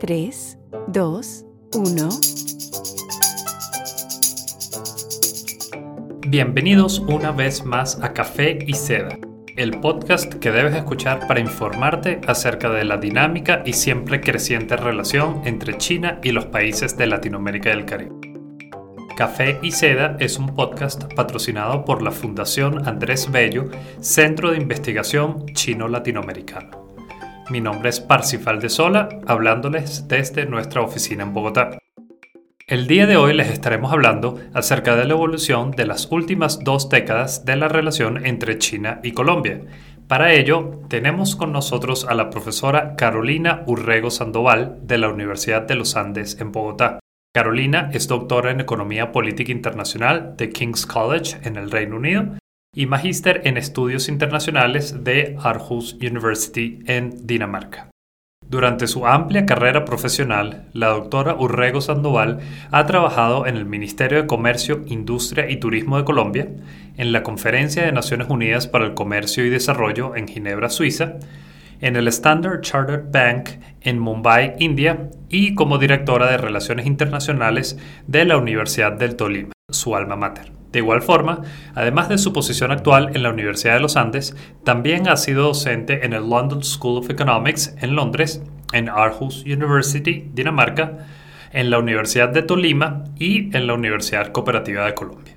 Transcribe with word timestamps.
3, 0.00 0.58
2, 0.88 1.44
1. 1.74 2.08
Bienvenidos 6.26 7.00
una 7.00 7.32
vez 7.32 7.66
más 7.66 8.00
a 8.00 8.14
Café 8.14 8.60
y 8.66 8.72
Seda, 8.72 9.18
el 9.56 9.78
podcast 9.80 10.32
que 10.32 10.50
debes 10.50 10.74
escuchar 10.74 11.26
para 11.28 11.40
informarte 11.40 12.18
acerca 12.26 12.70
de 12.70 12.84
la 12.86 12.96
dinámica 12.96 13.62
y 13.66 13.74
siempre 13.74 14.22
creciente 14.22 14.74
relación 14.78 15.42
entre 15.44 15.76
China 15.76 16.18
y 16.22 16.32
los 16.32 16.46
países 16.46 16.96
de 16.96 17.06
Latinoamérica 17.06 17.68
y 17.68 17.72
el 17.72 17.84
Caribe. 17.84 18.14
Café 19.18 19.58
y 19.60 19.70
Seda 19.70 20.16
es 20.18 20.38
un 20.38 20.54
podcast 20.54 21.12
patrocinado 21.12 21.84
por 21.84 22.00
la 22.00 22.10
Fundación 22.10 22.88
Andrés 22.88 23.30
Bello, 23.30 23.66
Centro 24.00 24.50
de 24.50 24.56
Investigación 24.56 25.44
Chino-Latinoamericano. 25.52 26.79
Mi 27.50 27.60
nombre 27.60 27.90
es 27.90 27.98
Parsifal 27.98 28.60
de 28.60 28.68
Sola, 28.68 29.08
hablándoles 29.26 30.06
desde 30.06 30.46
nuestra 30.46 30.82
oficina 30.82 31.24
en 31.24 31.34
Bogotá. 31.34 31.78
El 32.68 32.86
día 32.86 33.08
de 33.08 33.16
hoy 33.16 33.34
les 33.34 33.48
estaremos 33.48 33.92
hablando 33.92 34.38
acerca 34.54 34.94
de 34.94 35.04
la 35.04 35.14
evolución 35.14 35.72
de 35.72 35.84
las 35.84 36.06
últimas 36.12 36.62
dos 36.62 36.88
décadas 36.88 37.44
de 37.44 37.56
la 37.56 37.66
relación 37.66 38.24
entre 38.24 38.58
China 38.58 39.00
y 39.02 39.10
Colombia. 39.10 39.62
Para 40.06 40.32
ello, 40.32 40.82
tenemos 40.88 41.34
con 41.34 41.50
nosotros 41.50 42.06
a 42.08 42.14
la 42.14 42.30
profesora 42.30 42.94
Carolina 42.94 43.64
Urrego 43.66 44.12
Sandoval 44.12 44.78
de 44.82 44.98
la 44.98 45.08
Universidad 45.08 45.62
de 45.62 45.74
los 45.74 45.96
Andes 45.96 46.40
en 46.40 46.52
Bogotá. 46.52 47.00
Carolina 47.34 47.90
es 47.92 48.06
doctora 48.06 48.52
en 48.52 48.60
Economía 48.60 49.10
Política 49.10 49.50
Internacional 49.50 50.36
de 50.36 50.50
King's 50.50 50.86
College 50.86 51.38
en 51.42 51.56
el 51.56 51.72
Reino 51.72 51.96
Unido 51.96 52.39
y 52.74 52.86
magíster 52.86 53.42
en 53.44 53.56
estudios 53.56 54.08
internacionales 54.08 55.02
de 55.02 55.36
Aarhus 55.42 55.94
University 55.94 56.78
en 56.86 57.26
Dinamarca. 57.26 57.90
Durante 58.48 58.86
su 58.86 59.06
amplia 59.06 59.46
carrera 59.46 59.84
profesional, 59.84 60.68
la 60.72 60.88
doctora 60.88 61.34
Urrego 61.34 61.80
Sandoval 61.80 62.40
ha 62.70 62.86
trabajado 62.86 63.46
en 63.46 63.56
el 63.56 63.64
Ministerio 63.64 64.22
de 64.22 64.26
Comercio, 64.26 64.82
Industria 64.86 65.48
y 65.48 65.58
Turismo 65.58 65.98
de 65.98 66.04
Colombia, 66.04 66.48
en 66.96 67.12
la 67.12 67.22
Conferencia 67.22 67.84
de 67.84 67.92
Naciones 67.92 68.28
Unidas 68.28 68.66
para 68.66 68.86
el 68.86 68.94
Comercio 68.94 69.44
y 69.44 69.50
Desarrollo 69.50 70.16
en 70.16 70.26
Ginebra, 70.26 70.68
Suiza, 70.68 71.14
en 71.80 71.96
el 71.96 72.08
Standard 72.08 72.60
Chartered 72.60 73.10
Bank 73.10 73.50
en 73.82 73.98
Mumbai, 73.98 74.54
India, 74.58 75.10
y 75.28 75.54
como 75.54 75.78
directora 75.78 76.30
de 76.30 76.36
Relaciones 76.36 76.86
Internacionales 76.86 77.78
de 78.06 78.24
la 78.24 78.36
Universidad 78.36 78.92
del 78.92 79.16
Tolima, 79.16 79.52
su 79.72 79.96
alma 79.96 80.16
mater. 80.16 80.52
De 80.72 80.78
igual 80.78 81.02
forma, 81.02 81.42
además 81.74 82.08
de 82.08 82.18
su 82.18 82.32
posición 82.32 82.70
actual 82.70 83.10
en 83.14 83.22
la 83.22 83.30
Universidad 83.30 83.74
de 83.74 83.80
los 83.80 83.96
Andes, 83.96 84.36
también 84.64 85.08
ha 85.08 85.16
sido 85.16 85.44
docente 85.44 86.04
en 86.04 86.12
el 86.12 86.30
London 86.30 86.62
School 86.62 86.98
of 86.98 87.10
Economics 87.10 87.74
en 87.80 87.96
Londres, 87.96 88.42
en 88.72 88.88
Aarhus 88.88 89.44
University, 89.44 90.30
Dinamarca, 90.32 91.06
en 91.52 91.70
la 91.70 91.78
Universidad 91.80 92.28
de 92.28 92.42
Tolima 92.42 93.04
y 93.16 93.54
en 93.56 93.66
la 93.66 93.74
Universidad 93.74 94.30
Cooperativa 94.30 94.84
de 94.86 94.94
Colombia. 94.94 95.36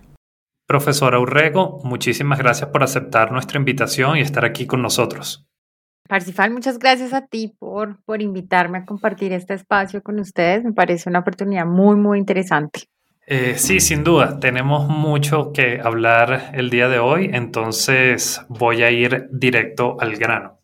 Profesora 0.68 1.20
Urrego, 1.20 1.80
muchísimas 1.84 2.38
gracias 2.38 2.70
por 2.70 2.84
aceptar 2.84 3.32
nuestra 3.32 3.58
invitación 3.58 4.18
y 4.18 4.22
estar 4.22 4.46
aquí 4.46 4.68
con 4.68 4.82
nosotros. 4.82 5.48
Parsifal, 6.08 6.52
muchas 6.52 6.78
gracias 6.78 7.14
a 7.14 7.26
ti 7.26 7.56
por, 7.58 8.04
por 8.04 8.22
invitarme 8.22 8.80
a 8.80 8.86
compartir 8.86 9.34
este 9.34 9.56
espacio 9.56 10.04
con 10.04 10.20
ustedes. 10.20 10.64
Me 10.64 10.74
parece 10.74 11.10
una 11.10 11.20
oportunidad 11.20 11.66
muy, 11.66 11.96
muy 11.96 12.20
interesante. 12.20 12.82
Eh, 13.26 13.56
sí, 13.58 13.80
sin 13.80 14.04
duda, 14.04 14.38
tenemos 14.42 14.90
mucho 14.90 15.54
que 15.54 15.80
hablar 15.82 16.52
el 16.56 16.70
día 16.70 16.90
de 16.90 17.00
hoy, 17.00 17.30
entonces 17.32 18.42
voy 18.50 18.84
a 18.84 18.92
ir 18.92 19.30
directo 19.32 19.96
al 20.02 20.18
grano. 20.18 20.60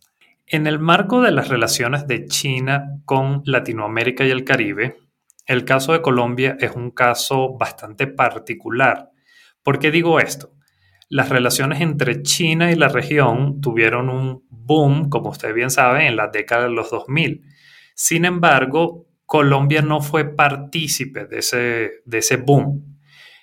En 0.45 0.67
el 0.67 0.77
marco 0.77 1.21
de 1.21 1.31
las 1.31 1.47
relaciones 1.47 2.05
de 2.05 2.25
China 2.25 2.99
con 3.05 3.43
Latinoamérica 3.45 4.25
y 4.25 4.31
el 4.31 4.43
Caribe, 4.43 4.97
el 5.45 5.63
caso 5.63 5.93
de 5.93 6.01
Colombia 6.01 6.57
es 6.59 6.71
un 6.75 6.91
caso 6.91 7.57
bastante 7.57 8.07
particular. 8.07 9.09
¿Por 9.63 9.79
qué 9.79 9.89
digo 9.89 10.19
esto? 10.19 10.51
Las 11.07 11.29
relaciones 11.29 11.79
entre 11.79 12.23
China 12.23 12.73
y 12.73 12.75
la 12.75 12.89
región 12.89 13.61
tuvieron 13.61 14.09
un 14.09 14.43
boom, 14.49 15.09
como 15.09 15.29
usted 15.29 15.53
bien 15.53 15.71
sabe, 15.71 16.07
en 16.07 16.17
la 16.17 16.27
década 16.27 16.63
de 16.63 16.71
los 16.71 16.91
2000. 16.91 17.41
Sin 17.95 18.25
embargo, 18.25 19.08
Colombia 19.29 19.83
no 19.83 20.01
fue 20.01 20.25
partícipe 20.25 21.25
de 21.27 21.37
ese, 21.37 21.91
de 22.03 22.17
ese 22.17 22.37
boom. 22.37 22.97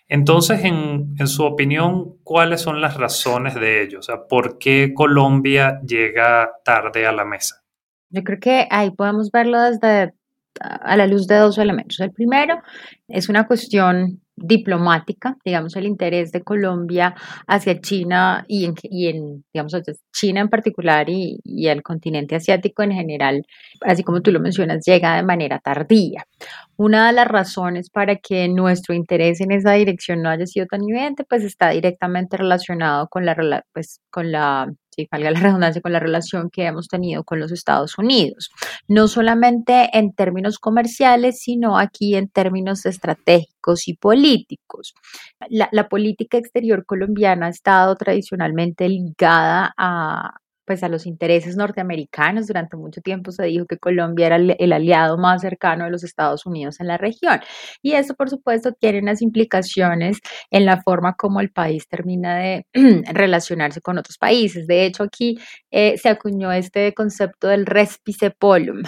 Entonces, 0.08 0.64
en, 0.64 1.14
en, 1.16 1.28
su 1.28 1.44
opinión, 1.44 2.16
¿cuáles 2.24 2.60
son 2.60 2.80
las 2.80 2.96
razones 2.96 3.54
de 3.54 3.84
ello? 3.84 4.00
O 4.00 4.02
sea, 4.02 4.26
¿por 4.28 4.58
qué 4.58 4.92
Colombia 4.92 5.80
llega 5.86 6.50
tarde 6.64 7.06
a 7.06 7.12
la 7.12 7.24
mesa? 7.24 7.62
Yo 8.10 8.24
creo 8.24 8.40
que 8.40 8.66
ahí 8.68 8.90
podemos 8.90 9.30
verlo 9.30 9.60
desde 9.60 10.12
a 10.60 10.96
la 10.96 11.06
luz 11.06 11.28
de 11.28 11.36
dos 11.36 11.56
elementos. 11.56 12.00
El 12.00 12.10
primero 12.10 12.60
es 13.06 13.28
una 13.28 13.46
cuestión 13.46 14.20
diplomática, 14.36 15.36
digamos, 15.44 15.76
el 15.76 15.86
interés 15.86 16.30
de 16.30 16.42
Colombia 16.42 17.14
hacia 17.46 17.80
China 17.80 18.44
y 18.46 18.66
en, 18.66 18.74
y 18.82 19.08
en 19.08 19.44
digamos, 19.52 19.74
China 20.12 20.40
en 20.42 20.48
particular 20.48 21.08
y, 21.08 21.40
y, 21.42 21.68
el 21.68 21.82
continente 21.82 22.36
asiático 22.36 22.82
en 22.82 22.92
general, 22.92 23.42
así 23.80 24.02
como 24.02 24.20
tú 24.22 24.30
lo 24.32 24.40
mencionas, 24.40 24.84
llega 24.84 25.16
de 25.16 25.22
manera 25.22 25.58
tardía. 25.58 26.24
Una 26.76 27.06
de 27.06 27.12
las 27.14 27.28
razones 27.28 27.90
para 27.90 28.16
que 28.16 28.48
nuestro 28.48 28.94
interés 28.94 29.40
en 29.40 29.52
esa 29.52 29.72
dirección 29.72 30.22
no 30.22 30.28
haya 30.28 30.46
sido 30.46 30.66
tan 30.66 30.82
evidente, 30.82 31.24
pues 31.24 31.42
está 31.42 31.70
directamente 31.70 32.36
relacionado 32.36 33.08
con 33.08 33.24
la, 33.24 33.64
pues, 33.72 34.00
con 34.10 34.30
la 34.30 34.68
si 34.96 35.08
valga 35.10 35.30
la 35.30 35.40
redundancia, 35.40 35.82
con 35.82 35.92
la 35.92 36.00
relación 36.00 36.50
que 36.50 36.64
hemos 36.64 36.88
tenido 36.88 37.24
con 37.24 37.38
los 37.38 37.52
Estados 37.52 37.98
Unidos. 37.98 38.50
No 38.88 39.08
solamente 39.08 39.90
en 39.92 40.12
términos 40.12 40.58
comerciales, 40.58 41.40
sino 41.40 41.78
aquí 41.78 42.16
en 42.16 42.28
términos 42.28 42.86
estratégicos 42.86 43.88
y 43.88 43.94
políticos. 43.94 44.94
La, 45.48 45.68
la 45.72 45.88
política 45.88 46.38
exterior 46.38 46.84
colombiana 46.86 47.46
ha 47.46 47.50
estado 47.50 47.94
tradicionalmente 47.96 48.88
ligada 48.88 49.74
a, 49.76 50.40
pues 50.66 50.82
a 50.82 50.88
los 50.88 51.06
intereses 51.06 51.56
norteamericanos. 51.56 52.46
Durante 52.46 52.76
mucho 52.76 53.00
tiempo 53.00 53.32
se 53.32 53.44
dijo 53.44 53.66
que 53.66 53.78
Colombia 53.78 54.26
era 54.26 54.36
el, 54.36 54.72
aliado 54.72 55.16
más 55.18 55.42
cercano 55.42 55.84
de 55.84 55.90
los 55.90 56.04
Estados 56.04 56.46
Unidos 56.46 56.80
en 56.80 56.88
la 56.88 56.98
región. 56.98 57.40
Y 57.82 57.92
eso, 57.92 58.14
por 58.14 58.28
supuesto, 58.30 58.72
tiene 58.72 59.00
unas 59.00 59.22
implicaciones 59.22 60.18
en 60.50 60.66
la 60.66 60.82
forma 60.82 61.14
como 61.14 61.40
el 61.40 61.50
país 61.50 61.88
termina 61.88 62.36
de 62.36 62.66
relacionarse 63.12 63.80
con 63.80 63.98
otros 63.98 64.18
países. 64.18 64.66
De 64.66 64.84
hecho, 64.84 65.04
aquí 65.04 65.38
eh, 65.70 65.96
se 65.98 66.08
acuñó 66.08 66.52
este 66.52 66.92
concepto 66.94 67.48
del 67.48 67.66
respicepolum, 67.66 68.82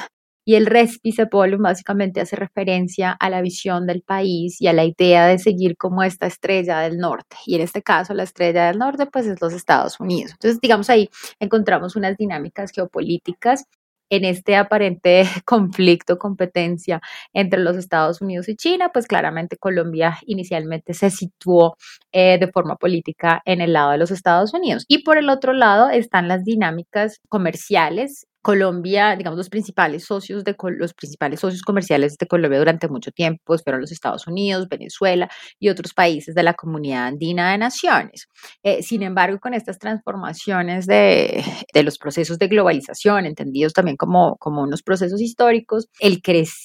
y 0.49 0.55
el 0.55 0.65
respicepolum 0.65 1.61
básicamente 1.61 2.23
hace 2.23 2.35
referencia 2.35 3.13
a 3.13 3.29
la 3.29 3.43
visión 3.43 3.87
del 3.87 4.01
país 4.01 4.59
y 4.63 4.67
a 4.67 4.73
la 4.73 4.87
idea 4.87 5.27
de 5.27 5.39
seguir 5.39 5.77
como 5.77 6.03
esta 6.03 6.27
estrella 6.27 6.81
del 6.81 6.97
norte. 6.97 7.37
Y 7.45 7.57
en 7.57 7.61
este 7.61 7.83
caso, 7.83 8.15
la 8.15 8.23
estrella 8.23 8.69
del 8.69 8.79
norte, 8.79 9.05
pues 9.05 9.27
es 9.27 9.43
los 9.43 9.53
Estados 9.53 10.01
Unidos. 10.01 10.33
Entonces, 10.33 10.59
digamos 10.59 10.89
ahí 10.89 11.11
encontramos 11.39 11.97
unas 11.97 12.17
dinámicas 12.17 12.71
geopolíticas 12.71 13.67
en 14.09 14.25
este 14.25 14.57
aparente 14.57 15.25
conflicto, 15.45 16.17
competencia 16.17 17.03
entre 17.35 17.61
los 17.61 17.77
Estados 17.77 18.23
Unidos 18.23 18.49
y 18.49 18.57
China, 18.57 18.89
pues 18.91 19.07
claramente 19.07 19.59
Colombia 19.59 20.17
inicialmente 20.25 20.95
se 20.95 21.11
situó 21.11 21.77
eh, 22.11 22.39
de 22.39 22.51
forma 22.51 22.77
política 22.77 23.43
en 23.45 23.61
el 23.61 23.75
lado 23.75 23.91
de 23.91 23.99
los 23.99 24.11
Estados 24.11 24.55
Unidos. 24.55 24.87
Y 24.89 25.03
por 25.03 25.19
el 25.19 25.29
otro 25.29 25.53
lado 25.53 25.91
están 25.91 26.27
las 26.27 26.43
dinámicas 26.43 27.21
comerciales 27.29 28.27
Colombia, 28.49 29.15
digamos, 29.15 29.37
los 29.37 29.51
principales 29.51 30.07
socios 30.07 30.43
de 30.43 30.57
los 30.79 30.95
principales 30.95 31.39
socios 31.39 31.61
comerciales 31.61 32.17
de 32.17 32.27
Colombia 32.27 32.59
durante 32.59 32.89
mucho 32.89 33.11
tiempo 33.11 33.43
pues, 33.45 33.63
fueron 33.63 33.83
los 33.83 33.93
Estados 33.93 34.27
Unidos, 34.27 34.71
Venezuela 34.71 35.29
y 35.61 35.69
otros 35.69 35.93
países 35.93 36.35
de 36.35 36.43
la 36.43 36.55
comunidad 36.55 37.09
andina 37.09 37.53
de 37.53 37.59
naciones. 37.59 38.27
Eh, 38.63 38.83
sin 38.83 39.03
embargo, 39.03 39.39
con 39.39 39.53
estas 39.53 39.79
transformaciones 39.79 40.87
de, 40.87 41.45
de, 41.75 41.83
los 41.83 41.99
procesos 41.99 42.39
de 42.39 42.49
globalización, 42.49 43.27
entendidos 43.27 43.75
también 43.75 43.99
como, 43.99 44.39
como 44.39 44.63
unos 44.63 44.83
procesos 44.83 45.21
históricos, 45.21 45.89
el 46.01 46.23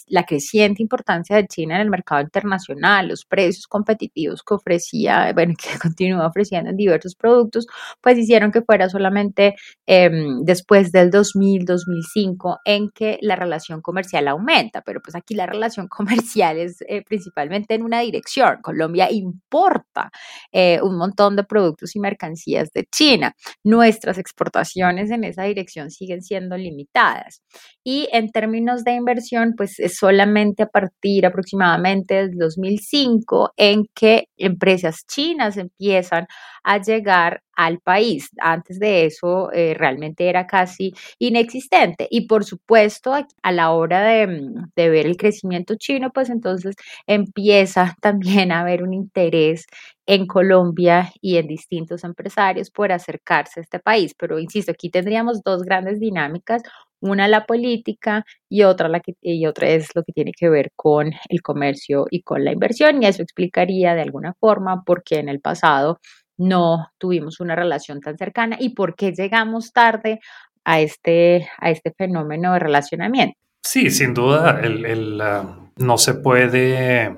la 0.08 0.24
creciente 0.24 0.82
importancia 0.82 1.36
de 1.36 1.48
China 1.48 1.76
en 1.76 1.82
el 1.82 1.90
mercado 1.90 2.22
internacional, 2.22 3.10
los 3.10 3.26
precios 3.26 3.68
competitivos 3.68 4.42
que 4.42 4.54
ofrecía, 4.54 5.34
bueno, 5.34 5.54
que 5.62 5.78
continúa 5.80 6.28
ofreciendo 6.28 6.70
en 6.70 6.78
diversos 6.78 7.14
productos, 7.16 7.68
pues 8.00 8.18
hicieron 8.18 8.54
que 8.54 8.62
fuera 8.62 8.88
solamente 8.88 9.56
eh, 9.86 10.10
después 10.44 10.94
del 10.94 11.10
2000 11.10 11.73
2005 11.74 12.60
en 12.66 12.90
que 12.90 13.18
la 13.22 13.36
relación 13.36 13.82
comercial 13.82 14.28
aumenta, 14.28 14.82
pero 14.82 15.02
pues 15.02 15.16
aquí 15.16 15.36
la 15.36 15.46
relación 15.46 15.88
comercial 15.90 16.58
es 16.58 16.78
eh, 16.88 17.04
principalmente 17.04 17.76
en 17.76 17.84
una 17.84 18.00
dirección. 18.00 18.58
Colombia 18.62 19.10
importa 19.12 20.12
eh, 20.52 20.80
un 20.82 20.98
montón 20.98 21.36
de 21.36 21.44
productos 21.44 21.96
y 21.96 22.00
mercancías 22.00 22.72
de 22.74 22.86
China. 22.86 23.36
Nuestras 23.64 24.18
exportaciones 24.18 25.12
en 25.12 25.24
esa 25.24 25.44
dirección 25.44 25.92
siguen 25.92 26.22
siendo 26.22 26.58
limitadas. 26.58 27.42
Y 27.84 28.08
en 28.12 28.32
términos 28.32 28.84
de 28.84 28.94
inversión, 28.94 29.54
pues 29.58 29.80
es 29.80 29.98
solamente 29.98 30.64
a 30.64 30.68
partir 30.68 31.26
aproximadamente 31.26 32.16
del 32.16 32.38
2005 32.38 33.54
en 33.58 33.86
que 33.94 34.28
empresas 34.38 35.06
chinas 35.08 35.58
empiezan 35.58 36.28
a 36.64 36.80
llegar 36.80 37.42
al 37.56 37.80
país. 37.80 38.30
Antes 38.40 38.80
de 38.80 39.06
eso 39.06 39.52
eh, 39.52 39.74
realmente 39.78 40.28
era 40.30 40.48
casi 40.48 40.94
inexistente. 41.20 42.08
Y 42.10 42.28
por 42.28 42.46
supuesto, 42.46 43.14
a 43.14 43.52
la 43.52 43.72
hora 43.72 44.02
de, 44.04 44.28
mm, 44.28 44.72
de, 44.76 44.90
ver 44.90 45.06
el 45.06 45.18
crecimiento 45.18 45.76
chino, 45.76 46.12
pues 46.12 46.30
entonces 46.30 46.76
empieza 47.08 47.96
también 48.02 48.52
a 48.52 48.62
haber 48.62 48.84
un 48.84 48.94
interés 48.94 49.66
en 50.06 50.28
Colombia 50.28 51.12
y 51.22 51.38
en 51.38 51.48
distintos 51.48 52.04
empresarios 52.04 52.70
por 52.70 52.92
acercarse 52.92 53.60
a 53.60 53.64
este 53.64 53.80
país. 53.80 54.14
Pero 54.18 54.40
insisto, 54.40 54.72
aquí 54.72 54.90
tendríamos 54.90 55.42
dos 55.44 55.64
grandes 55.64 56.00
dinámicas. 56.00 56.64
Una 57.00 57.28
la 57.28 57.46
política 57.46 58.26
y 58.50 58.64
otra, 58.64 58.88
la 58.88 59.02
que, 59.02 59.16
y 59.22 59.46
otra 59.46 59.68
es 59.70 59.90
lo 59.96 60.04
que 60.04 60.14
tiene 60.14 60.32
que 60.32 60.50
ver 60.50 60.72
con 60.76 61.12
el 61.30 61.42
comercio 61.42 62.06
y 62.10 62.22
con 62.24 62.46
la 62.46 62.54
inversión. 62.54 63.04
Y 63.04 63.08
eso 63.08 63.22
explicaría 63.22 63.94
de 63.96 64.02
alguna 64.02 64.34
forma 64.40 64.84
por 64.86 65.04
qué 65.04 65.20
en 65.20 65.30
el 65.30 65.42
pasado 65.42 66.00
no 66.38 66.88
tuvimos 66.98 67.40
una 67.40 67.56
relación 67.56 68.02
tan 68.02 68.18
cercana 68.18 68.58
y 68.60 68.70
por 68.70 68.96
qué 68.96 69.12
llegamos 69.12 69.72
tarde 69.72 70.20
a 70.66 70.82
este, 70.82 71.50
a 71.60 71.70
este 71.70 71.92
fenómeno 71.92 72.54
de 72.54 72.60
relacionamiento. 72.60 73.38
Sí, 73.62 73.90
sin 73.92 74.14
duda, 74.14 74.60
el, 74.62 75.22
ah, 75.22 75.70
no 75.78 75.98
se 75.98 76.16
puede 76.16 77.18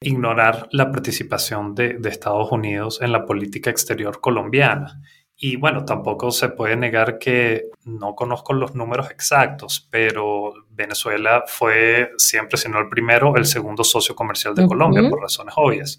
ignorar 0.00 0.68
la 0.72 0.92
participación 0.92 1.74
de, 1.74 1.94
de, 1.94 2.08
Estados 2.10 2.52
Unidos 2.52 3.00
en 3.00 3.12
la 3.12 3.24
política 3.24 3.70
exterior 3.70 4.20
colombiana. 4.20 5.00
Y 5.38 5.56
bueno, 5.56 5.84
tampoco 5.84 6.30
se 6.30 6.48
puede 6.48 6.76
negar 6.76 7.18
que 7.18 7.64
no 7.84 8.14
conozco 8.14 8.54
los 8.54 8.74
números 8.74 9.10
exactos, 9.10 9.86
pero 9.90 10.54
Venezuela 10.70 11.44
fue 11.46 12.10
siempre, 12.16 12.56
si 12.56 12.70
no 12.70 12.78
el 12.78 12.88
primero, 12.88 13.36
el 13.36 13.44
segundo 13.44 13.84
socio 13.84 14.14
comercial 14.14 14.54
de 14.54 14.66
Colombia, 14.66 15.08
por 15.10 15.20
razones 15.20 15.54
obvias. 15.56 15.98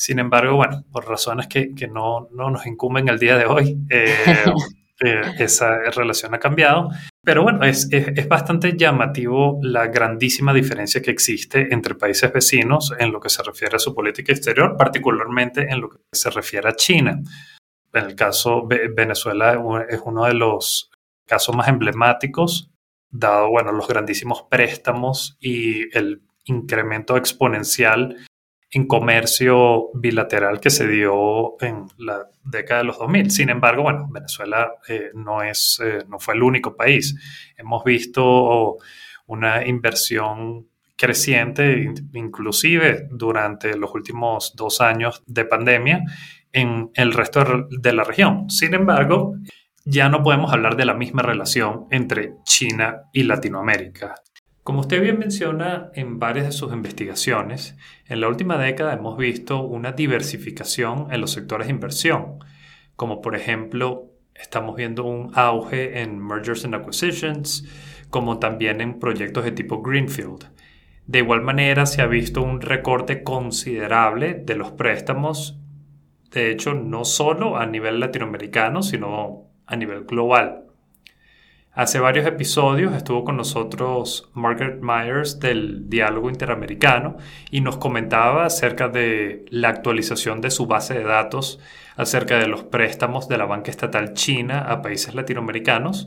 Sin 0.00 0.18
embargo, 0.18 0.56
bueno, 0.56 0.82
por 0.90 1.06
razones 1.06 1.46
que, 1.46 1.74
que 1.74 1.86
no, 1.86 2.30
no, 2.32 2.48
nos 2.48 2.66
incumben 2.66 3.10
el 3.10 3.18
día 3.18 3.36
de 3.36 3.44
hoy, 3.44 3.76
eh, 3.90 4.14
eh, 5.04 5.20
esa 5.38 5.76
relación 5.90 6.32
ha 6.32 6.38
cambiado. 6.38 6.88
Pero 7.22 7.42
bueno, 7.42 7.64
es, 7.64 7.86
es, 7.92 8.08
es, 8.16 8.26
bastante 8.26 8.78
llamativo 8.78 9.58
la 9.62 9.88
grandísima 9.88 10.54
diferencia 10.54 11.02
que 11.02 11.10
existe 11.10 11.68
entre 11.74 11.96
países 11.96 12.32
vecinos 12.32 12.94
en 12.98 13.12
lo 13.12 13.20
que 13.20 13.28
se 13.28 13.42
refiere 13.42 13.76
a 13.76 13.78
su 13.78 13.94
política 13.94 14.32
exterior, 14.32 14.74
particularmente 14.78 15.70
en 15.70 15.82
lo 15.82 15.90
que 15.90 15.98
se 16.14 16.30
refiere 16.30 16.70
a 16.70 16.76
China. 16.76 17.20
En 17.92 18.04
el 18.06 18.14
caso 18.14 18.66
Venezuela 18.66 19.62
es 19.86 20.00
uno 20.02 20.24
de 20.24 20.32
los 20.32 20.90
casos 21.26 21.54
más 21.54 21.68
emblemáticos, 21.68 22.70
dado 23.10 23.50
bueno, 23.50 23.70
los 23.70 23.86
grandísimos 23.86 24.44
préstamos 24.48 25.36
y 25.40 25.94
el 25.94 26.22
incremento 26.46 27.18
exponencial 27.18 28.16
en 28.72 28.86
comercio 28.86 29.90
bilateral 29.94 30.60
que 30.60 30.70
se 30.70 30.86
dio 30.86 31.56
en 31.60 31.86
la 31.98 32.28
década 32.44 32.80
de 32.80 32.86
los 32.86 32.98
2000. 32.98 33.30
Sin 33.30 33.48
embargo, 33.48 33.82
bueno, 33.82 34.08
Venezuela 34.10 34.72
eh, 34.88 35.10
no, 35.14 35.42
es, 35.42 35.80
eh, 35.84 36.04
no 36.08 36.18
fue 36.18 36.34
el 36.34 36.42
único 36.42 36.76
país. 36.76 37.16
Hemos 37.56 37.82
visto 37.84 38.78
una 39.26 39.66
inversión 39.66 40.68
creciente, 40.96 41.92
inclusive 42.12 43.08
durante 43.10 43.76
los 43.76 43.92
últimos 43.94 44.54
dos 44.54 44.80
años 44.80 45.22
de 45.26 45.46
pandemia, 45.46 46.04
en 46.52 46.90
el 46.94 47.12
resto 47.12 47.66
de 47.70 47.92
la 47.92 48.04
región. 48.04 48.50
Sin 48.50 48.74
embargo, 48.74 49.34
ya 49.84 50.08
no 50.08 50.22
podemos 50.22 50.52
hablar 50.52 50.76
de 50.76 50.84
la 50.84 50.94
misma 50.94 51.22
relación 51.22 51.86
entre 51.90 52.34
China 52.44 53.02
y 53.12 53.22
Latinoamérica. 53.22 54.14
Como 54.62 54.80
usted 54.80 55.00
bien 55.00 55.18
menciona 55.18 55.90
en 55.94 56.18
varias 56.18 56.44
de 56.44 56.52
sus 56.52 56.72
investigaciones, 56.72 57.76
en 58.06 58.20
la 58.20 58.28
última 58.28 58.58
década 58.58 58.92
hemos 58.92 59.16
visto 59.16 59.62
una 59.62 59.92
diversificación 59.92 61.08
en 61.10 61.22
los 61.22 61.32
sectores 61.32 61.66
de 61.66 61.72
inversión, 61.72 62.44
como 62.94 63.22
por 63.22 63.34
ejemplo 63.34 64.10
estamos 64.34 64.76
viendo 64.76 65.04
un 65.04 65.32
auge 65.34 66.02
en 66.02 66.18
mergers 66.18 66.66
and 66.66 66.74
acquisitions, 66.74 67.66
como 68.10 68.38
también 68.38 68.82
en 68.82 68.98
proyectos 68.98 69.44
de 69.44 69.52
tipo 69.52 69.80
Greenfield. 69.80 70.50
De 71.06 71.20
igual 71.20 71.40
manera 71.40 71.86
se 71.86 72.02
ha 72.02 72.06
visto 72.06 72.42
un 72.42 72.60
recorte 72.60 73.22
considerable 73.22 74.34
de 74.34 74.56
los 74.56 74.72
préstamos, 74.72 75.58
de 76.32 76.50
hecho 76.50 76.74
no 76.74 77.06
solo 77.06 77.56
a 77.56 77.64
nivel 77.64 77.98
latinoamericano, 77.98 78.82
sino 78.82 79.46
a 79.64 79.76
nivel 79.76 80.04
global. 80.04 80.69
Hace 81.80 81.98
varios 81.98 82.26
episodios 82.26 82.92
estuvo 82.92 83.24
con 83.24 83.38
nosotros 83.38 84.28
Margaret 84.34 84.82
Myers 84.82 85.40
del 85.40 85.88
Diálogo 85.88 86.28
Interamericano 86.28 87.16
y 87.50 87.62
nos 87.62 87.78
comentaba 87.78 88.44
acerca 88.44 88.88
de 88.88 89.46
la 89.48 89.70
actualización 89.70 90.42
de 90.42 90.50
su 90.50 90.66
base 90.66 90.92
de 90.92 91.04
datos 91.04 91.58
acerca 91.96 92.38
de 92.38 92.48
los 92.48 92.64
préstamos 92.64 93.28
de 93.28 93.38
la 93.38 93.46
banca 93.46 93.70
estatal 93.70 94.12
china 94.12 94.60
a 94.60 94.82
países 94.82 95.14
latinoamericanos. 95.14 96.06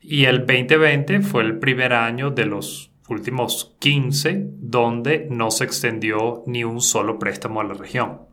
Y 0.00 0.26
el 0.26 0.46
2020 0.46 1.22
fue 1.22 1.42
el 1.42 1.58
primer 1.58 1.92
año 1.92 2.30
de 2.30 2.46
los 2.46 2.92
últimos 3.08 3.74
15 3.80 4.44
donde 4.60 5.26
no 5.28 5.50
se 5.50 5.64
extendió 5.64 6.44
ni 6.46 6.62
un 6.62 6.80
solo 6.80 7.18
préstamo 7.18 7.60
a 7.60 7.64
la 7.64 7.74
región. 7.74 8.28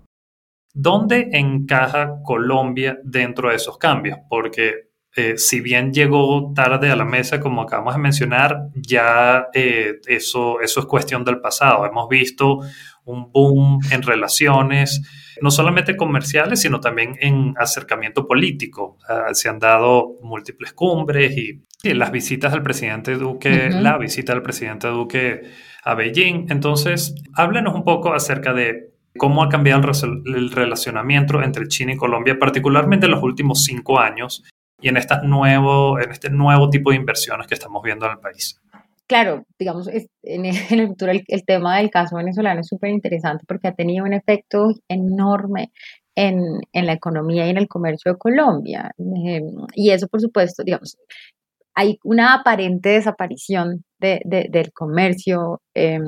¿Dónde 0.76 1.30
encaja 1.32 2.22
Colombia 2.24 3.00
dentro 3.04 3.50
de 3.50 3.56
esos 3.56 3.80
cambios? 3.80 4.20
Porque 4.30 4.87
eh, 5.18 5.38
si 5.38 5.62
bien 5.62 5.92
llegó 5.92 6.54
tarde 6.54 6.92
a 6.92 6.96
la 6.96 7.04
mesa, 7.04 7.40
como 7.40 7.64
acabamos 7.64 7.96
de 7.96 8.02
mencionar, 8.02 8.70
ya 8.76 9.48
eh, 9.54 9.96
eso, 10.06 10.62
eso 10.62 10.80
es 10.80 10.86
cuestión 10.86 11.26
del 11.26 11.40
pasado. 11.40 11.86
Hemos 11.86 12.08
visto 12.08 12.60
un 13.04 13.32
boom 13.32 13.80
en 13.92 14.04
relaciones, 14.04 15.02
no 15.42 15.50
solamente 15.50 15.96
comerciales, 15.96 16.62
sino 16.62 16.80
también 16.80 17.16
en 17.20 17.56
acercamiento 17.58 18.28
político. 18.28 18.98
se 19.34 19.50
han 19.50 19.58
dado 19.58 20.18
múltiples 20.22 20.74
cumbres 20.74 21.36
y, 21.36 21.64
las 21.84 22.12
visitas 22.12 22.52
del 22.52 22.64
presidente 22.64 23.16
Duque, 23.16 23.70
la 23.70 23.98
visita 23.98 24.34
del 24.34 24.42
presidente 24.42 24.88
Duque 24.88 25.42
a 25.84 25.96
Beijing. 25.96 26.48
Entonces, 26.50 27.16
háblenos 27.34 27.76
un 27.76 27.84
poco 27.84 28.14
acerca 28.14 28.54
de 28.54 28.92
cómo 29.18 29.44
ha 29.44 29.50
cambiado 29.50 29.92
el, 30.26 30.52
relacionamiento 30.52 31.42
entre 31.42 31.68
China 31.68 31.94
y 31.94 31.98
Colombia, 31.98 32.38
particularmente 32.40 33.06
en 33.06 33.14
los 33.14 33.24
últimos 33.24 33.64
cinco 33.64 34.00
años, 34.00 34.44
y 34.82 34.90
en, 34.90 34.98
estas 34.98 35.24
nuevo, 35.24 36.00
en 36.00 36.12
este 36.12 36.30
nuevo 36.30 36.70
tipo 36.70 36.92
de 36.92 36.98
inversiones 36.98 37.48
que 37.48 37.56
estamos 37.56 37.82
viendo 37.82 38.06
en 38.06 38.14
el 38.14 38.20
país. 38.20 38.60
Claro, 39.08 39.46
digamos, 39.58 39.88
en 39.88 40.46
el 40.46 40.88
futuro 40.88 41.14
el, 41.14 41.46
tema 41.46 41.78
del 41.78 41.90
caso 41.90 42.18
venezolano 42.18 42.60
es 42.60 42.68
súper 42.68 42.90
interesante 42.90 43.46
porque 43.48 43.70
ha 43.70 43.74
tenido 43.74 44.04
un 44.04 44.14
efecto 44.14 44.68
enorme 44.90 45.72
en, 46.14 46.42
en, 46.74 46.86
la 46.86 46.94
economía 46.94 47.48
y 47.48 47.52
en 47.52 47.58
el 47.58 47.70
comercio 47.70 48.12
de 48.12 48.18
Colombia. 48.18 48.92
Eh, 49.26 49.42
y 49.76 49.92
eso, 49.92 50.08
por 50.08 50.20
supuesto, 50.20 50.64
digamos, 50.64 50.98
hay 51.74 52.00
una 52.04 52.34
aparente 52.34 52.90
desaparición 52.90 53.84
de, 54.00 54.20
de, 54.26 54.48
del 54.50 54.74
comercio 54.74 55.62
eh, 55.74 56.00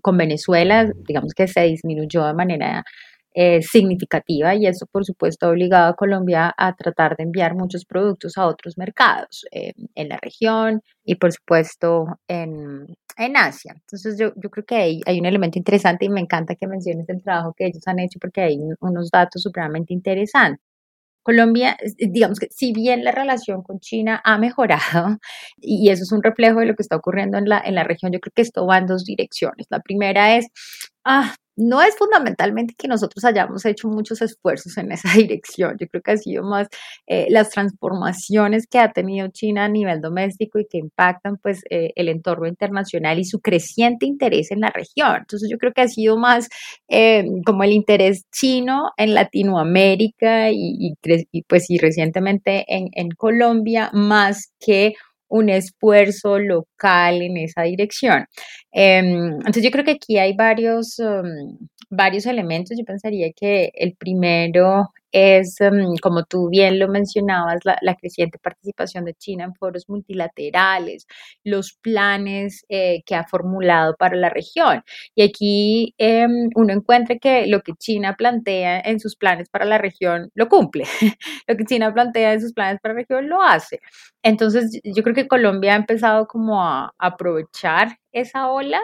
con 0.00 0.16
Venezuela, 0.16 0.88
digamos 1.08 1.32
que 1.34 1.48
se 1.48 1.62
disminuyó 1.62 2.24
de 2.26 2.34
manera 2.34 2.84
eh, 3.34 3.62
significativa 3.62 4.54
y 4.54 4.66
eso 4.66 4.86
por 4.86 5.04
supuesto 5.04 5.46
ha 5.46 5.50
obligado 5.50 5.90
a 5.90 5.96
Colombia 5.96 6.54
a 6.56 6.74
tratar 6.76 7.16
de 7.16 7.24
enviar 7.24 7.54
muchos 7.54 7.84
productos 7.84 8.38
a 8.38 8.46
otros 8.46 8.78
mercados 8.78 9.44
eh, 9.50 9.74
en 9.96 10.08
la 10.08 10.18
región 10.22 10.82
y 11.04 11.16
por 11.16 11.32
supuesto 11.32 12.06
en, 12.28 12.86
en 13.16 13.36
Asia. 13.36 13.74
Entonces 13.74 14.16
yo, 14.18 14.32
yo 14.36 14.50
creo 14.50 14.64
que 14.64 14.76
hay, 14.76 15.00
hay, 15.06 15.18
un 15.18 15.26
elemento 15.26 15.58
interesante 15.58 16.04
y 16.04 16.10
me 16.10 16.20
encanta 16.20 16.54
que 16.54 16.66
menciones 16.68 17.08
el 17.08 17.22
trabajo 17.22 17.54
que 17.56 17.66
ellos 17.66 17.82
han 17.86 17.98
hecho 17.98 18.18
porque 18.20 18.40
hay 18.40 18.58
unos 18.80 19.10
datos 19.10 19.42
supremamente 19.42 19.92
interesantes. 19.92 20.64
Colombia, 21.24 21.76
digamos 21.98 22.38
que 22.38 22.48
si 22.50 22.72
bien 22.72 23.02
la 23.02 23.10
relación 23.10 23.62
con 23.62 23.80
China 23.80 24.20
ha 24.24 24.38
mejorado, 24.38 25.18
y 25.56 25.90
eso 25.90 26.04
es 26.04 26.12
un 26.12 26.22
reflejo 26.22 26.60
de 26.60 26.66
lo 26.66 26.76
que 26.76 26.82
está 26.82 26.96
ocurriendo 26.96 27.38
en 27.38 27.48
la, 27.48 27.60
en 27.64 27.74
la 27.74 27.82
región, 27.82 28.12
yo 28.12 28.20
creo 28.20 28.32
que 28.34 28.42
esto 28.42 28.66
va 28.66 28.78
en 28.78 28.86
dos 28.86 29.04
direcciones. 29.04 29.66
La 29.70 29.80
primera 29.80 30.36
es, 30.36 30.48
ah, 31.04 31.34
no 31.56 31.82
es 31.82 31.96
fundamentalmente 31.96 32.74
que 32.76 32.88
nosotros 32.88 33.24
hayamos 33.24 33.64
hecho 33.64 33.88
muchos 33.88 34.22
esfuerzos 34.22 34.76
en 34.76 34.92
esa 34.92 35.12
dirección. 35.12 35.76
Yo 35.78 35.86
creo 35.88 36.02
que 36.02 36.12
ha 36.12 36.16
sido 36.16 36.42
más 36.42 36.68
eh, 37.06 37.26
las 37.30 37.50
transformaciones 37.50 38.66
que 38.66 38.78
ha 38.78 38.92
tenido 38.92 39.28
China 39.28 39.64
a 39.64 39.68
nivel 39.68 40.00
doméstico 40.00 40.58
y 40.58 40.66
que 40.66 40.78
impactan 40.78 41.36
pues 41.42 41.62
eh, 41.70 41.92
el 41.96 42.08
entorno 42.08 42.46
internacional 42.46 43.18
y 43.18 43.24
su 43.24 43.40
creciente 43.40 44.06
interés 44.06 44.50
en 44.50 44.60
la 44.60 44.70
región. 44.70 45.16
Entonces 45.18 45.48
yo 45.50 45.58
creo 45.58 45.72
que 45.72 45.82
ha 45.82 45.88
sido 45.88 46.16
más 46.16 46.48
eh, 46.88 47.24
como 47.44 47.64
el 47.64 47.72
interés 47.72 48.24
chino 48.32 48.90
en 48.96 49.14
Latinoamérica 49.14 50.50
y, 50.50 50.94
pues 51.48 51.70
y 51.70 51.78
recientemente 51.78 52.64
en, 52.68 52.88
en 52.92 53.10
Colombia 53.10 53.90
más 53.92 54.52
que 54.60 54.94
un 55.34 55.48
esfuerzo 55.50 56.38
local 56.38 57.20
en 57.22 57.36
esa 57.38 57.62
dirección. 57.62 58.26
Em, 58.72 59.34
entonces 59.38 59.64
yo 59.64 59.70
creo 59.70 59.84
que 59.84 59.92
aquí 59.92 60.16
hay 60.18 60.32
varios, 60.34 60.98
um, 61.00 61.58
varios 61.90 62.26
elementos. 62.26 62.76
Yo 62.78 62.84
pensaría 62.84 63.32
que 63.32 63.70
el 63.74 63.96
primero 63.96 64.90
es, 65.14 65.60
em, 65.60 65.94
como 66.02 66.24
tú 66.24 66.48
bien 66.50 66.80
lo 66.80 66.88
mencionabas, 66.88 67.60
la, 67.64 67.94
creciente 67.94 68.38
participación 68.38 69.04
de 69.04 69.14
China 69.14 69.44
en 69.44 69.54
foros 69.54 69.88
multilaterales, 69.88 71.06
los 71.44 71.74
planes 71.80 72.64
eh, 72.68 73.02
que 73.06 73.14
ha 73.14 73.24
formulado 73.24 73.94
para 73.96 74.16
la 74.16 74.28
región. 74.28 74.82
Y 75.14 75.22
aquí 75.22 75.94
em, 75.98 76.50
uno 76.56 76.72
encuentra 76.72 77.16
que 77.18 77.46
lo 77.46 77.60
que 77.60 77.74
China 77.78 78.16
plantea 78.18 78.80
en 78.80 78.98
sus 78.98 79.14
planes 79.16 79.48
para 79.48 79.64
la 79.64 79.78
región 79.78 80.30
lo 80.34 80.48
cumple, 80.48 80.84
lo 81.46 81.56
que 81.56 81.64
China 81.64 81.94
plantea 81.94 82.32
en 82.32 82.40
sus 82.40 82.52
planes 82.52 82.80
para 82.82 82.94
la 82.94 83.00
región 83.00 83.28
lo 83.28 83.40
hace. 83.40 83.80
Entonces, 84.22 84.80
yo 84.82 85.02
creo 85.04 85.14
que 85.14 85.28
Colombia 85.28 85.74
ha 85.74 85.76
empezado 85.76 86.26
como 86.26 86.60
a 86.62 86.92
aprovechar 86.98 87.98
esa 88.12 88.50
ola. 88.50 88.80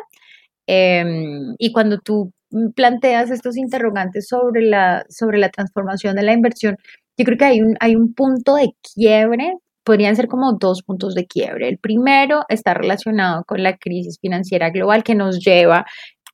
Em, 0.73 1.57
y 1.59 1.73
cuando 1.73 1.99
tú 1.99 2.33
planteas 2.77 3.31
estos 3.33 3.57
interrogantes 3.57 4.29
sobre 4.29 4.63
la, 4.63 5.05
sobre 5.09 5.39
la 5.39 5.49
transformación 5.51 6.15
de 6.15 6.23
la 6.23 6.33
inversión, 6.33 6.77
yo 7.19 7.25
creo 7.25 7.37
que 7.37 7.45
hay 7.45 7.61
un, 7.61 7.77
hay 7.81 7.97
un 7.97 8.15
punto 8.15 8.55
de 8.55 8.71
quiebre, 8.95 9.55
podrían 9.83 10.15
ser 10.15 10.29
como 10.29 10.53
dos 10.61 10.83
puntos 10.85 11.17
de 11.17 11.27
quiebre. 11.27 11.69
El 11.69 11.79
primero 11.79 12.45
está 12.49 12.73
relacionado 12.75 13.43
con 13.49 13.65
la 13.65 13.77
crisis 13.79 14.19
financiera 14.21 14.71
global 14.71 15.03
que 15.03 15.17
nos 15.17 15.41
lleva 15.45 15.87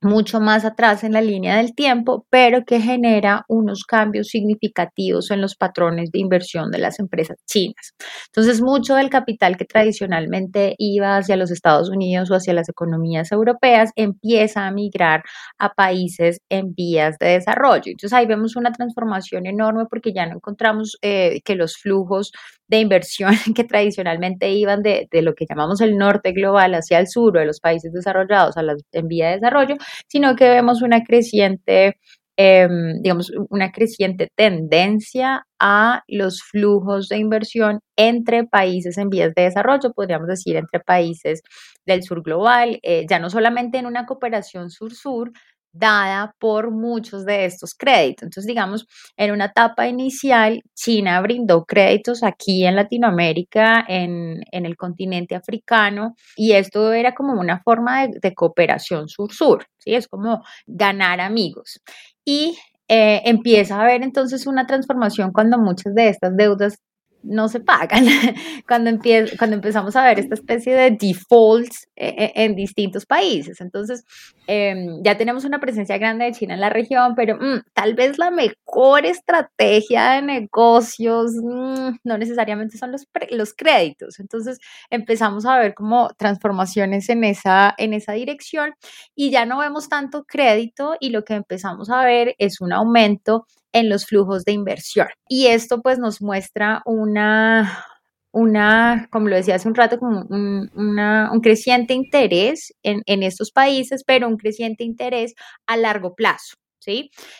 mucho 0.02 0.40
más 0.40 0.64
atrás 0.64 1.04
en 1.04 1.12
la 1.12 1.20
línea 1.20 1.56
del 1.56 1.74
tiempo, 1.74 2.26
pero 2.30 2.64
que 2.64 2.80
genera 2.80 3.44
unos 3.48 3.84
cambios 3.84 4.28
significativos 4.28 5.30
en 5.30 5.40
los 5.40 5.56
patrones 5.56 6.10
de 6.10 6.18
inversión 6.20 6.70
de 6.70 6.78
las 6.78 6.98
empresas 6.98 7.36
chinas. 7.46 7.94
Entonces, 8.26 8.60
mucho 8.60 8.94
del 8.94 9.10
capital 9.10 9.56
que 9.56 9.64
tradicionalmente 9.64 10.74
iba 10.78 11.16
hacia 11.16 11.36
los 11.36 11.50
Estados 11.50 11.88
Unidos 11.90 12.30
o 12.30 12.34
hacia 12.34 12.52
las 12.54 12.68
economías 12.68 13.32
europeas 13.32 13.90
empieza 13.96 14.66
a 14.66 14.70
migrar 14.70 15.22
a 15.58 15.72
países 15.74 16.40
en 16.48 16.74
vías 16.74 17.16
de 17.18 17.28
desarrollo. 17.28 17.82
Entonces, 17.86 18.12
ahí 18.12 18.26
vemos 18.26 18.56
una 18.56 18.72
transformación 18.72 19.46
enorme 19.46 19.84
porque 19.88 20.12
ya 20.12 20.26
no 20.26 20.36
encontramos 20.36 20.96
eh, 21.02 21.40
que 21.44 21.54
los 21.54 21.76
flujos 21.76 22.32
de 22.68 22.80
inversión 22.80 23.34
que 23.54 23.64
tradicionalmente 23.64 24.50
iban 24.50 24.82
de, 24.82 25.08
de, 25.10 25.22
lo 25.22 25.34
que 25.34 25.46
llamamos 25.48 25.80
el 25.80 25.96
norte 25.96 26.32
global 26.32 26.74
hacia 26.74 26.98
el 26.98 27.08
sur 27.08 27.36
o 27.36 27.40
de 27.40 27.46
los 27.46 27.60
países 27.60 27.92
desarrollados 27.92 28.56
a 28.56 28.62
las 28.62 28.82
en 28.92 29.08
vía 29.08 29.28
de 29.28 29.34
desarrollo, 29.36 29.76
sino 30.08 30.36
que 30.36 30.48
vemos 30.48 30.82
una 30.82 31.02
creciente, 31.04 31.96
em, 32.36 33.00
digamos, 33.02 33.32
una 33.50 33.72
creciente 33.72 34.28
tendencia 34.34 35.44
a 35.58 36.02
los 36.08 36.42
flujos 36.42 37.08
de 37.08 37.18
inversión 37.18 37.80
entre 37.96 38.44
países 38.44 38.98
en 38.98 39.08
vías 39.08 39.32
de 39.34 39.44
desarrollo, 39.44 39.92
podríamos 39.94 40.28
decir, 40.28 40.56
entre 40.56 40.80
países 40.80 41.42
del 41.86 42.02
sur 42.02 42.22
global, 42.22 42.78
eh, 42.82 43.06
ya 43.08 43.18
no 43.18 43.30
solamente 43.30 43.78
en 43.78 43.86
una 43.86 44.06
cooperación 44.06 44.70
sur-sur, 44.70 45.32
dada 45.78 46.34
por 46.38 46.70
muchos 46.70 47.24
de 47.24 47.44
estos 47.44 47.74
créditos. 47.74 48.24
Entonces, 48.24 48.46
digamos, 48.46 48.86
en 49.16 49.32
una 49.32 49.46
etapa 49.46 49.88
inicial, 49.88 50.62
China 50.74 51.20
brindó 51.20 51.64
créditos 51.64 52.22
aquí 52.22 52.64
en 52.64 52.76
Latinoamérica, 52.76 53.84
en, 53.88 54.42
el 54.50 54.76
continente 54.76 55.34
africano, 55.34 56.14
y 56.36 56.52
esto 56.52 56.92
era 56.92 57.14
como 57.14 57.38
una 57.38 57.60
forma 57.62 58.06
de, 58.06 58.34
cooperación 58.34 59.08
sur-sur, 59.08 59.66
¿sí? 59.78 59.94
Es 59.94 60.08
como 60.08 60.42
ganar 60.66 61.20
amigos. 61.20 61.80
Y 62.24 62.56
eh, 62.88 63.22
empieza 63.24 63.76
a 63.76 63.82
haber 63.82 64.02
entonces 64.02 64.46
una 64.46 64.66
transformación 64.66 65.32
cuando 65.32 65.58
muchas 65.58 65.94
de 65.94 66.08
estas 66.08 66.36
deudas 66.36 66.78
no 67.26 67.48
se 67.48 67.60
pagan. 67.60 68.04
cuando, 68.68 68.90
cuando 69.38 69.56
empezamos 69.56 69.96
a 69.96 70.04
ver 70.04 70.18
esta 70.18 70.34
especie 70.34 70.74
de 70.74 70.90
defaults 70.92 71.88
eh, 71.96 72.14
eh, 72.18 72.32
en, 72.36 72.54
distintos 72.54 73.06
países. 73.06 73.60
Entonces, 73.60 74.04
em, 74.46 75.02
ya 75.02 75.16
tenemos 75.16 75.44
una 75.44 75.60
presencia 75.60 75.98
grande 75.98 76.26
de 76.26 76.32
China 76.32 76.54
en 76.54 76.60
la 76.60 76.70
región, 76.70 77.14
pero 77.14 77.36
mm, 77.36 77.62
tal 77.72 77.94
vez 77.94 78.18
la 78.18 78.30
mejor 78.30 79.04
estrategia 79.06 80.12
de 80.12 80.22
negocios 80.22 81.32
mm, 81.42 81.96
no 82.04 82.18
necesariamente 82.18 82.78
son 82.78 82.92
los, 82.92 83.06
los 83.30 83.54
créditos. 83.54 84.20
Entonces, 84.20 84.58
empezamos 84.90 85.46
a 85.46 85.58
ver 85.58 85.74
como 85.74 86.08
transformaciones 86.16 87.08
en 87.08 87.24
esa, 87.24 87.74
en 87.78 87.92
esa 87.92 88.12
dirección 88.12 88.74
y 89.14 89.30
ya 89.30 89.46
no 89.46 89.58
vemos 89.58 89.88
tanto 89.88 90.24
crédito 90.24 90.96
y 91.00 91.10
lo 91.10 91.24
que 91.24 91.34
empezamos 91.34 91.90
a 91.90 92.04
ver 92.04 92.34
es 92.38 92.60
un 92.60 92.72
aumento 92.72 93.46
en 93.72 93.88
los 93.88 94.06
flujos 94.06 94.44
de 94.44 94.52
inversión. 94.52 95.08
Y 95.28 95.46
esto 95.46 95.82
pues 95.82 95.98
nos 95.98 96.22
muestra 96.22 96.82
una, 96.86 97.84
una, 98.32 99.08
como 99.10 99.28
lo 99.28 99.36
decía 99.36 99.56
hace 99.56 99.68
un 99.68 99.74
rato, 99.74 99.98
como 99.98 100.22
un, 100.28 100.70
un 100.74 101.40
creciente 101.40 101.94
interés 101.94 102.74
en, 102.82 103.02
en 103.06 103.22
estos 103.22 103.50
países, 103.50 104.04
pero 104.04 104.28
un 104.28 104.36
creciente 104.36 104.84
interés 104.84 105.34
a 105.66 105.76
largo 105.76 106.14
plazo. 106.14 106.56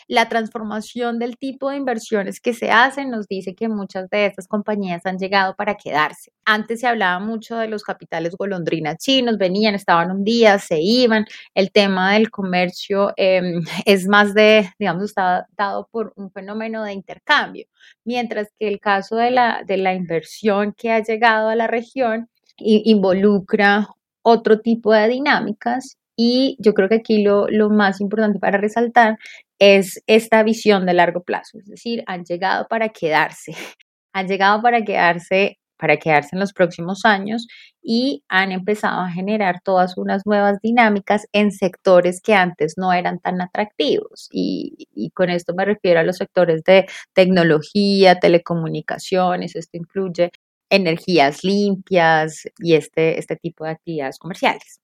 La 0.07 0.29
transformación 0.29 1.19
del 1.19 1.37
tipo 1.37 1.69
de 1.69 1.77
inversiones 1.77 2.39
que 2.39 2.53
se 2.53 2.71
hacen 2.71 3.09
nos 3.09 3.27
dice 3.27 3.55
que 3.55 3.69
muchas 3.69 4.09
de 4.09 4.25
estas 4.25 4.47
compañías 4.47 5.05
han 5.05 5.17
llegado 5.17 5.55
para 5.55 5.75
quedarse. 5.75 6.31
Antes 6.45 6.81
se 6.81 6.87
hablaba 6.87 7.19
mucho 7.19 7.57
de 7.57 7.67
los 7.67 7.83
capitales 7.83 8.35
golondrinas 8.35 8.97
chinos, 8.97 9.37
venían, 9.37 9.75
estaban 9.75 10.11
un 10.11 10.23
día, 10.23 10.59
se 10.59 10.79
iban. 10.81 11.25
El 11.53 11.71
tema 11.71 12.13
del 12.13 12.29
comercio 12.29 13.13
em, 13.17 13.63
es 13.85 14.07
más 14.07 14.33
de, 14.33 14.69
digamos, 14.79 15.03
está 15.05 15.47
dado 15.57 15.87
por 15.91 16.13
un 16.15 16.31
fenómeno 16.31 16.83
de 16.83 16.93
intercambio, 16.93 17.65
mientras 18.03 18.49
que 18.59 18.67
el 18.67 18.79
caso 18.79 19.15
de 19.15 19.31
la, 19.31 19.63
de 19.65 19.77
la 19.77 19.93
inversión 19.93 20.73
que 20.73 20.91
ha 20.91 21.01
llegado 21.03 21.49
a 21.49 21.55
la 21.55 21.67
región 21.67 22.29
involucra 22.59 23.87
otro 24.23 24.59
tipo 24.59 24.91
de 24.91 25.07
dinámicas 25.07 25.97
y 26.17 26.57
yo 26.59 26.73
creo 26.73 26.89
que 26.89 26.95
aquí 26.95 27.23
lo, 27.23 27.47
lo, 27.47 27.69
más 27.69 28.01
importante 28.01 28.39
para 28.39 28.57
resaltar 28.57 29.17
es 29.59 30.03
esta 30.07 30.43
visión 30.43 30.85
de 30.85 30.93
largo 30.93 31.23
plazo, 31.23 31.59
es 31.59 31.67
decir, 31.67 32.03
han 32.07 32.25
llegado 32.25 32.67
para 32.67 32.89
quedarse, 32.89 33.53
han 34.13 34.27
llegado 34.27 34.61
para 34.61 34.83
quedarse 34.83 35.57
para 35.77 35.97
quedarse 35.97 36.29
en 36.33 36.39
los 36.39 36.53
próximos 36.53 37.05
años 37.05 37.47
y 37.81 38.23
han 38.27 38.51
empezado 38.51 39.01
a 39.01 39.11
generar 39.11 39.61
todas 39.63 39.97
unas 39.97 40.23
nuevas 40.25 40.59
dinámicas 40.61 41.27
en 41.31 41.51
sectores 41.51 42.21
que 42.21 42.33
antes 42.33 42.73
no 42.77 42.91
eran 42.91 43.19
tan 43.19 43.41
atractivos. 43.41 44.27
Y, 44.31 45.11
con 45.13 45.29
esto 45.29 45.53
me 45.55 45.65
refiero 45.65 45.99
a 45.99 46.03
los 46.03 46.17
sectores 46.17 46.63
de 46.63 46.85
tecnología, 47.13 48.19
telecomunicaciones, 48.19 49.55
esto 49.55 49.77
incluye 49.77 50.31
energías 50.69 51.43
limpias 51.43 52.43
y 52.59 52.75
este, 52.75 53.19
este 53.19 53.35
tipo 53.37 53.63
de 53.63 53.71
actividades 53.71 54.19
comerciales. 54.19 54.79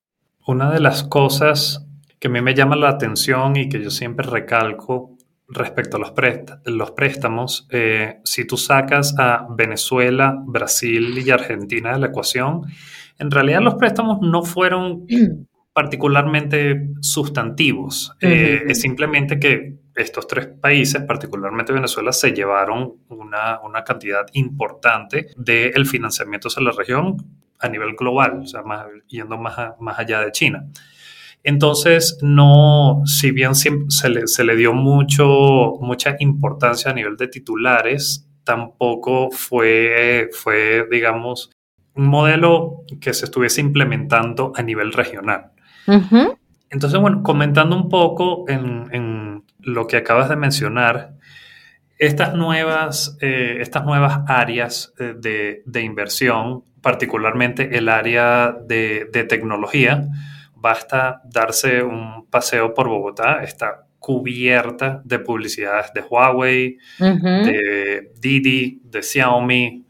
Una 0.46 0.72
de 0.72 0.80
las 0.80 1.04
cosas 1.04 1.86
que 2.20 2.28
a 2.28 2.32
mí 2.32 2.42
me 2.42 2.54
llama 2.54 2.76
la 2.76 2.90
atención 2.90 3.56
y 3.56 3.70
que 3.70 3.82
yo 3.82 3.90
siempre 3.90 4.26
recalco 4.26 5.18
respecto 5.48 5.98
a 5.98 6.00
los, 6.00 6.14
los 6.66 6.92
préstamos, 6.92 7.68
eh, 7.70 8.20
si 8.24 8.46
tú 8.46 8.58
sacas 8.58 9.16
a 9.18 9.48
Venezuela, 9.50 10.42
Brasil 10.46 11.18
y 11.18 11.30
Argentina 11.32 11.94
de 11.94 12.00
la 12.00 12.08
ecuación, 12.08 12.64
en 13.20 13.32
realidad 13.32 13.62
los 13.62 13.76
préstamos 13.76 14.20
no 14.22 14.44
fueron 14.44 15.06
particularmente 15.74 16.90
sustantivos. 17.02 18.14
Eh, 18.22 18.64
es 18.68 18.82
simplemente 18.82 19.40
que 19.40 19.78
estos 19.96 20.28
tres 20.28 20.48
países, 20.48 21.04
particularmente 21.04 21.72
Venezuela, 21.72 22.12
se 22.12 22.32
llevaron 22.32 22.94
una, 23.10 23.60
una 23.62 23.84
cantidad 23.84 24.26
importante 24.34 25.28
del 25.38 25.86
financiamiento 25.86 26.48
hacia 26.48 26.64
la 26.64 26.72
región 26.72 27.18
a 27.64 27.70
nivel 27.70 27.96
global, 27.96 28.42
o 28.44 28.46
sea, 28.46 28.62
más, 28.64 28.86
yendo 29.08 29.38
más, 29.38 29.74
más 29.80 29.98
allá 29.98 30.22
de 30.22 30.32
China. 30.32 30.68
Entonces, 31.44 32.18
no, 32.22 33.02
si 33.06 33.32
bien 33.32 33.54
se 33.56 33.70
le, 34.10 34.28
se 34.28 34.44
le, 34.44 34.56
dio 34.56 34.74
mucho, 34.74 35.74
mucha 35.82 36.16
importancia 36.20 36.92
a 36.92 36.94
nivel 36.94 37.18
de 37.18 37.28
titulares, 37.28 38.30
tampoco 38.46 39.30
fue, 39.30 40.30
fue, 40.32 40.88
digamos, 40.90 41.52
un 41.96 42.08
modelo 42.08 42.84
que 43.02 43.14
se 43.14 43.26
estuviese 43.26 43.62
implementando 43.62 44.54
a 44.56 44.64
nivel 44.64 44.94
regional. 44.94 45.52
Entonces, 46.70 47.00
bueno, 47.00 47.22
comentando 47.24 47.76
un 47.76 47.90
poco 47.90 48.46
en, 48.48 48.88
en, 48.92 49.44
lo 49.60 49.88
que 49.88 49.98
acabas 49.98 50.30
de 50.30 50.36
mencionar, 50.36 51.14
estas 52.06 52.34
nuevas, 52.34 53.18
eh, 53.22 53.58
estas 53.60 53.86
nuevas 53.86 54.22
áreas 54.28 54.94
eh, 55.00 55.14
de, 55.18 55.64
de 55.66 55.82
inversión 55.82 56.64
particularmente 56.84 57.78
el 57.78 57.90
área 57.90 58.56
de, 58.68 59.26
tecnología. 59.28 60.06
Basta 60.54 61.22
darse 61.24 61.82
un 61.82 62.28
paseo 62.30 62.74
por 62.74 62.90
Bogotá, 62.90 63.42
está 63.42 63.88
cubierta 63.98 65.02
de 65.06 65.20
publicidades 65.20 65.94
de 65.94 66.02
Huawei, 66.02 66.78
de 67.00 68.12
Didi, 68.20 68.82
de 68.84 69.02
Xiaomi. 69.02 69.86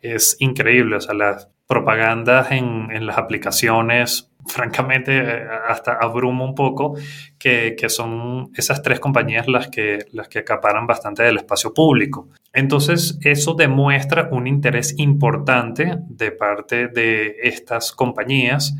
Es 0.00 0.36
increíble, 0.40 0.96
o 0.96 1.00
sea, 1.00 1.14
las 1.14 1.50
propagandas 1.66 2.50
en, 2.50 2.88
en 2.90 3.06
las 3.06 3.18
aplicaciones 3.18 4.27
francamente 4.48 5.18
eh, 5.18 5.46
hasta 5.68 5.92
abruma 5.92 6.44
un 6.44 6.54
poco 6.54 6.96
que, 7.38 7.76
son 7.88 8.50
esas 8.54 8.82
tres 8.82 9.00
compañías 9.00 9.46
las 9.46 9.68
que, 9.68 10.06
las 10.12 10.28
que 10.28 10.40
acaparan 10.40 10.86
bastante 10.86 11.22
del 11.22 11.36
espacio 11.36 11.72
público. 11.72 12.28
Entonces, 12.52 13.18
eso 13.22 13.54
demuestra 13.54 14.28
un 14.32 14.46
interés 14.46 14.98
importante 14.98 15.98
de 16.08 16.32
parte 16.32 16.88
de 16.88 17.36
estas 17.42 17.92
compañías 17.92 18.74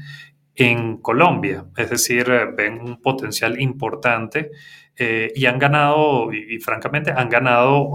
en 0.55 0.97
Colombia, 0.99 1.67
es 1.77 1.91
decir, 1.91 2.27
ven 2.57 2.81
un 2.81 3.01
potencial 3.01 3.61
importante 3.61 4.51
y 4.99 5.47
han 5.47 5.61
ganado, 5.61 6.33
y, 6.33 6.59
francamente 6.59 7.13
han 7.13 7.29
ganado 7.29 7.93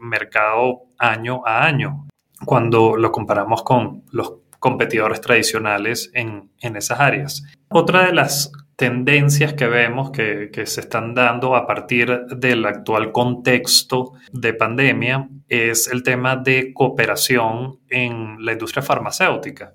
mercado 0.00 0.84
año 0.96 1.42
a 1.44 1.66
año 1.66 2.06
cuando 2.44 2.96
lo 2.96 3.10
comparamos 3.12 3.62
con 3.62 4.04
los 4.10 4.45
competidores 4.66 5.20
tradicionales 5.20 6.10
en, 6.12 6.50
en 6.60 6.74
esas 6.74 6.98
áreas. 6.98 7.44
Otra 7.68 8.06
de 8.06 8.12
las 8.12 8.50
tendencias 8.74 9.54
que 9.54 9.68
vemos 9.68 10.10
que, 10.10 10.50
que, 10.52 10.66
se 10.66 10.80
están 10.80 11.14
dando 11.14 11.54
a 11.54 11.68
partir 11.68 12.26
del 12.26 12.66
actual 12.66 13.12
contexto 13.12 14.14
de 14.32 14.54
pandemia 14.54 15.28
es 15.48 15.86
el 15.86 16.02
tema 16.02 16.34
de 16.34 16.72
cooperación 16.74 17.78
en 17.88 18.44
la 18.44 18.54
industria 18.54 18.82
farmacéutica. 18.82 19.72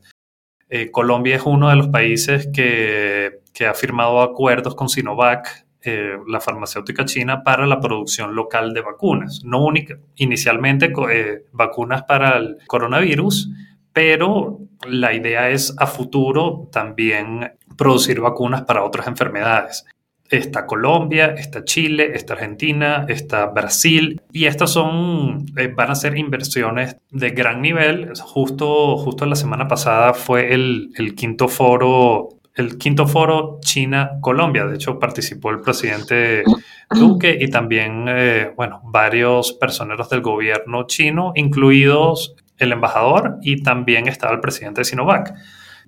Eh, 0.67 0.91
Colombia 0.91 1.37
es 1.37 1.43
uno 1.45 1.69
de 1.69 1.77
los 1.77 1.87
países 1.87 2.49
que, 2.53 3.39
que 3.53 3.67
ha 3.67 3.73
firmado 3.73 4.21
acuerdos 4.21 4.75
con 4.75 4.89
Sinovac, 4.89 5.65
eh, 5.83 6.17
la 6.27 6.41
farmacéutica 6.41 7.05
china, 7.05 7.43
para 7.43 7.65
la 7.65 7.79
producción 7.79 8.35
local 8.35 8.73
de 8.73 8.81
vacunas. 8.81 9.41
No 9.45 9.63
única, 9.63 9.97
inicialmente 10.17 10.91
eh, 11.09 11.45
vacunas 11.53 12.03
para 12.03 12.37
el 12.37 12.57
coronavirus, 12.67 13.49
pero 13.93 14.59
la 14.87 15.13
idea 15.13 15.49
es 15.49 15.75
a 15.77 15.87
futuro 15.87 16.69
también 16.71 17.51
producir 17.77 18.19
vacunas 18.19 18.63
para 18.63 18.83
otras 18.83 19.07
enfermedades. 19.07 19.85
Está 20.29 20.65
Colombia, 20.65 21.35
está 21.37 21.65
Chile, 21.65 22.11
está 22.13 22.33
Argentina, 22.33 23.05
está 23.09 23.47
Brasil 23.47 24.21
y 24.31 24.45
estas 24.45 24.71
son, 24.71 25.45
eh, 25.57 25.67
van 25.67 25.91
a 25.91 25.95
ser 25.95 26.17
inversiones 26.17 26.95
de 27.09 27.31
gran 27.31 27.61
nivel. 27.61 28.13
Justo, 28.17 28.95
justo 28.97 29.25
la 29.25 29.35
semana 29.35 29.67
pasada 29.67 30.13
fue 30.13 30.53
el, 30.53 30.93
quinto 31.17 31.49
foro 31.49 32.29
el 32.55 32.77
quinto 32.77 33.07
foro 33.07 33.59
China-Colombia. 33.61 34.65
De 34.65 34.75
hecho, 34.75 34.99
participó 34.99 35.49
el 35.51 35.59
presidente 35.59 36.43
Duque 36.89 37.37
y 37.39 37.49
también, 37.49 38.05
eh, 38.07 38.53
bueno, 38.55 38.81
varios 38.85 39.53
personeros 39.53 40.09
del 40.09 40.21
gobierno 40.21 40.85
chino, 40.87 41.31
incluidos 41.35 42.35
el 42.61 42.71
embajador 42.71 43.37
y 43.41 43.63
también 43.63 44.07
estaba 44.07 44.33
el 44.33 44.39
presidente 44.39 44.81
de 44.81 44.85
Sinovac. 44.85 45.33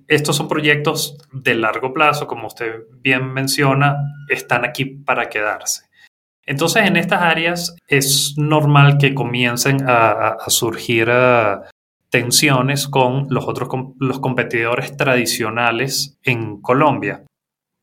Estos 0.06 0.36
son 0.36 0.48
proyectos 0.48 1.16
de 1.32 1.54
largo 1.54 1.94
plazo, 1.94 2.26
como 2.26 2.46
usted 2.46 2.84
bien 3.00 3.32
menciona, 3.32 3.96
están 4.28 4.64
aquí 4.64 4.84
para 4.84 5.28
quedarse. 5.30 5.84
Entonces, 6.46 6.86
en 6.86 6.96
estas 6.96 7.22
áreas 7.22 7.76
es 7.88 8.34
normal 8.36 8.98
que 8.98 9.14
comiencen 9.14 9.78
a, 9.88 10.36
surgir 10.48 11.08
uh, 11.08 11.62
tensiones 12.10 12.86
con 12.86 13.28
los 13.30 13.48
otros 13.48 13.68
los 13.98 14.20
competidores 14.20 14.96
tradicionales 14.96 16.18
en 16.22 16.60
Colombia. 16.60 17.24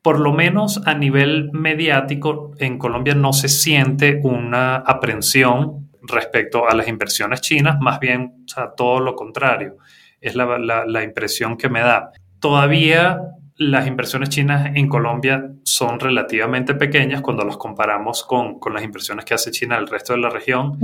Por 0.04 0.20
lo 0.20 0.32
menos 0.32 0.82
a 0.86 0.94
nivel 0.94 1.50
mediático, 1.54 2.52
en 2.60 2.78
Colombia 2.78 3.16
no 3.16 3.34
se 3.34 3.50
siente 3.50 4.20
una 4.24 4.76
aprensión 4.78 5.90
respecto 6.02 6.68
a 6.68 6.76
las 6.76 6.88
inversiones 6.88 7.42
chinas, 7.42 7.80
más 7.80 8.00
bien 8.00 8.41
todo 8.77 9.00
lo 9.00 9.15
contrario. 9.15 9.77
Es 10.20 10.36
la, 10.36 11.03
impresión 11.03 11.58
que 11.58 11.70
me 11.70 11.81
da. 11.81 12.12
Todavía 12.39 13.20
las 13.58 13.88
inversiones 13.88 14.29
chinas 14.29 14.72
en 14.75 14.88
Colombia 14.88 15.51
son 15.63 16.00
relativamente 16.00 16.74
pequeñas 16.74 17.22
cuando 17.22 17.43
las 17.43 17.58
comparamos 17.58 18.24
con, 18.24 18.58
las 18.74 18.84
inversiones 18.84 19.25
que 19.25 19.34
hace 19.34 19.51
China 19.51 19.75
en 19.75 19.81
el 19.81 19.88
resto 19.88 20.13
de 20.13 20.20
la 20.20 20.29
región. 20.29 20.79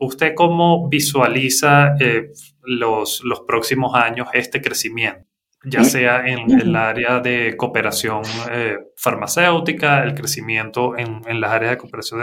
¿Usted 0.00 0.32
cómo 0.34 0.88
visualiza 0.88 1.94
eh, 2.00 2.30
los, 2.62 3.22
los 3.24 3.40
próximos 3.40 3.94
años 3.94 4.28
este 4.32 4.60
crecimiento? 4.60 5.27
Ya 5.68 5.84
sea 5.84 6.26
en 6.26 6.60
el 6.60 6.74
área 6.76 7.20
de 7.20 7.56
cooperación 7.56 8.22
eh, 8.50 8.76
farmacéutica, 8.96 10.02
el 10.02 10.14
crecimiento 10.14 10.96
en, 10.96 11.20
en, 11.26 11.40
las 11.40 11.52
áreas 11.52 11.72
de 11.72 11.78
cooperación 11.78 12.20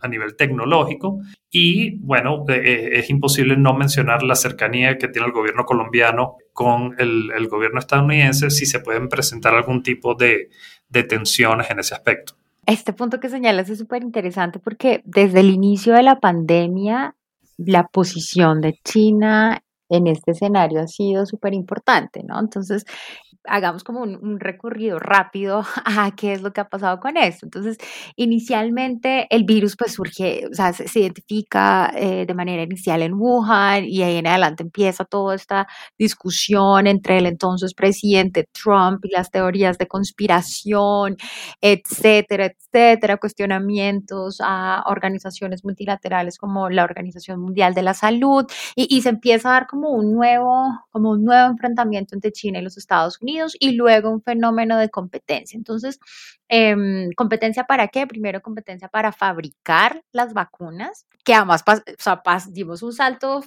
a 0.00 0.08
nivel 0.08 0.36
tecnológico. 0.36 1.20
Y 1.50 1.98
bueno, 1.98 2.44
eh, 2.48 2.62
eh, 2.64 2.88
es 2.98 3.10
imposible 3.10 3.56
no 3.56 3.74
mencionar 3.74 4.22
la 4.22 4.34
cercanía 4.34 4.96
que 4.98 5.08
tiene 5.08 5.26
el 5.26 5.32
gobierno 5.32 5.64
colombiano 5.64 6.36
con 6.52 6.94
el, 6.98 7.30
el 7.36 7.48
gobierno 7.48 7.78
estadounidense 7.78 8.50
si 8.50 8.66
se 8.66 8.80
pueden 8.80 9.08
presentar 9.08 9.54
algún 9.54 9.82
tipo 9.82 10.14
de, 10.14 10.48
de 10.88 11.02
tensiones 11.04 11.70
en 11.70 11.80
ese 11.80 11.94
aspecto. 11.94 12.34
Este 12.66 12.92
punto 12.92 13.20
que 13.20 13.28
señalas 13.28 13.68
es 13.68 13.78
súper 13.78 14.02
interesante 14.02 14.58
porque 14.58 15.02
desde 15.04 15.40
el 15.40 15.50
inicio 15.50 15.92
de 15.92 16.02
la 16.02 16.20
pandemia, 16.20 17.14
la 17.58 17.86
posición 17.88 18.60
de 18.60 18.78
China 18.84 19.63
en 19.96 20.06
este 20.06 20.32
escenario 20.32 20.80
ha 20.80 20.86
sido 20.86 21.26
súper 21.26 21.54
importante, 21.54 22.22
¿no? 22.24 22.38
Entonces, 22.38 22.84
hagamos 23.46 23.84
como 23.84 24.02
un, 24.02 24.40
recorrido 24.40 24.98
rápido 24.98 25.64
a 25.84 26.10
qué 26.14 26.32
es 26.32 26.42
lo 26.42 26.52
que 26.52 26.60
ha 26.60 26.68
pasado 26.68 27.00
con 27.00 27.16
esto. 27.16 27.46
Entonces, 27.46 27.78
inicialmente 28.16 29.26
el 29.30 29.44
virus 29.44 29.76
pues 29.76 29.92
surge, 29.92 30.46
o 30.50 30.54
sea, 30.54 30.72
se, 30.72 31.00
identifica 31.00 31.92
eh, 31.94 32.24
de 32.26 32.34
manera 32.34 32.62
inicial 32.62 33.02
en 33.02 33.14
Wuhan 33.14 33.84
y 33.84 34.02
ahí 34.02 34.16
en 34.16 34.26
adelante 34.26 34.62
empieza 34.62 35.04
toda 35.04 35.34
esta 35.34 35.66
discusión 35.98 36.86
entre 36.86 37.18
el 37.18 37.26
entonces 37.26 37.74
presidente 37.74 38.48
Trump 38.52 39.04
y 39.04 39.10
las 39.10 39.30
teorías 39.30 39.78
de 39.78 39.86
conspiración, 39.86 41.16
etcétera, 41.60 42.46
etcétera, 42.46 43.16
cuestionamientos 43.18 44.38
a 44.40 44.82
organizaciones 44.86 45.64
multilaterales 45.64 46.38
como 46.38 46.68
la 46.70 46.84
Organización 46.84 47.40
Mundial 47.40 47.74
de 47.74 47.82
la 47.82 47.94
Salud 47.94 48.44
y, 48.74 48.94
y 48.94 49.02
se 49.02 49.10
empieza 49.10 49.50
a 49.50 49.52
dar 49.52 49.66
como 49.66 49.90
un 49.90 50.12
nuevo, 50.12 50.84
como 50.90 51.10
un 51.10 51.24
nuevo 51.24 51.50
enfrentamiento 51.50 52.14
entre 52.14 52.32
China 52.32 52.58
y 52.58 52.62
los 52.62 52.76
Estados 52.76 53.20
Unidos 53.20 53.33
y 53.60 53.72
luego 53.72 54.10
un 54.10 54.22
fenómeno 54.22 54.78
de 54.78 54.90
competencia. 54.90 55.56
Entonces, 55.56 55.98
em, 56.48 57.10
¿competencia 57.16 57.64
para 57.64 57.88
qué? 57.88 58.06
Primero, 58.06 58.40
competencia 58.42 58.88
para 58.88 59.12
fabricar 59.12 60.02
las 60.12 60.32
vacunas, 60.34 61.06
que 61.24 61.34
además 61.34 61.64
dimos 62.52 62.82
un 62.82 62.92
salto 62.92 63.42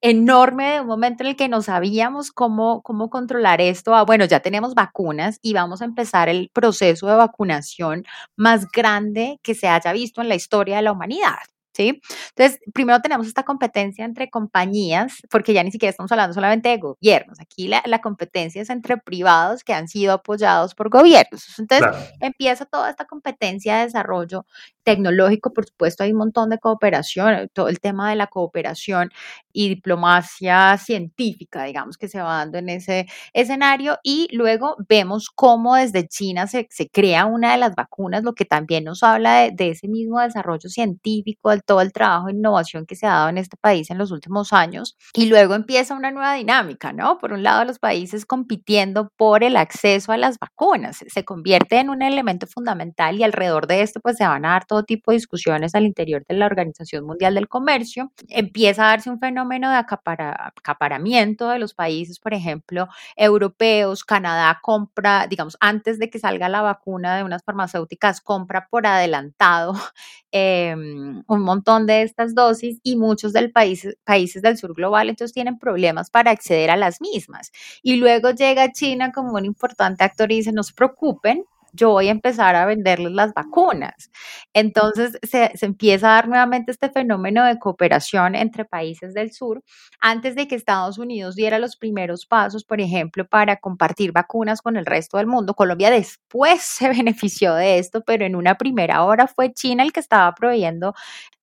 enorme 0.00 0.74
de 0.74 0.80
un 0.80 0.86
momento 0.86 1.22
en 1.22 1.30
el 1.30 1.36
que 1.36 1.48
no 1.48 1.62
sabíamos 1.62 2.32
cómo, 2.32 2.82
cómo 2.82 3.10
controlar 3.10 3.60
esto. 3.60 4.04
Bueno, 4.06 4.24
ya 4.24 4.40
tenemos 4.40 4.74
vacunas 4.74 5.38
y 5.42 5.52
vamos 5.54 5.82
a 5.82 5.84
empezar 5.84 6.28
el 6.28 6.50
proceso 6.52 7.06
de 7.08 7.16
vacunación 7.16 8.04
más 8.36 8.66
grande 8.70 9.38
que 9.42 9.54
se 9.54 9.68
haya 9.68 9.92
visto 9.92 10.20
en 10.22 10.28
la 10.28 10.34
historia 10.34 10.76
de 10.76 10.82
la 10.82 10.92
humanidad. 10.92 11.36
Entonces, 11.78 12.60
primero 12.72 13.00
tenemos 13.00 13.26
esta 13.26 13.42
competencia 13.42 14.04
entre 14.04 14.30
compañías, 14.30 15.14
porque 15.30 15.52
ya 15.52 15.62
ni 15.62 15.70
siquiera 15.70 15.90
estamos 15.90 16.10
hablando 16.12 16.34
solamente 16.34 16.68
de 16.68 16.78
gobiernos, 16.78 17.40
aquí 17.40 17.68
la, 17.68 18.00
competencia 18.00 18.62
es 18.62 18.70
entre 18.70 18.96
privados 18.96 19.64
que 19.64 19.74
han 19.74 19.88
sido 19.88 20.12
apoyados 20.12 20.74
por 20.74 20.88
gobiernos. 20.88 21.58
Entonces, 21.58 21.88
empieza 22.20 22.64
toda 22.64 22.90
esta 22.90 23.06
competencia 23.06 23.78
de 23.78 23.84
desarrollo 23.84 24.46
tecnológico, 24.88 25.52
por 25.52 25.66
supuesto, 25.66 26.02
hay 26.02 26.12
un 26.12 26.18
montón 26.18 26.48
de 26.48 26.58
cooperación, 26.58 27.50
todo 27.52 27.68
el 27.68 27.78
tema 27.78 28.08
de 28.08 28.16
la 28.16 28.28
cooperación 28.28 29.10
y 29.52 29.68
diplomacia 29.68 30.78
científica, 30.78 31.64
digamos, 31.64 31.98
que 31.98 32.08
se 32.08 32.22
va 32.22 32.38
dando 32.38 32.56
en 32.56 32.70
ese 32.70 33.06
escenario. 33.34 33.98
Y 34.02 34.28
luego 34.32 34.76
vemos 34.88 35.28
cómo 35.28 35.74
desde 35.74 36.08
China 36.08 36.46
se, 36.46 36.66
crea 36.90 37.26
una 37.26 37.52
de 37.52 37.58
las 37.58 37.74
vacunas, 37.74 38.24
lo 38.24 38.32
que 38.32 38.46
también 38.46 38.84
nos 38.84 39.02
habla 39.02 39.40
de, 39.40 39.50
de 39.50 39.70
ese 39.72 39.88
mismo 39.88 40.20
desarrollo 40.20 40.70
científico, 40.70 41.50
del 41.50 41.62
todo 41.62 41.82
el 41.82 41.92
trabajo 41.92 42.28
e 42.28 42.32
innovación 42.32 42.86
que 42.86 42.96
se 42.96 43.04
ha 43.06 43.10
dado 43.10 43.28
en 43.28 43.36
este 43.36 43.58
país 43.58 43.90
en 43.90 43.98
los 43.98 44.10
últimos 44.10 44.54
años. 44.54 44.96
Y 45.12 45.26
luego 45.26 45.54
empieza 45.54 45.94
una 45.94 46.10
nueva 46.10 46.32
dinámica, 46.32 46.94
¿no? 46.94 47.18
Por 47.18 47.34
un 47.34 47.42
lado, 47.42 47.66
los 47.66 47.78
países 47.78 48.24
compitiendo 48.24 49.12
por 49.18 49.44
el 49.44 49.58
acceso 49.58 50.12
a 50.12 50.16
las 50.16 50.38
vacunas. 50.38 51.04
Se 51.06 51.24
convierte 51.26 51.78
en 51.78 51.90
un 51.90 52.00
elemento 52.00 52.46
fundamental 52.46 53.18
y 53.18 53.22
alrededor 53.22 53.66
de 53.66 53.82
esto, 53.82 54.00
pues 54.00 54.16
se 54.16 54.26
van 54.26 54.46
a 54.46 54.50
dar 54.50 54.64
todo 54.64 54.77
tipo 54.84 55.10
de 55.10 55.16
discusiones 55.16 55.74
al 55.74 55.84
interior 55.84 56.24
de 56.28 56.34
la 56.34 56.46
Organización 56.46 57.04
Mundial 57.04 57.34
del 57.34 57.48
Comercio. 57.48 58.12
Empieza 58.28 58.84
a 58.84 58.88
darse 58.88 59.10
un 59.10 59.18
fenómeno 59.18 59.70
de 59.70 59.76
acaparamiento 59.76 61.48
de 61.48 61.58
los 61.58 61.74
países, 61.74 62.18
por 62.18 62.34
ejemplo, 62.34 62.88
europeos. 63.16 64.04
Canadá 64.04 64.58
compra, 64.62 65.26
digamos, 65.28 65.56
antes 65.60 65.98
de 65.98 66.10
que 66.10 66.18
salga 66.18 66.48
la 66.48 66.62
vacuna 66.62 67.16
de 67.16 67.24
unas 67.24 67.42
farmacéuticas, 67.44 68.20
compra 68.20 68.68
por 68.70 68.86
adelantado 68.86 69.74
em, 70.32 71.22
un 71.26 71.40
montón 71.40 71.86
de 71.86 72.02
estas 72.02 72.34
dosis 72.34 72.80
y 72.82 72.96
muchos 72.96 73.32
del 73.32 73.52
país, 73.52 73.88
países 74.04 74.42
del 74.42 74.56
sur 74.56 74.74
global 74.74 75.08
entonces 75.08 75.34
tienen 75.34 75.58
problemas 75.58 76.10
para 76.10 76.30
acceder 76.30 76.70
a 76.70 76.76
las 76.76 77.00
mismas. 77.00 77.52
Y 77.82 77.96
luego 77.96 78.30
llega 78.30 78.72
China 78.72 79.12
como 79.12 79.34
un 79.34 79.44
importante 79.44 80.04
actor 80.04 80.30
y 80.32 80.36
dice, 80.36 80.52
no 80.52 80.62
se 80.62 80.74
preocupen, 80.74 81.44
yo 81.78 81.90
voy 81.90 82.08
a 82.08 82.10
empezar 82.10 82.56
a 82.56 82.66
venderles 82.66 83.12
las 83.12 83.32
vacunas. 83.32 84.10
Entonces 84.52 85.18
se, 85.22 85.52
se, 85.56 85.66
empieza 85.66 86.10
a 86.10 86.14
dar 86.14 86.28
nuevamente 86.28 86.72
este 86.72 86.90
fenómeno 86.90 87.44
de 87.44 87.58
cooperación 87.58 88.34
entre 88.34 88.64
países 88.64 89.14
del 89.14 89.32
sur 89.32 89.62
antes 90.00 90.34
de 90.34 90.48
que 90.48 90.56
Estados 90.56 90.98
Unidos 90.98 91.36
diera 91.36 91.58
los 91.58 91.76
primeros 91.76 92.26
pasos, 92.26 92.64
por 92.64 92.80
ejemplo, 92.80 93.26
para 93.26 93.56
compartir 93.56 94.12
vacunas 94.12 94.60
con 94.60 94.76
el 94.76 94.86
resto 94.86 95.18
del 95.18 95.26
mundo. 95.26 95.54
Colombia 95.54 95.90
después 95.90 96.62
se 96.62 96.88
benefició 96.88 97.54
de 97.54 97.78
esto, 97.78 98.02
pero 98.04 98.24
en 98.24 98.36
una 98.36 98.56
primera 98.56 99.04
hora 99.04 99.26
fue 99.26 99.52
China 99.52 99.82
el 99.82 99.92
que 99.92 100.00
estaba 100.00 100.34
proveyendo 100.34 100.94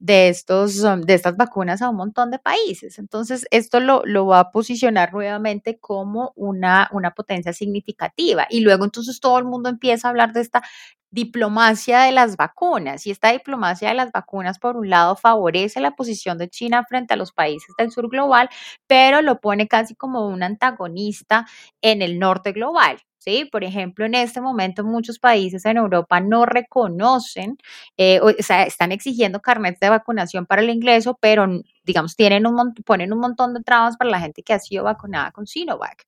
de, 0.06 0.30
estos, 0.30 0.84
um, 0.84 1.02
de 1.02 1.16
estas 1.16 1.36
vacunas 1.36 1.82
a 1.82 1.90
un 1.90 1.96
montón 1.96 2.30
de 2.30 2.38
países. 2.38 3.00
Entonces, 3.00 3.48
esto 3.50 3.80
lo, 3.80 4.04
lo 4.06 4.28
va 4.28 4.40
a 4.40 4.52
posicionar 4.52 5.12
nuevamente 5.14 5.80
como 5.80 6.32
una, 6.36 6.90
una 6.92 7.12
potencia 7.12 7.54
significativa. 7.54 8.46
Y 8.50 8.62
luego 8.62 8.86
entonces 8.86 9.20
todo 9.20 9.40
el 9.40 9.46
mundo 9.46 9.68
empieza 9.70 10.08
a 10.08 10.12
hablar 10.12 10.32
de 10.34 10.42
esta 10.42 10.62
diplomacia 11.10 12.02
de 12.02 12.12
las 12.12 12.38
vacunas. 12.38 13.08
Y 13.08 13.12
esta 13.12 13.32
diplomacia 13.32 13.90
de 13.90 13.96
las 13.96 14.12
vacunas, 14.12 14.60
por 14.60 14.78
un 14.78 14.90
lado, 14.92 15.16
favorece 15.16 15.80
la 15.82 15.96
posición 15.96 16.38
de 16.38 16.50
China 16.50 16.86
frente 16.88 17.16
a 17.16 17.18
los 17.18 17.32
países 17.32 17.74
del 17.78 17.92
sur 17.92 18.08
global, 18.10 18.50
pero 18.86 19.24
lo 19.24 19.40
pone 19.40 19.68
casi 19.68 19.96
como 19.96 20.28
un 20.28 20.44
antagonista 20.44 21.48
en 21.82 22.04
el 22.04 22.20
norte 22.20 22.52
global. 22.52 23.00
¿Sí? 23.26 23.46
Por 23.52 23.64
ejemplo, 23.64 24.06
en 24.06 24.14
este 24.14 24.40
momento 24.40 24.84
muchos 24.84 25.18
países 25.18 25.66
en 25.66 25.78
Europa 25.78 26.20
no 26.20 26.46
reconocen, 26.46 27.58
eh, 27.98 28.20
o, 28.22 28.32
sea, 28.40 28.64
están 28.64 28.92
exigiendo 28.92 29.42
carnets 29.42 29.80
de 29.80 29.90
vacunación 29.90 30.46
para 30.46 30.62
el 30.62 30.70
ingreso, 30.70 31.18
pero 31.20 31.48
digamos, 31.86 32.16
tienen 32.16 32.48
un, 32.48 32.74
ponen 32.86 33.14
un 33.14 33.20
montón 33.20 33.54
de 33.54 33.62
trabas 33.62 33.98
para 33.98 34.10
la 34.10 34.20
gente 34.20 34.44
que 34.44 34.54
ha 34.54 34.60
sido 34.60 34.84
vacunada 34.84 35.32
con 35.32 35.48
Sinovac. 35.48 36.06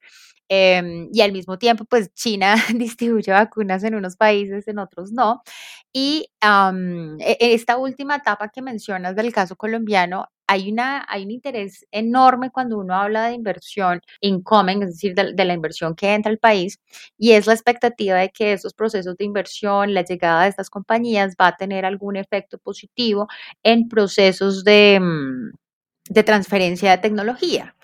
Em, 0.50 1.10
y 1.12 1.22
al 1.22 1.34
mismo 1.34 1.58
tiempo, 1.58 1.84
pues 1.86 2.14
China 2.14 2.56
distribuye 2.76 3.32
vacunas 3.32 3.84
en 3.84 3.96
unos 3.96 4.16
países, 4.16 4.68
en 4.68 4.80
otros 4.80 5.12
no. 5.12 5.44
Y 5.94 6.28
e, 7.20 7.38
esta 7.40 7.78
última 7.78 8.18
etapa 8.18 8.50
que 8.50 8.62
mencionas 8.62 9.16
del 9.16 9.34
caso 9.34 9.56
colombiano, 9.56 10.28
hay, 10.48 10.72
una, 10.72 11.06
hay 11.10 11.26
un 11.26 11.32
interés 11.32 11.86
enorme 11.92 12.52
cuando 12.52 12.78
uno 12.78 12.96
habla 12.96 13.28
de 13.28 13.34
inversión 13.34 14.02
incoming, 14.22 14.84
es 14.84 14.90
decir, 14.92 15.14
de, 15.16 15.46
la 15.46 15.54
inversión 15.54 15.96
que 15.96 16.14
entra 16.14 16.32
al 16.32 16.38
país, 16.40 16.80
y 17.18 17.32
es 17.34 17.48
la 17.48 17.54
expectativa 17.54 18.16
de 18.18 18.30
que 18.30 18.54
estos 18.54 18.74
procesos 18.74 19.18
de 19.18 19.26
inversión, 19.26 19.94
la 19.94 20.04
llegada 20.04 20.44
de 20.44 20.50
estas 20.50 20.70
compañías 20.70 21.36
va 21.40 21.48
a 21.48 21.58
tener 21.58 21.86
algún 21.86 22.16
efecto 22.16 22.58
positivo 22.60 23.28
en 23.64 23.90
procesos 23.90 24.64
de, 24.64 25.00
mm, 25.02 25.52
de 26.10 26.24
transferencia 26.24 26.92
de 26.92 26.98
tecnología. 26.98 27.76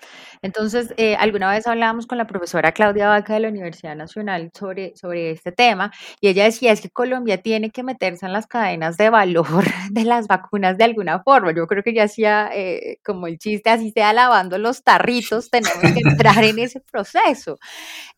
Entonces, 0.44 0.92
eh, 0.98 1.16
alguna 1.16 1.50
vez 1.50 1.66
hablábamos 1.66 2.06
con 2.06 2.18
la 2.18 2.26
profesora 2.26 2.72
Claudia 2.72 3.08
Vaca 3.08 3.32
de 3.32 3.40
la 3.40 3.48
Universidad 3.48 3.96
Nacional 3.96 4.50
sobre, 4.52 4.94
sobre 4.94 5.30
este 5.30 5.52
tema 5.52 5.90
y 6.20 6.28
ella 6.28 6.44
decía 6.44 6.70
es 6.70 6.82
que 6.82 6.90
Colombia 6.90 7.40
tiene 7.40 7.70
que 7.70 7.82
meterse 7.82 8.26
en 8.26 8.34
las 8.34 8.46
cadenas 8.46 8.98
de 8.98 9.08
valor 9.08 9.64
de 9.90 10.04
las 10.04 10.26
vacunas 10.26 10.76
de 10.76 10.84
alguna 10.84 11.22
forma. 11.22 11.54
Yo 11.54 11.66
creo 11.66 11.82
que 11.82 11.94
ya 11.94 12.04
hacía 12.04 12.50
eh, 12.54 12.98
como 13.02 13.26
el 13.26 13.38
chiste, 13.38 13.70
así 13.70 13.90
sea 13.90 14.12
lavando 14.12 14.58
los 14.58 14.82
tarritos, 14.82 15.48
tenemos 15.48 15.80
que 15.80 16.00
entrar 16.06 16.44
en 16.44 16.58
ese 16.58 16.80
proceso. 16.80 17.58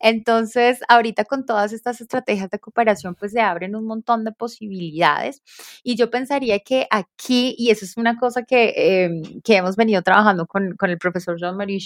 Entonces, 0.01 0.79
ahorita 0.89 1.23
con 1.23 1.45
todas 1.45 1.71
estas 1.71 2.01
estrategias 2.01 2.49
de 2.49 2.59
cooperación, 2.59 3.15
pues 3.15 3.31
se 3.31 3.39
abren 3.39 3.73
un 3.73 3.85
montón 3.85 4.25
de 4.25 4.33
posibilidades 4.33 5.41
y 5.81 5.95
yo 5.95 6.09
pensaría 6.09 6.59
que 6.59 6.87
aquí, 6.91 7.55
y 7.57 7.69
eso 7.69 7.85
es 7.85 7.95
una 7.95 8.17
cosa 8.17 8.43
que, 8.43 8.73
em, 8.75 9.41
que 9.45 9.55
hemos 9.55 9.77
venido 9.77 10.01
trabajando 10.01 10.45
con, 10.45 10.75
con 10.75 10.89
el 10.89 10.97
profesor 10.97 11.39
Jean-Marie 11.39 11.79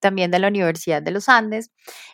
también 0.00 0.30
de 0.30 0.38
la 0.38 0.48
Universidad 0.48 1.02
de 1.02 1.10
los 1.10 1.28
Andes, 1.28 1.70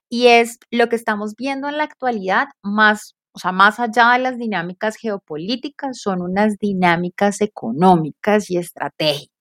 y 0.09 0.29
es 0.29 0.59
lo 0.71 0.89
que 0.89 0.97
estamos 0.97 1.35
viendo 1.37 1.69
en 1.69 1.79
la 1.79 1.85
actualidad 1.85 2.49
más 2.63 3.15
o 3.37 3.41
sea, 3.41 3.51
más 3.51 3.81
allá 3.81 4.13
de 4.13 4.21
las 4.21 4.39
dinámicas 4.39 4.97
geopolíticas, 4.97 5.99
son 6.01 6.23
unas 6.23 6.57
dinámicas 6.59 7.41
económicas 7.41 8.49
y 8.49 8.59
estratégicas. 8.59 9.34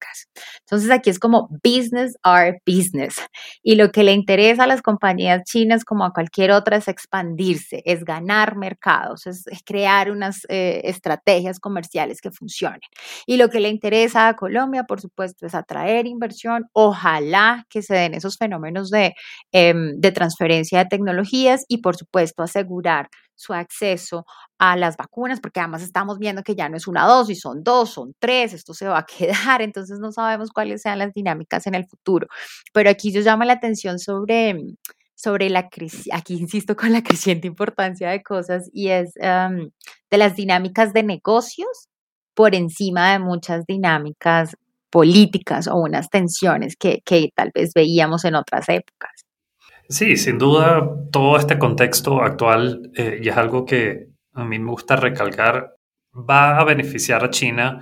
Entonces 0.62 0.90
aquí 0.92 1.10
es 1.10 1.20
como 1.20 1.50
business 1.64 2.18
are 2.24 2.62
business. 2.66 3.16
Y 3.62 3.76
lo 3.76 3.92
que 3.92 4.04
le 4.04 4.14
interesa 4.14 4.64
a 4.64 4.68
las 4.68 4.82
compañías 4.82 5.44
chinas 5.46 5.86
como 5.86 6.06
a 6.06 6.12
cualquier 6.12 6.52
otra 6.52 6.78
es 6.78 6.88
expandirse, 6.88 7.82
es 7.86 8.04
ganar 8.04 8.56
mercados, 8.56 9.28
es, 9.28 9.46
crear 9.66 10.12
unas 10.12 10.46
eh, 10.50 10.82
estrategias 10.86 11.60
comerciales 11.60 12.22
que 12.22 12.32
funcionen. 12.32 12.82
Y 13.26 13.38
lo 13.38 13.50
que 13.50 13.60
le 13.60 13.70
interesa 13.70 14.28
a 14.28 14.36
Colombia, 14.36 14.84
por 14.84 15.02
supuesto, 15.02 15.46
es 15.46 15.56
atraer 15.56 16.06
inversión. 16.08 16.68
Ojalá 16.74 17.66
que 17.70 17.82
se 17.82 17.96
den 17.96 18.14
esos 18.14 18.38
fenómenos 18.38 18.90
de, 18.90 19.14
em, 19.52 20.00
de 20.00 20.12
transferencia 20.12 20.80
de 20.80 20.86
tecnologías 20.86 21.66
y, 21.68 21.80
por 21.80 21.96
supuesto, 21.96 22.44
asegurar 22.44 23.10
su 23.36 23.54
acceso 23.54 24.26
a 24.60 24.76
las 24.76 24.98
vacunas, 24.98 25.40
porque 25.40 25.60
además 25.60 25.82
estamos 25.82 26.20
viendo 26.20 26.44
que 26.44 26.56
ya 26.56 26.70
no 26.70 26.78
es 26.78 26.88
una 26.88 27.06
dosis, 27.06 27.42
son 27.42 27.64
dos, 27.64 27.92
son 27.92 28.16
tres, 28.20 28.54
esto 28.54 28.74
se 28.74 28.88
va 28.88 29.00
a 29.00 29.06
quedar, 29.06 29.62
entonces 29.62 30.00
no 30.00 30.12
sabemos 30.12 30.52
cuáles 30.52 30.82
sean 30.82 31.00
las 31.00 31.14
dinámicas 31.14 31.68
en 31.68 31.76
el 31.76 31.86
futuro. 31.86 32.28
Pero 32.74 32.90
aquí 32.90 33.12
yo 33.12 33.22
llamo 33.22 33.44
la 33.44 33.54
atención 33.54 34.00
sobre, 34.00 34.58
sobre 35.16 35.50
la 35.50 35.70
aquí 36.12 36.36
insisto 36.36 36.76
con 36.76 36.92
la 36.94 37.04
creciente 37.04 37.48
importancia 37.48 38.10
de 38.10 38.24
cosas 38.24 38.70
y 38.72 38.90
es 38.90 39.14
de 39.14 40.18
las 40.18 40.36
dinámicas 40.36 40.94
de 40.94 41.04
negocios 41.04 41.90
por 42.34 42.56
encima 42.56 43.14
de 43.14 43.20
muchas 43.20 43.66
dinámicas 43.66 44.56
políticas 44.90 45.68
o 45.68 45.76
unas 45.78 46.10
tensiones 46.10 46.76
que, 46.76 47.02
que 47.04 47.30
tal 47.36 47.52
vez 47.54 47.74
veíamos 47.74 48.26
en 48.26 48.36
otras 48.36 48.70
épocas. 48.70 49.12
Sí, 49.90 50.18
sin 50.18 50.38
duda, 50.38 50.88
todo 51.12 51.38
este 51.38 51.60
contexto 51.60 52.22
actual, 52.22 52.92
eh, 52.96 53.20
y 53.22 53.28
es 53.28 53.36
algo 53.36 53.66
que 53.66 54.13
a 54.34 54.44
mí 54.44 54.60
me 54.60 54.72
gusta 54.72 54.96
recalcar, 54.96 55.76
va 56.14 56.58
a 56.60 56.64
beneficiar 56.64 57.24
a 57.24 57.30
China 57.30 57.82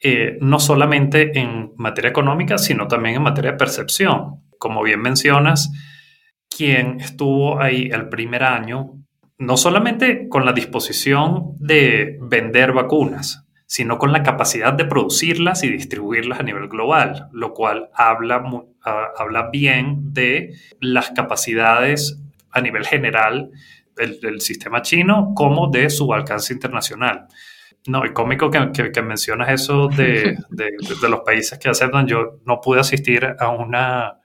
eh, 0.00 0.38
no 0.40 0.60
solamente 0.60 1.38
en 1.38 1.72
materia 1.76 2.10
económica, 2.10 2.56
sino 2.56 2.86
también 2.86 3.16
en 3.16 3.22
materia 3.22 3.52
de 3.52 3.56
percepción. 3.56 4.44
Como 4.58 4.82
bien 4.82 5.00
mencionas, 5.00 5.72
quien 6.48 7.00
estuvo 7.00 7.60
ahí 7.60 7.90
el 7.92 8.08
primer 8.08 8.44
año, 8.44 8.92
no 9.38 9.56
solamente 9.56 10.28
con 10.28 10.44
la 10.44 10.52
disposición 10.52 11.54
de 11.58 12.18
vender 12.20 12.72
vacunas, 12.72 13.44
sino 13.66 13.98
con 13.98 14.12
la 14.12 14.22
capacidad 14.22 14.72
de 14.72 14.84
producirlas 14.84 15.62
y 15.62 15.70
distribuirlas 15.70 16.40
a 16.40 16.42
nivel 16.42 16.68
global, 16.68 17.28
lo 17.32 17.52
cual 17.52 17.90
habla, 17.94 18.42
habla 18.82 19.50
bien 19.50 20.12
de 20.12 20.54
las 20.80 21.10
capacidades 21.10 22.20
a 22.50 22.60
nivel 22.60 22.86
general 22.86 23.50
del, 23.98 24.40
sistema 24.40 24.82
chino 24.82 25.32
como 25.34 25.68
de 25.68 25.90
su 25.90 26.12
alcance 26.12 26.52
internacional. 26.52 27.26
No, 27.86 28.04
y 28.04 28.12
cómico 28.12 28.50
que, 28.50 28.92
que, 28.92 29.02
mencionas 29.02 29.50
eso 29.50 29.88
de, 29.88 30.36
de, 30.50 30.70
de, 31.00 31.08
los 31.08 31.20
países 31.20 31.58
que 31.58 31.68
aceptan. 31.68 32.06
Yo 32.06 32.40
no 32.44 32.60
pude 32.60 32.80
asistir 32.80 33.36
a 33.38 33.48
una 33.50 34.18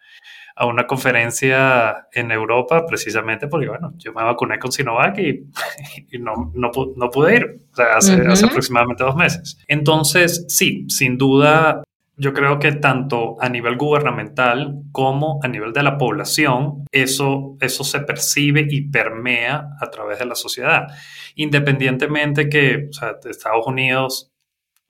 a 0.56 0.66
una 0.66 0.86
conferencia 0.86 2.08
en 2.12 2.32
Europa 2.32 2.86
precisamente 2.86 3.48
porque, 3.48 3.68
bueno, 3.68 3.94
yo 3.98 4.14
me 4.14 4.24
vacuné 4.24 4.60
con 4.60 4.72
Sinovac 4.72 5.18
y, 5.18 5.50
no, 6.20 6.52
no, 6.54 6.72
no, 6.96 7.10
pude 7.10 7.36
ir 7.36 7.60
hace, 7.96 8.14
hace 8.28 8.46
aproximadamente 8.46 9.04
dos 9.04 9.16
meses. 9.16 9.58
Entonces, 9.68 10.46
sí, 10.50 10.86
sin 10.90 11.18
duda, 11.18 11.84
yo 12.16 12.34
creo 12.34 12.60
que 12.60 12.74
tanto 12.74 13.38
a 13.42 13.50
nivel 13.50 13.76
gubernamental 13.76 14.84
como 14.92 15.40
a 15.44 15.48
nivel 15.48 15.74
de 15.74 15.84
la 15.84 15.98
población, 15.98 16.86
eso, 16.92 17.58
eso 17.60 17.84
se 17.84 18.02
percibe 18.02 18.68
y 18.70 18.90
permea 18.90 19.70
a 19.80 19.90
través 19.90 20.20
de 20.20 20.26
la 20.26 20.36
sociedad. 20.36 20.88
Independientemente 21.36 22.50
que 22.50 22.90
Estados 23.26 23.66
Unidos, 23.66 24.32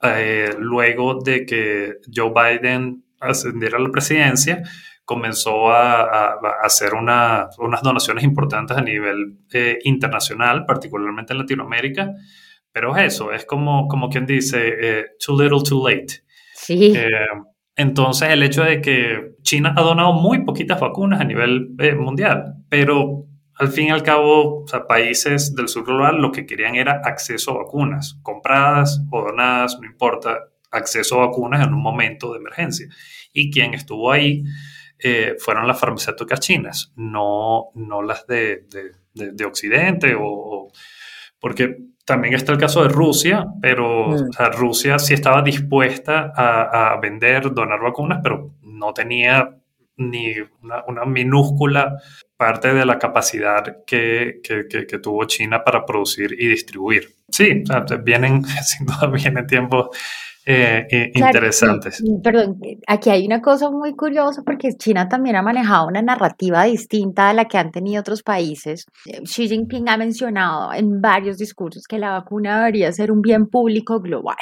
eh, 0.02 0.54
luego 0.60 1.20
de 1.24 1.46
que 1.46 1.94
Joe 2.14 2.32
Biden 2.32 3.06
ascendiera 3.22 3.78
a 3.78 3.82
la 3.82 3.90
presidencia, 3.90 4.62
comenzó 5.06 5.72
a, 5.72 6.40
hacer 6.62 6.94
unas 6.94 7.56
donaciones 7.84 8.24
importantes 8.24 8.76
a 8.76 8.82
nivel 8.82 9.38
eh, 9.54 9.80
internacional, 9.84 10.66
particularmente 10.66 11.34
en 11.34 11.40
Latinoamérica. 11.40 12.14
Pero 12.72 12.96
es 12.98 13.14
eso, 13.14 13.32
es 13.32 13.46
como, 13.46 13.88
como 13.88 14.10
quien 14.10 14.26
dice, 14.26 14.74
eh, 14.82 15.06
too 15.24 15.42
little, 15.42 15.62
too 15.64 15.88
late. 15.88 16.24
Sí. 16.63 16.93
Eh, 16.95 17.10
entonces, 17.76 18.30
el 18.30 18.43
hecho 18.43 18.63
de 18.63 18.82
que 18.82 19.36
China 19.41 19.73
ha 19.76 19.82
donado 19.82 20.13
muy 20.13 20.43
poquitas 20.43 20.80
vacunas 20.80 21.21
a 21.21 21.26
nivel 21.26 21.76
mundial, 21.97 22.56
pero 22.69 23.28
al 23.56 23.69
fin 23.69 23.88
y 23.88 23.91
al 23.91 24.04
cabo, 24.04 24.65
países 24.88 25.56
del 25.56 25.67
sur 25.67 25.86
global 25.86 26.17
lo 26.17 26.32
que 26.32 26.45
querían 26.45 26.76
era 26.76 27.02
acceso 27.04 27.52
a 27.52 27.63
vacunas, 27.63 28.19
compradas 28.23 29.02
o 29.12 29.21
donadas, 29.21 29.78
no 29.80 29.88
importa, 29.88 30.49
acceso 30.71 31.21
a 31.21 31.28
vacunas 31.28 31.65
en 31.65 31.73
un 31.73 31.82
momento 31.82 32.32
de 32.32 32.39
emergencia. 32.39 32.88
Y 33.32 33.52
quien 33.52 33.73
estuvo 33.73 34.12
ahí 34.12 34.43
eh, 34.99 35.36
fueron 35.39 35.67
las 35.67 35.80
farmacéuticas 35.80 36.39
chinas, 36.39 36.93
no, 36.95 37.71
no 37.76 38.02
las 38.02 38.26
de, 38.26 38.65
de, 39.13 39.45
Occidente, 39.45 40.15
o, 40.19 40.71
porque 41.39 41.78
también 42.06 42.34
está 42.34 42.52
el 42.52 42.58
caso 42.58 42.84
de 42.84 42.89
Rusia, 42.89 43.46
pero 43.62 44.10
mm. 44.10 44.30
Rusia 44.54 45.00
sí 45.00 45.13
estaba 45.13 45.42
dispuesta 45.42 46.34
a, 46.36 46.94
a, 46.94 47.00
vender, 47.00 47.54
donar 47.54 47.80
vacunas, 47.82 48.20
pero 48.22 48.56
no 48.62 48.94
tenía 48.94 49.50
ni 49.98 50.34
una, 50.88 51.06
minúscula 51.06 51.98
parte 52.36 52.74
de 52.74 52.86
la 52.86 52.98
capacidad 52.98 53.84
que, 53.86 54.42
que, 54.44 55.00
tuvo 55.00 55.26
China 55.26 55.63
para 55.63 55.86
producir 55.86 56.34
y 56.38 56.48
distribuir. 56.48 57.10
Sí, 57.30 57.63
vienen, 58.04 58.44
sin 58.63 58.86
duda, 58.86 59.08
vienen 59.08 59.48
tiempos 59.48 59.89
eh, 60.46 61.12
interesantes. 61.14 62.04
Perdón, 62.24 62.60
aquí 62.88 63.10
hay 63.10 63.26
una 63.26 63.42
cosa 63.42 63.70
muy 63.70 63.96
curiosa 63.96 64.42
porque 64.46 64.74
China 64.78 65.08
también 65.08 65.36
ha 65.36 65.42
manejado 65.42 65.88
una 65.88 66.02
narrativa 66.02 66.64
distinta 66.64 67.30
a 67.30 67.34
la 67.34 67.46
que 67.46 67.58
han 67.58 67.72
tenido 67.72 68.02
otros 68.02 68.24
países. 68.24 68.86
Eh, 69.06 69.22
Xi 69.24 69.48
Jinping 69.48 69.90
ha 69.90 69.98
mencionado 69.98 70.74
en 70.74 71.02
varios 71.02 71.38
discursos 71.38 71.84
que 71.88 72.00
la 72.00 72.12
vacuna 72.12 72.58
debería 72.58 72.92
ser 72.92 73.12
un 73.12 73.22
bien 73.22 73.48
público 73.48 74.00
global, 74.00 74.36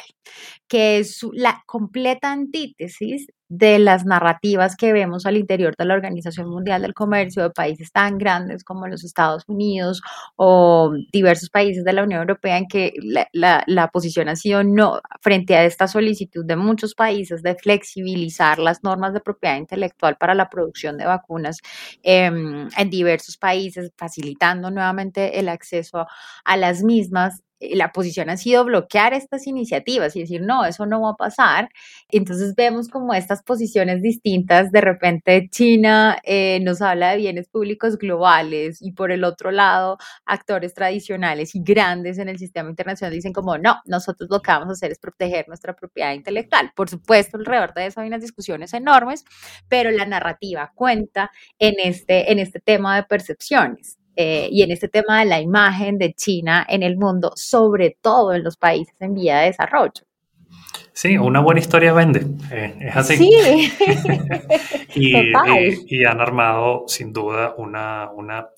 que 0.67 0.99
es 0.99 1.19
la 1.33 1.63
completa 1.65 2.31
antítesis 2.31 3.27
de 3.51 3.79
las 3.79 4.05
narrativas 4.05 4.77
que 4.77 4.93
vemos 4.93 5.25
al 5.25 5.35
interior 5.35 5.75
de 5.77 5.83
la 5.83 5.93
Organización 5.93 6.49
Mundial 6.49 6.83
del 6.83 6.93
Comercio 6.93 7.43
de 7.43 7.49
países 7.49 7.91
tan 7.91 8.17
grandes 8.17 8.63
como 8.63 8.87
los 8.87 9.03
Estados 9.03 9.43
Unidos 9.45 10.01
o 10.37 10.93
diversos 11.11 11.49
países 11.49 11.83
de 11.83 11.91
la 11.91 12.03
Unión 12.03 12.21
Europea 12.21 12.57
en 12.57 12.67
que 12.69 12.93
la, 13.33 13.89
posición 13.91 14.29
ha 14.29 14.37
sido 14.37 14.63
no 14.63 15.01
frente 15.19 15.57
a 15.57 15.65
esta 15.65 15.87
solicitud 15.87 16.45
de 16.45 16.55
muchos 16.55 16.95
países 16.95 17.43
de 17.43 17.55
flexibilizar 17.55 18.57
las 18.57 18.83
normas 18.83 19.13
de 19.13 19.19
propiedad 19.19 19.57
intelectual 19.57 20.15
para 20.15 20.33
la 20.33 20.49
producción 20.49 20.97
de 20.97 21.05
vacunas 21.05 21.57
em, 22.03 22.69
en 22.77 22.89
diversos 22.89 23.35
países, 23.35 23.91
facilitando 23.97 24.71
nuevamente 24.71 25.39
el 25.39 25.49
acceso 25.49 26.07
a 26.45 26.55
las 26.55 26.83
mismas 26.83 27.43
la 27.73 27.91
posición 27.91 28.29
ha 28.29 28.37
sido 28.37 28.65
bloquear 28.65 29.13
estas 29.13 29.47
iniciativas 29.47 30.15
y 30.15 30.21
decir, 30.21 30.41
no, 30.41 30.65
eso 30.65 30.85
no 30.85 31.01
va 31.01 31.11
a 31.11 31.15
pasar. 31.15 31.69
Entonces 32.09 32.55
vemos 32.55 32.87
como 32.87 33.13
estas 33.13 33.43
posiciones 33.43 34.01
distintas, 34.01 34.71
de 34.71 34.81
repente 34.81 35.47
China 35.51 36.17
eh, 36.23 36.59
nos 36.61 36.81
habla 36.81 37.11
de 37.11 37.17
bienes 37.17 37.47
públicos 37.47 37.97
globales 37.97 38.81
y 38.81 38.91
por 38.93 39.11
el 39.11 39.23
otro 39.23 39.51
lado 39.51 39.97
actores 40.25 40.73
tradicionales 40.73 41.55
y 41.55 41.61
grandes 41.63 42.17
en 42.17 42.29
el 42.29 42.39
sistema 42.39 42.69
internacional 42.69 43.13
dicen 43.13 43.33
como, 43.33 43.57
no, 43.57 43.77
nosotros 43.85 44.29
lo 44.29 44.41
que 44.41 44.51
vamos 44.51 44.69
a 44.69 44.71
hacer 44.73 44.91
es 44.91 44.99
proteger 44.99 45.47
nuestra 45.47 45.75
propiedad 45.75 46.13
intelectual. 46.13 46.71
Por 46.75 46.89
supuesto, 46.89 47.37
alrededor 47.37 47.73
de 47.73 47.87
eso 47.87 48.01
hay 48.01 48.07
unas 48.07 48.21
discusiones 48.21 48.73
enormes, 48.73 49.25
pero 49.67 49.91
la 49.91 50.05
narrativa 50.05 50.71
cuenta 50.75 51.31
en 51.59 51.75
este, 51.79 52.31
en 52.31 52.39
este 52.39 52.59
tema 52.59 52.95
de 52.95 53.03
percepciones. 53.03 54.00
Eh, 54.23 54.49
y 54.51 54.61
en 54.61 54.69
este 54.69 54.87
tema 54.87 55.21
de 55.21 55.25
la 55.25 55.41
imagen 55.41 55.97
de 55.97 56.13
China 56.13 56.63
en 56.69 56.83
el 56.83 56.95
mundo, 56.95 57.33
sobre 57.35 57.97
todo 57.99 58.35
en 58.35 58.43
los 58.43 58.55
países 58.55 58.93
en 59.01 59.15
vía 59.15 59.39
de 59.39 59.47
desarrollo. 59.47 60.03
Sí, 60.93 61.17
una 61.17 61.39
buena 61.39 61.59
historia 61.59 61.91
vende, 61.91 62.27
eh, 62.51 62.75
es 62.81 62.95
así. 62.95 63.17
Sí. 63.17 63.73
y, 64.93 65.15
y, 65.87 66.05
han 66.05 66.21
armado 66.21 66.83
sin 66.85 67.11
duda 67.11 67.55
una, 67.57 68.11
una, 68.11 68.49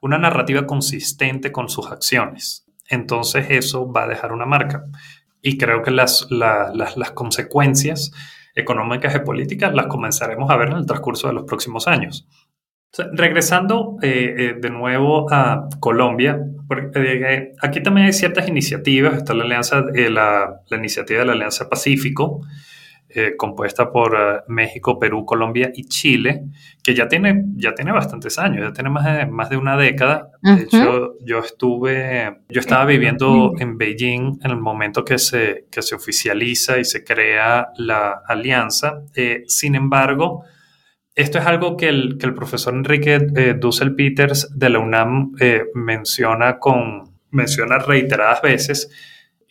una 0.00 0.18
narrativa 0.18 0.66
consistente 0.66 1.52
con 1.52 1.68
sus 1.68 1.86
acciones. 1.92 2.66
Entonces 2.88 3.46
eso 3.48 3.92
va 3.92 4.02
a 4.02 4.08
dejar 4.08 4.32
una 4.32 4.44
marca. 4.44 4.86
Y 5.40 5.56
creo 5.56 5.82
que 5.82 5.92
las, 5.92 6.26
las, 6.30 6.96
las 6.96 7.10
consecuencias 7.12 8.10
económicas 8.56 9.14
y 9.14 9.20
políticas 9.20 9.72
las 9.72 9.86
comenzaremos 9.86 10.50
a 10.50 10.56
ver 10.56 10.70
en 10.70 10.78
el 10.78 10.86
transcurso 10.86 11.28
de 11.28 11.34
los 11.34 11.44
próximos 11.44 11.86
años 11.86 12.26
regresando 13.12 13.96
eh, 14.02 14.34
eh, 14.36 14.54
de 14.60 14.70
nuevo 14.70 15.32
a 15.32 15.68
Colombia, 15.80 16.38
porque, 16.68 16.90
eh, 16.94 17.52
aquí 17.60 17.82
también 17.82 18.06
hay 18.06 18.12
ciertas 18.12 18.48
iniciativas. 18.48 19.14
Está 19.16 19.34
la, 19.34 19.44
alianza, 19.44 19.82
la, 19.94 20.60
la, 20.68 20.76
iniciativa 20.76 21.20
de 21.20 21.26
la 21.26 21.32
Alianza 21.32 21.68
Pacífico, 21.68 22.40
compuesta 23.36 23.92
por 23.92 24.42
México, 24.48 24.98
Perú, 24.98 25.26
Colombia 25.26 25.70
y 25.74 25.84
Chile, 25.84 26.44
que 26.82 26.94
ya 26.94 27.08
tiene, 27.08 27.44
ya 27.56 27.74
tiene 27.74 27.92
bastantes 27.92 28.38
años, 28.38 28.66
ya 28.66 28.72
tiene 28.72 28.88
más 28.88 29.04
de, 29.04 29.26
más 29.26 29.50
de 29.50 29.58
una 29.58 29.76
década. 29.76 30.30
De 30.40 30.62
hecho, 30.62 31.18
yo 31.20 31.40
estuve, 31.40 32.38
yo 32.48 32.60
estaba 32.60 32.86
viviendo 32.86 33.52
en 33.58 33.76
Beijing 33.76 34.38
en 34.42 34.50
el 34.50 34.56
momento 34.56 35.04
que 35.04 35.18
se, 35.18 35.66
que 35.70 35.82
se 35.82 35.94
oficializa 35.94 36.78
y 36.78 36.86
se 36.86 37.04
crea 37.04 37.68
la 37.76 38.22
alianza. 38.26 39.02
sin 39.46 39.74
embargo, 39.74 40.46
esto 41.14 41.38
es 41.38 41.46
algo 41.46 41.76
que 41.76 41.88
el, 41.88 42.18
profesor 42.34 42.74
Enrique 42.74 43.18
eh, 43.36 43.54
Dussel 43.58 43.94
Peters 43.94 44.48
de 44.56 44.70
la 44.70 44.78
UNAM 44.78 45.32
eh, 45.40 45.64
menciona, 45.74 46.58
con, 46.58 47.18
menciona 47.30 47.78
reiteradas 47.78 48.40
veces, 48.40 48.90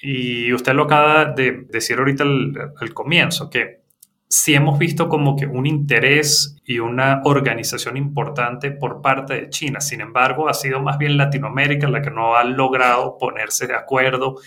y 0.01 0.51
usted 0.53 0.73
lo 0.73 0.83
acaba 0.83 1.25
de 1.25 1.67
decir 1.69 1.99
ahorita 1.99 2.23
al, 2.23 2.93
comienzo, 2.93 3.51
que 3.51 3.81
sí 4.27 4.55
hemos 4.55 4.79
visto 4.79 5.07
como 5.07 5.35
que 5.35 5.45
un 5.45 5.67
interés 5.67 6.57
y 6.65 6.79
una 6.79 7.21
organización 7.25 7.97
importante 7.97 8.71
por 8.71 9.01
parte 9.01 9.35
de 9.35 9.49
China. 9.49 9.79
Sin 9.79 10.01
embargo, 10.01 10.49
ha 10.49 10.55
sido 10.55 10.81
más 10.81 10.97
bien 10.97 11.17
Latinoamérica 11.17 11.87
la 11.87 12.01
que 12.01 12.09
no 12.09 12.35
ha 12.35 12.43
logrado 12.43 13.17
ponerse 13.19 13.67
de 13.67 13.75
acuerdo 13.75 14.37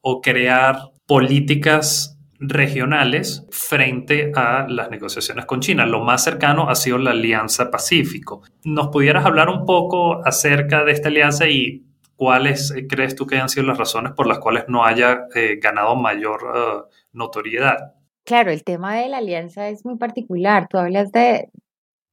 o 0.00 0.20
crear 0.20 0.90
políticas 1.06 2.13
regionales 2.48 3.46
frente 3.50 4.32
a 4.34 4.66
las 4.68 4.90
negociaciones 4.90 5.46
con 5.46 5.60
China. 5.60 5.86
Lo 5.86 6.00
más 6.00 6.24
cercano 6.24 6.68
ha 6.68 6.74
sido 6.74 6.98
la 6.98 7.10
Alianza 7.10 7.70
Pacífico. 7.70 8.42
¿Nos 8.64 8.88
pudieras 8.88 9.24
hablar 9.24 9.48
un 9.48 9.64
poco 9.64 10.24
acerca 10.26 10.84
de 10.84 10.92
esta 10.92 11.08
alianza 11.08 11.48
y 11.48 11.84
cuáles 12.16 12.70
eh, 12.70 12.86
crees 12.86 13.14
tú 13.14 13.26
que 13.26 13.38
han 13.38 13.48
sido 13.48 13.66
las 13.66 13.78
razones 13.78 14.12
por 14.12 14.26
las 14.26 14.38
cuales 14.38 14.64
no 14.68 14.84
haya 14.84 15.26
eh, 15.34 15.58
ganado 15.60 15.96
mayor 15.96 16.40
eh, 16.54 16.96
notoriedad? 17.12 17.94
Claro, 18.24 18.50
el 18.50 18.64
tema 18.64 18.96
de 18.96 19.08
la 19.08 19.18
alianza 19.18 19.68
es 19.68 19.84
muy 19.84 19.96
particular. 19.96 20.66
Tú 20.68 20.78
hablas 20.78 21.12
de, 21.12 21.50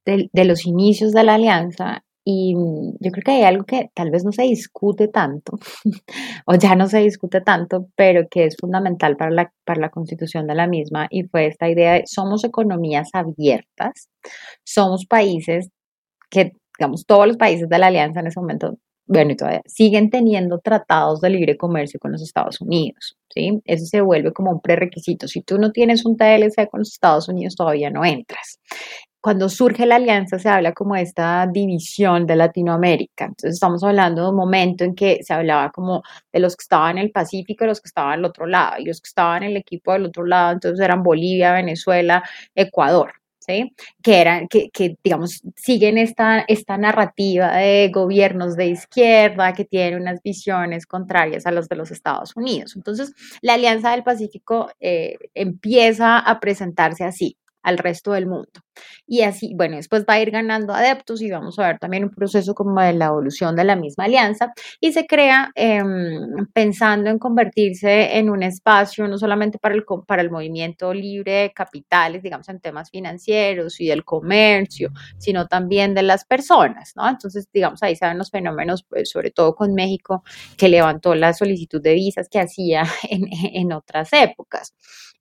de 0.04 0.44
los 0.44 0.66
inicios 0.66 1.12
de 1.12 1.24
la 1.24 1.34
alianza 1.34 2.04
y 2.24 2.54
mm, 2.54 2.96
yo 3.00 3.10
creo 3.10 3.24
que 3.24 3.30
hay 3.32 3.42
algo 3.42 3.64
que 3.64 3.90
tal 3.94 4.10
vez 4.10 4.24
no 4.24 4.32
se 4.32 4.42
discute 4.42 5.08
tanto, 5.08 5.58
o 6.46 6.54
ya 6.54 6.74
no 6.74 6.88
se 6.88 6.98
discute 6.98 7.40
tanto, 7.40 7.88
pero 7.96 8.28
que 8.28 8.46
es 8.46 8.56
fundamental 8.60 9.16
para 9.16 9.30
la, 9.30 9.52
para 9.64 9.80
la 9.80 9.90
constitución 9.90 10.46
de 10.46 10.54
la 10.54 10.66
misma, 10.66 11.08
y 11.10 11.24
fue 11.24 11.46
esta 11.46 11.68
idea 11.68 11.94
de 11.94 12.04
somos 12.06 12.44
economías 12.44 13.10
abiertas, 13.12 14.08
somos 14.64 15.06
países 15.06 15.70
que, 16.30 16.52
digamos, 16.78 17.06
todos 17.06 17.26
los 17.26 17.36
países 17.36 17.68
de 17.68 17.78
la 17.78 17.88
alianza 17.88 18.20
en 18.20 18.28
ese 18.28 18.40
momento, 18.40 18.78
bueno, 19.06 19.32
y 19.32 19.36
todavía 19.36 19.62
siguen 19.66 20.10
teniendo 20.10 20.60
tratados 20.60 21.20
de 21.20 21.30
libre 21.30 21.56
comercio 21.56 21.98
con 22.00 22.12
los 22.12 22.22
Estados 22.22 22.60
Unidos, 22.60 23.16
¿sí? 23.34 23.60
Eso 23.64 23.84
se 23.84 24.00
vuelve 24.00 24.32
como 24.32 24.52
un 24.52 24.60
prerequisito. 24.60 25.26
Si 25.26 25.42
tú 25.42 25.58
no 25.58 25.72
tienes 25.72 26.06
un 26.06 26.16
TLC 26.16 26.68
con 26.70 26.80
los 26.80 26.92
Estados 26.92 27.28
Unidos, 27.28 27.56
todavía 27.56 27.90
no 27.90 28.04
entras 28.04 28.60
cuando 29.22 29.48
surge 29.48 29.86
la 29.86 29.96
alianza 29.96 30.38
se 30.38 30.48
habla 30.48 30.72
como 30.72 30.96
esta 30.96 31.46
división 31.46 32.26
de 32.26 32.34
Latinoamérica. 32.34 33.26
Entonces 33.26 33.54
estamos 33.54 33.82
hablando 33.84 34.22
de 34.22 34.30
un 34.30 34.36
momento 34.36 34.82
en 34.82 34.96
que 34.96 35.20
se 35.22 35.32
hablaba 35.32 35.70
como 35.70 36.02
de 36.32 36.40
los 36.40 36.56
que 36.56 36.64
estaban 36.64 36.98
en 36.98 37.04
el 37.04 37.12
Pacífico 37.12 37.64
y 37.64 37.68
los 37.68 37.80
que 37.80 37.86
estaban 37.88 38.14
al 38.14 38.24
otro 38.24 38.46
lado. 38.46 38.80
Y 38.80 38.84
los 38.84 39.00
que 39.00 39.06
estaban 39.06 39.44
en 39.44 39.50
el 39.50 39.56
equipo 39.58 39.92
del 39.92 40.06
otro 40.06 40.26
lado, 40.26 40.54
entonces 40.54 40.84
eran 40.84 41.04
Bolivia, 41.04 41.52
Venezuela, 41.52 42.22
Ecuador. 42.54 43.12
¿Sí? 43.38 43.74
Que 44.00 44.20
eran, 44.20 44.46
que, 44.46 44.70
que, 44.70 44.96
digamos, 45.02 45.42
siguen 45.56 45.98
esta, 45.98 46.44
esta 46.46 46.78
narrativa 46.78 47.56
de 47.56 47.90
gobiernos 47.92 48.54
de 48.54 48.66
izquierda 48.66 49.52
que 49.52 49.64
tienen 49.64 50.00
unas 50.00 50.22
visiones 50.22 50.86
contrarias 50.86 51.44
a 51.44 51.50
las 51.50 51.68
de 51.68 51.74
los 51.74 51.90
Estados 51.90 52.36
Unidos. 52.36 52.76
Entonces, 52.76 53.12
la 53.40 53.54
Alianza 53.54 53.90
del 53.90 54.04
Pacífico 54.04 54.70
eh, 54.78 55.16
empieza 55.34 56.20
a 56.20 56.38
presentarse 56.38 57.02
así 57.02 57.36
al 57.62 57.78
resto 57.78 58.12
del 58.12 58.26
mundo. 58.26 58.50
Y 59.06 59.22
así, 59.22 59.52
bueno, 59.54 59.76
después 59.76 60.04
va 60.08 60.14
a 60.14 60.20
ir 60.20 60.30
ganando 60.30 60.72
adeptos 60.72 61.20
y 61.22 61.30
vamos 61.30 61.58
a 61.58 61.66
ver 61.66 61.78
también 61.78 62.04
un 62.04 62.10
proceso 62.10 62.54
como 62.54 62.80
de 62.80 62.92
la 62.94 63.06
evolución 63.06 63.54
de 63.56 63.64
la 63.64 63.76
misma 63.76 64.04
alianza 64.04 64.52
y 64.80 64.92
se 64.92 65.06
crea 65.06 65.50
em, 65.54 66.46
pensando 66.52 67.10
en 67.10 67.18
convertirse 67.18 68.16
en 68.18 68.30
un 68.30 68.42
espacio 68.42 69.06
no 69.08 69.18
solamente 69.18 69.58
para 69.58 69.74
el, 69.74 69.84
para 70.06 70.22
el 70.22 70.30
movimiento 70.30 70.92
libre 70.94 71.32
de 71.32 71.52
capitales, 71.52 72.22
digamos, 72.22 72.48
en 72.48 72.60
temas 72.60 72.90
financieros 72.90 73.80
y 73.80 73.86
del 73.86 74.04
comercio, 74.04 74.90
sino 75.18 75.46
también 75.46 75.94
de 75.94 76.02
las 76.02 76.24
personas, 76.24 76.92
¿no? 76.96 77.08
Entonces, 77.08 77.48
digamos, 77.52 77.82
ahí 77.82 77.96
saben 77.96 78.18
los 78.18 78.30
fenómenos, 78.30 78.84
pues, 78.88 79.10
sobre 79.10 79.30
todo 79.30 79.54
con 79.54 79.74
México, 79.74 80.22
que 80.56 80.68
levantó 80.68 81.14
la 81.14 81.32
solicitud 81.34 81.82
de 81.82 81.94
visas 81.94 82.28
que 82.28 82.40
hacía 82.40 82.84
en, 83.10 83.26
en 83.30 83.72
otras 83.72 84.12
épocas. 84.12 84.74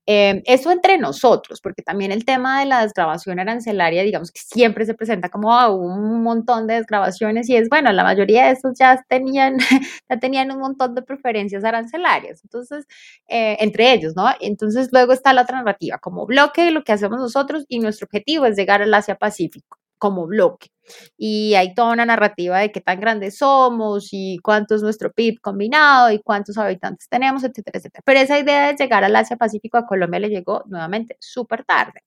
Eh, 0.07 0.41
eso 0.45 0.71
entre 0.71 0.97
nosotros, 0.97 1.61
porque 1.61 1.83
también 1.83 2.11
el 2.11 2.25
tema 2.25 2.59
de 2.59 2.65
la 2.65 2.81
desgrabación 2.81 3.39
arancelaria, 3.39 4.01
digamos 4.03 4.31
que 4.31 4.41
siempre 4.41 4.85
se 4.85 4.95
presenta 4.95 5.29
como 5.29 5.53
ah, 5.53 5.69
un 5.69 6.23
montón 6.23 6.65
de 6.67 6.75
desgrabaciones 6.75 7.47
y 7.49 7.55
es, 7.55 7.69
bueno, 7.69 7.91
la 7.91 8.03
mayoría 8.03 8.45
de 8.47 8.53
esos 8.53 8.73
ya 8.79 9.03
tenían, 9.07 9.57
ya 10.09 10.19
tenían 10.19 10.51
un 10.51 10.59
montón 10.59 10.95
de 10.95 11.03
preferencias 11.03 11.63
arancelarias, 11.63 12.43
entonces, 12.43 12.85
eh, 13.27 13.57
entre 13.59 13.93
ellos, 13.93 14.15
¿no? 14.15 14.25
Entonces 14.39 14.89
luego 14.91 15.13
está 15.13 15.33
la 15.33 15.43
otra 15.43 15.57
narrativa, 15.59 15.99
como 15.99 16.25
bloque, 16.25 16.71
lo 16.71 16.83
que 16.83 16.93
hacemos 16.93 17.19
nosotros 17.19 17.65
y 17.67 17.79
nuestro 17.79 18.05
objetivo 18.05 18.45
es 18.47 18.57
llegar 18.57 18.81
al 18.81 18.93
Asia 18.93 19.15
Pacífico. 19.15 19.80
Como 20.01 20.25
bloque. 20.25 20.69
Y 21.15 21.53
hay 21.53 21.75
toda 21.75 21.93
una 21.93 22.05
narrativa 22.07 22.57
de 22.57 22.71
qué 22.71 22.81
tan 22.81 22.99
grandes 22.99 23.37
somos 23.37 24.09
y 24.11 24.39
cuánto 24.43 24.73
es 24.73 24.81
nuestro 24.81 25.11
PIB 25.13 25.39
combinado 25.41 26.11
y 26.11 26.19
cuántos 26.19 26.57
habitantes 26.57 27.07
tenemos, 27.07 27.43
etcétera, 27.43 27.77
etcétera. 27.77 28.01
Pero 28.03 28.19
esa 28.19 28.39
idea 28.39 28.67
de 28.67 28.75
llegar 28.75 29.03
al 29.03 29.15
Asia-Pacífico 29.15 29.77
a 29.77 29.85
Colombia 29.85 30.19
le 30.19 30.29
llegó 30.29 30.63
nuevamente 30.65 31.17
súper 31.19 31.63
tarde. 31.65 32.01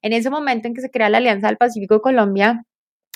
En 0.00 0.12
ese 0.12 0.30
momento 0.30 0.68
en 0.68 0.74
que 0.74 0.80
se 0.80 0.90
crea 0.90 1.10
la 1.10 1.18
Alianza 1.18 1.48
del 1.48 1.56
Pacífico 1.56 1.94
de 1.94 2.00
Colombia, 2.02 2.64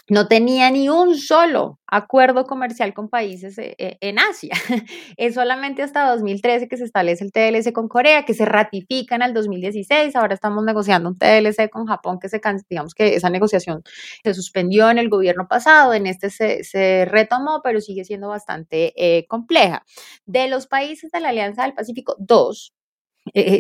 no 0.09 0.29
tenía 0.29 0.71
ni 0.71 0.89
un 0.91 1.17
solo 1.17 1.79
acuerdo 1.87 2.45
comercial 2.45 2.93
con 2.93 3.09
países 3.09 3.57
eh, 3.59 3.75
eh, 3.79 3.97
en 4.01 4.19
Asia. 4.19 4.53
Es 5.17 5.35
solamente 5.35 5.83
hasta 5.83 6.11
2013 6.11 6.69
que 6.69 6.77
se 6.77 6.85
establece 6.85 7.25
el 7.25 7.33
TLC 7.33 7.73
con 7.73 7.89
Corea, 7.89 8.25
que 8.25 8.35
se 8.35 8.45
ratifica 8.45 9.15
en 9.15 9.23
el 9.23 9.33
2016. 9.33 10.15
Ahora 10.17 10.35
estamos 10.35 10.65
negociando 10.65 11.09
un 11.09 11.17
TLC 11.17 11.71
con 11.71 11.87
Japón, 11.87 12.19
que 12.21 12.29
se, 12.29 12.41
digamos 12.69 12.95
que 12.95 13.15
esa 13.15 13.31
negociación 13.31 13.83
se 14.23 14.35
suspendió 14.35 14.91
en 14.91 14.99
el 14.99 15.09
gobierno 15.09 15.49
pasado, 15.49 15.95
en 15.95 16.07
este 16.07 16.31
se, 16.31 17.05
retomó, 17.07 17.61
pero 17.63 17.81
sigue 17.81 18.05
siendo 18.05 18.29
bastante 18.29 18.93
eh, 18.97 19.27
compleja. 19.27 19.85
De 20.27 20.49
los 20.49 20.67
países 20.67 21.11
de 21.13 21.21
la 21.21 21.31
Alianza 21.31 21.63
del 21.63 21.75
Pacífico, 21.75 22.17
dos, 22.19 22.75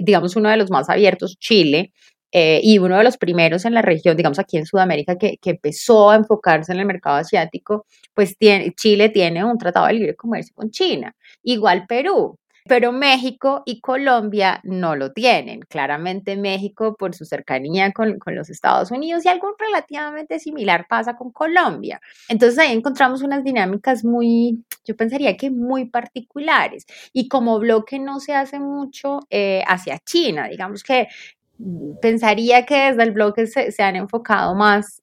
digamos 0.02 0.36
uno 0.36 0.50
de 0.50 0.58
los 0.58 0.70
más 0.70 0.90
abiertos, 0.90 1.38
Chile, 1.38 1.92
eh, 2.36 2.60
y 2.64 2.78
uno 2.78 2.98
de 2.98 3.04
los 3.04 3.16
primeros 3.16 3.64
en 3.64 3.74
la 3.74 3.82
región, 3.82 4.16
digamos 4.16 4.40
aquí 4.40 4.56
en 4.56 4.66
Sudamérica, 4.66 5.16
que, 5.16 5.38
que 5.38 5.50
empezó 5.50 6.10
a 6.10 6.16
enfocarse 6.16 6.72
en 6.72 6.80
el 6.80 6.86
mercado 6.86 7.16
asiático, 7.16 7.86
pues 8.12 8.36
tiene, 8.36 8.72
Chile 8.72 9.08
tiene 9.08 9.44
un 9.44 9.56
tratado 9.56 9.86
de 9.86 9.92
libre 9.92 10.16
comercio 10.16 10.52
con 10.52 10.72
China, 10.72 11.14
igual 11.44 11.86
Perú. 11.86 12.36
Pero 12.66 12.92
México 12.92 13.62
y 13.66 13.82
Colombia 13.82 14.58
no 14.64 14.96
lo 14.96 15.12
tienen. 15.12 15.60
Claramente 15.60 16.34
México 16.34 16.96
por 16.96 17.14
su 17.14 17.26
cercanía 17.26 17.92
con, 17.92 18.18
con 18.18 18.34
los 18.34 18.48
Estados 18.48 18.90
Unidos 18.90 19.22
y 19.24 19.28
algo 19.28 19.54
relativamente 19.58 20.38
similar 20.38 20.86
pasa 20.88 21.14
con 21.14 21.30
Colombia. 21.30 22.00
Entonces 22.26 22.58
ahí 22.58 22.72
encontramos 22.72 23.20
unas 23.20 23.44
dinámicas 23.44 24.02
muy, 24.02 24.64
yo 24.82 24.96
pensaría 24.96 25.36
que 25.36 25.50
muy 25.50 25.90
particulares. 25.90 26.86
Y 27.12 27.28
como 27.28 27.58
bloque 27.58 27.98
no 27.98 28.18
se 28.18 28.34
hace 28.34 28.58
mucho 28.58 29.20
eh, 29.28 29.62
hacia 29.66 29.98
China. 29.98 30.48
Digamos 30.48 30.82
que 30.82 31.08
pensaría 32.00 32.66
que 32.66 32.90
desde 32.90 33.02
el 33.02 33.12
bloque 33.12 33.46
se, 33.46 33.72
se, 33.72 33.82
han 33.82 33.96
enfocado 33.96 34.54
más 34.54 35.02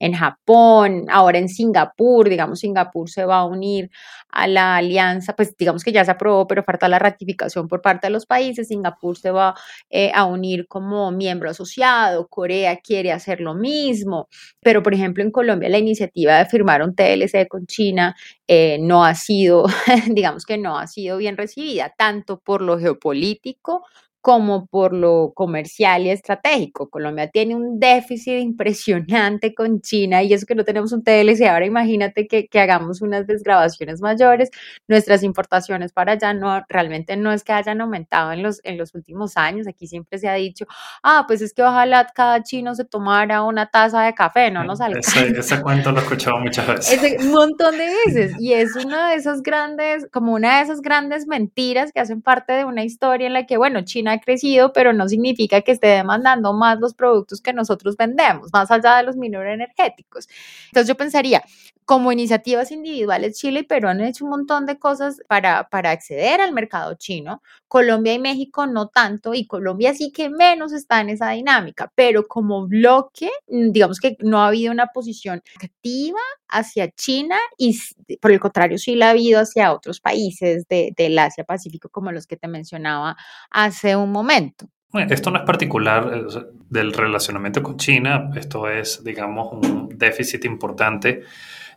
en 0.00 0.12
Japón, 0.14 1.06
ahora 1.10 1.38
en 1.38 1.48
Singapur, 1.48 2.28
digamos, 2.28 2.60
Singapur 2.60 3.10
se 3.10 3.24
va 3.24 3.38
a 3.38 3.44
unir 3.44 3.90
a 4.30 4.46
la 4.46 4.76
alianza, 4.76 5.34
pues 5.34 5.56
digamos 5.56 5.82
que 5.82 5.92
ya 5.92 6.04
se 6.04 6.10
aprobó, 6.10 6.46
pero 6.46 6.62
falta 6.62 6.88
la 6.88 6.98
ratificación 6.98 7.66
por 7.68 7.82
parte 7.82 8.06
de 8.06 8.12
los 8.12 8.26
países, 8.26 8.68
Singapur 8.68 9.16
se 9.18 9.30
va 9.30 9.54
eh, 9.90 10.12
a 10.14 10.24
unir 10.24 10.68
como 10.68 11.10
miembro 11.10 11.50
asociado, 11.50 12.28
Corea 12.28 12.78
quiere 12.78 13.12
hacer 13.12 13.40
lo 13.40 13.54
mismo, 13.54 14.28
pero 14.60 14.82
por 14.82 14.94
ejemplo 14.94 15.22
en 15.22 15.30
Colombia 15.32 15.68
la 15.68 15.78
iniciativa 15.78 16.38
de 16.38 16.46
firmar 16.46 16.82
un 16.82 16.94
TLC 16.94 17.48
con 17.48 17.66
China 17.66 18.14
eh, 18.46 18.78
no 18.80 19.04
ha 19.04 19.14
sido, 19.14 19.64
digamos 20.10 20.44
que 20.44 20.58
no 20.58 20.78
ha 20.78 20.86
sido 20.86 21.16
bien 21.18 21.36
recibida, 21.36 21.92
tanto 21.96 22.38
por 22.38 22.62
lo 22.62 22.78
geopolítico 22.78 23.84
como 24.28 24.66
por 24.66 24.92
lo 24.92 25.32
comercial 25.34 26.02
y 26.02 26.10
estratégico. 26.10 26.90
Colombia 26.90 27.30
tiene 27.30 27.54
un 27.54 27.80
déficit 27.80 28.40
impresionante 28.40 29.54
con 29.54 29.80
China 29.80 30.22
y 30.22 30.34
eso 30.34 30.44
que 30.44 30.54
no 30.54 30.66
tenemos 30.66 30.92
un 30.92 31.02
TLC. 31.02 31.46
Ahora 31.46 31.64
imagínate 31.64 32.28
que, 32.28 32.46
que, 32.46 32.60
hagamos 32.60 33.00
unas 33.00 33.26
desgrabaciones 33.26 34.02
mayores. 34.02 34.50
Nuestras 34.86 35.22
importaciones 35.22 35.94
para 35.94 36.12
allá 36.12 36.34
no, 36.34 36.62
realmente 36.68 37.16
no 37.16 37.32
es 37.32 37.42
que 37.42 37.54
hayan 37.54 37.80
aumentado 37.80 38.32
en 38.32 38.42
los, 38.42 38.60
en 38.64 38.76
los 38.76 38.94
últimos 38.94 39.38
años. 39.38 39.66
Aquí 39.66 39.86
siempre 39.86 40.18
se 40.18 40.28
ha 40.28 40.34
dicho, 40.34 40.66
ah, 41.02 41.24
pues 41.26 41.40
es 41.40 41.54
que 41.54 41.62
ojalá 41.62 42.06
cada 42.14 42.42
chino 42.42 42.74
se 42.74 42.84
tomara 42.84 43.42
una 43.44 43.70
taza 43.70 44.02
de 44.02 44.12
café, 44.12 44.50
no 44.50 44.62
nos 44.62 44.82
alcanza. 44.82 45.20
Ese, 45.24 45.40
ese 45.40 45.62
cuento 45.62 45.90
lo 45.90 46.00
he 46.00 46.02
escuchado 46.02 46.38
muchas 46.38 46.66
veces. 46.66 47.24
Un 47.24 47.32
montón 47.32 47.78
de 47.78 47.88
veces. 48.04 48.36
Y 48.38 48.52
es 48.52 48.76
una 48.76 49.08
de 49.08 49.16
esas 49.16 49.42
grandes, 49.42 50.06
como 50.12 50.34
una 50.34 50.58
de 50.58 50.64
esas 50.64 50.82
grandes 50.82 51.26
mentiras 51.26 51.92
que 51.92 52.00
hacen 52.00 52.20
parte 52.20 52.52
de 52.52 52.66
una 52.66 52.84
historia 52.84 53.26
en 53.26 53.32
la 53.32 53.46
que, 53.46 53.56
bueno, 53.56 53.80
China 53.80 54.17
crecido, 54.20 54.72
pero 54.72 54.92
no 54.92 55.08
significa 55.08 55.60
que 55.62 55.72
esté 55.72 55.88
demandando 55.88 56.52
más 56.52 56.78
los 56.78 56.94
productos 56.94 57.40
que 57.40 57.52
nosotros 57.52 57.96
vendemos, 57.96 58.50
más 58.52 58.70
allá 58.70 58.96
de 58.96 59.04
los 59.04 59.16
energéticos. 59.52 60.28
Entonces 60.66 60.88
yo 60.88 60.96
pensaría, 60.96 61.42
como 61.88 62.12
iniciativas 62.12 62.70
individuales, 62.70 63.38
Chile 63.38 63.60
y 63.60 63.62
Perú 63.62 63.88
han 63.88 64.02
hecho 64.02 64.26
un 64.26 64.32
montón 64.32 64.66
de 64.66 64.78
cosas 64.78 65.22
para, 65.26 65.70
para 65.70 65.90
acceder 65.90 66.38
al 66.42 66.52
mercado 66.52 66.92
chino. 66.98 67.40
Colombia 67.66 68.12
y 68.12 68.18
México 68.18 68.66
no 68.66 68.88
tanto, 68.88 69.32
y 69.32 69.46
Colombia 69.46 69.94
sí 69.94 70.12
que 70.12 70.28
menos 70.28 70.74
está 70.74 71.00
en 71.00 71.08
esa 71.08 71.30
dinámica, 71.30 71.90
pero 71.94 72.26
como 72.28 72.68
bloque, 72.68 73.30
mm, 73.48 73.70
digamos 73.70 74.00
que 74.00 74.18
no 74.20 74.42
ha 74.42 74.48
habido 74.48 74.70
una 74.70 74.88
posición 74.88 75.40
activa 75.64 76.20
hacia 76.48 76.90
China 76.90 77.38
y 77.56 77.80
por 78.20 78.32
el 78.32 78.38
contrario 78.40 78.76
sí 78.76 78.94
la 78.94 79.06
ha 79.06 79.10
habido 79.12 79.40
hacia 79.40 79.72
otros 79.72 79.98
países 79.98 80.68
de, 80.68 80.92
del 80.94 81.18
Asia 81.18 81.44
Pacífico 81.44 81.88
como 81.88 82.12
los 82.12 82.26
que 82.26 82.36
te 82.36 82.48
mencionaba 82.48 83.16
hace 83.50 83.96
un 83.96 84.12
momento. 84.12 84.68
Bueno, 84.90 85.14
esto 85.14 85.30
no 85.30 85.38
es 85.38 85.44
particular 85.44 86.10
eh, 86.12 86.42
del 86.68 86.92
relacionamiento 86.92 87.62
con 87.62 87.78
China, 87.78 88.30
esto 88.36 88.68
es, 88.68 89.02
digamos, 89.02 89.54
un 89.54 89.88
déficit 89.96 90.44
importante 90.44 91.24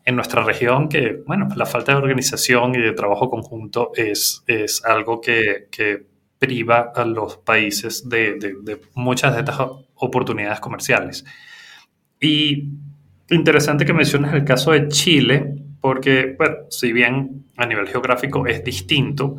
en 0.06 0.16
nuestra 0.16 0.44
región 0.44 0.90
que, 0.90 1.22
bueno, 1.26 1.48
la 1.56 1.66
falta 1.66 1.92
de 1.92 2.00
organización 2.00 2.76
y 2.76 2.80
de 2.80 2.94
trabajo 2.94 3.30
conjunto 3.30 3.92
es, 3.96 4.44
es 4.48 4.84
algo 4.84 5.22
que, 5.22 5.68
que 5.72 6.06
priva 6.40 6.92
a 6.96 7.06
los 7.06 7.38
países 7.38 8.10
de, 8.10 8.34
de, 8.40 8.82
muchas 8.96 9.34
de 9.36 9.42
estas 9.42 9.60
oportunidades 9.96 10.60
comerciales. 10.60 11.24
Y 12.20 12.70
interesante 13.30 13.86
que 13.86 13.94
menciones 13.94 14.34
el 14.34 14.44
caso 14.44 14.72
de 14.72 14.88
Chile, 14.88 15.56
porque, 15.80 16.36
bueno, 16.38 16.56
si 16.70 16.92
bien 16.94 17.46
a 17.58 17.66
nivel 17.68 17.88
geográfico 17.88 18.48
es 18.48 18.64
distinto, 18.64 19.36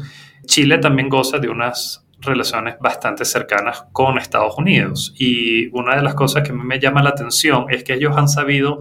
Chile 0.46 0.78
también 0.78 1.08
goza 1.08 1.38
de 1.38 1.48
unas 1.48 2.06
relaciones 2.20 2.76
bastante 2.78 3.24
cercanas 3.24 3.86
con 3.92 4.16
Estados 4.16 4.56
Unidos. 4.56 5.12
Y 5.18 5.68
una 5.76 5.96
de 5.96 6.02
las 6.02 6.14
cosas 6.14 6.46
que 6.46 6.52
me 6.52 6.78
llama 6.78 7.02
la 7.02 7.10
atención 7.10 7.66
es 7.68 7.82
que 7.82 7.94
ellos 7.94 8.16
han 8.16 8.28
sabido 8.28 8.80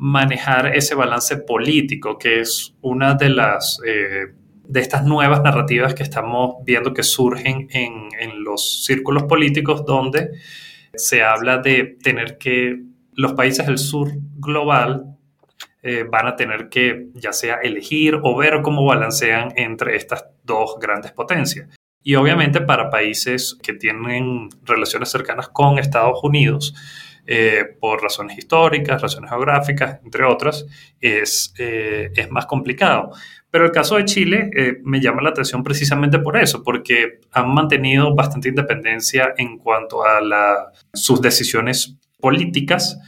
manejar 0.00 0.74
ese 0.74 0.94
balance 0.94 1.36
político, 1.36 2.18
que 2.18 2.40
es 2.40 2.74
una 2.80 3.14
de 3.14 3.28
las... 3.28 3.78
Eh, 3.86 4.34
de 4.64 4.78
estas 4.78 5.04
nuevas 5.04 5.42
narrativas 5.42 5.94
que 5.94 6.04
estamos 6.04 6.54
viendo 6.64 6.94
que 6.94 7.02
surgen 7.02 7.66
en, 7.72 8.08
en, 8.20 8.44
los 8.44 8.84
círculos 8.84 9.24
políticos 9.24 9.84
donde 9.84 10.30
se 10.94 11.24
habla 11.24 11.58
de 11.58 11.96
tener 12.00 12.38
que 12.38 12.80
los 13.14 13.32
países 13.32 13.66
del 13.66 13.78
sur 13.78 14.12
global 14.36 15.16
eh, 15.82 16.04
van 16.04 16.26
a 16.26 16.36
tener 16.36 16.68
que 16.68 17.08
ya 17.14 17.32
sea 17.32 17.56
elegir 17.56 18.20
o 18.22 18.36
ver 18.36 18.60
cómo 18.62 18.84
balancean 18.84 19.52
entre 19.56 19.96
estas 19.96 20.24
dos 20.44 20.76
grandes 20.80 21.12
potencias. 21.12 21.68
Y 22.02 22.14
obviamente 22.14 22.60
para 22.60 22.90
países 22.90 23.58
que 23.62 23.72
tienen 23.72 24.48
relaciones 24.62 25.10
cercanas 25.10 25.48
con 25.48 25.78
Estados 25.78 26.20
Unidos, 26.22 26.74
eh, 27.32 27.76
por 27.78 28.02
razones 28.02 28.36
históricas, 28.36 29.00
razones 29.00 29.30
geográficas, 29.30 30.00
entre 30.02 30.24
otras, 30.24 30.66
es, 31.00 31.54
eh, 31.58 32.10
es 32.16 32.28
más 32.28 32.46
complicado. 32.46 33.12
Pero 33.52 33.66
el 33.66 33.70
caso 33.70 33.94
de 33.94 34.04
Chile 34.04 34.50
eh, 34.56 34.78
me 34.82 35.00
llama 35.00 35.22
la 35.22 35.30
atención 35.30 35.62
precisamente 35.62 36.18
por 36.18 36.36
eso, 36.36 36.64
porque 36.64 37.20
han 37.30 37.54
mantenido 37.54 38.16
bastante 38.16 38.48
independencia 38.48 39.32
en 39.36 39.58
cuanto 39.58 40.04
a 40.04 40.20
la, 40.20 40.72
sus 40.92 41.22
decisiones 41.22 41.96
políticas 42.18 42.98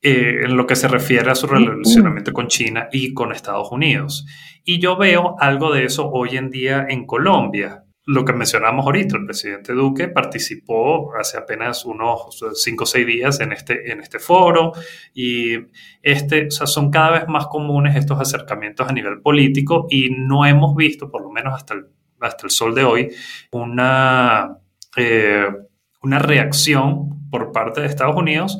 en 0.00 0.56
lo 0.56 0.64
que 0.64 0.76
se 0.76 0.86
refiere 0.86 1.28
a 1.28 1.34
su 1.34 1.48
relacionamiento 1.48 2.32
con 2.32 2.46
China 2.46 2.88
y 2.92 3.12
con 3.12 3.32
Estados 3.32 3.72
Unidos. 3.72 4.24
Y 4.62 4.78
yo 4.78 4.96
veo 4.96 5.34
algo 5.40 5.74
de 5.74 5.86
eso 5.86 6.08
hoy 6.08 6.36
en 6.36 6.50
día 6.50 6.86
en 6.88 7.06
Colombia 7.06 7.87
lo 8.08 8.24
que 8.24 8.32
mencionamos 8.32 8.86
ahorita, 8.86 9.18
el 9.18 9.26
presidente 9.26 9.74
Duque 9.74 10.08
participó 10.08 11.14
hace 11.14 11.36
apenas 11.36 11.84
unos 11.84 12.42
cinco 12.54 12.84
o 12.84 12.86
seis 12.86 13.06
días 13.06 13.38
en 13.40 13.52
este, 13.52 13.92
en 13.92 14.00
este 14.00 14.18
foro 14.18 14.72
y 15.12 15.58
este, 16.02 16.50
son 16.50 16.90
cada 16.90 17.10
vez 17.10 17.28
más 17.28 17.48
comunes 17.48 17.96
estos 17.96 18.18
acercamientos 18.18 18.88
a 18.88 18.92
nivel 18.92 19.20
político 19.20 19.86
y 19.90 20.08
no 20.08 20.46
hemos 20.46 20.74
visto, 20.74 21.10
por 21.10 21.20
lo 21.20 21.30
menos 21.30 21.52
hasta 21.54 21.74
el, 21.74 21.84
hasta 22.18 22.46
el 22.46 22.50
sol 22.50 22.74
de 22.74 22.84
hoy, 22.84 23.10
una, 23.50 24.56
eh, 24.96 25.46
una 26.00 26.18
reacción 26.18 27.28
por 27.30 27.52
parte 27.52 27.82
de 27.82 27.88
Estados 27.88 28.16
Unidos 28.16 28.58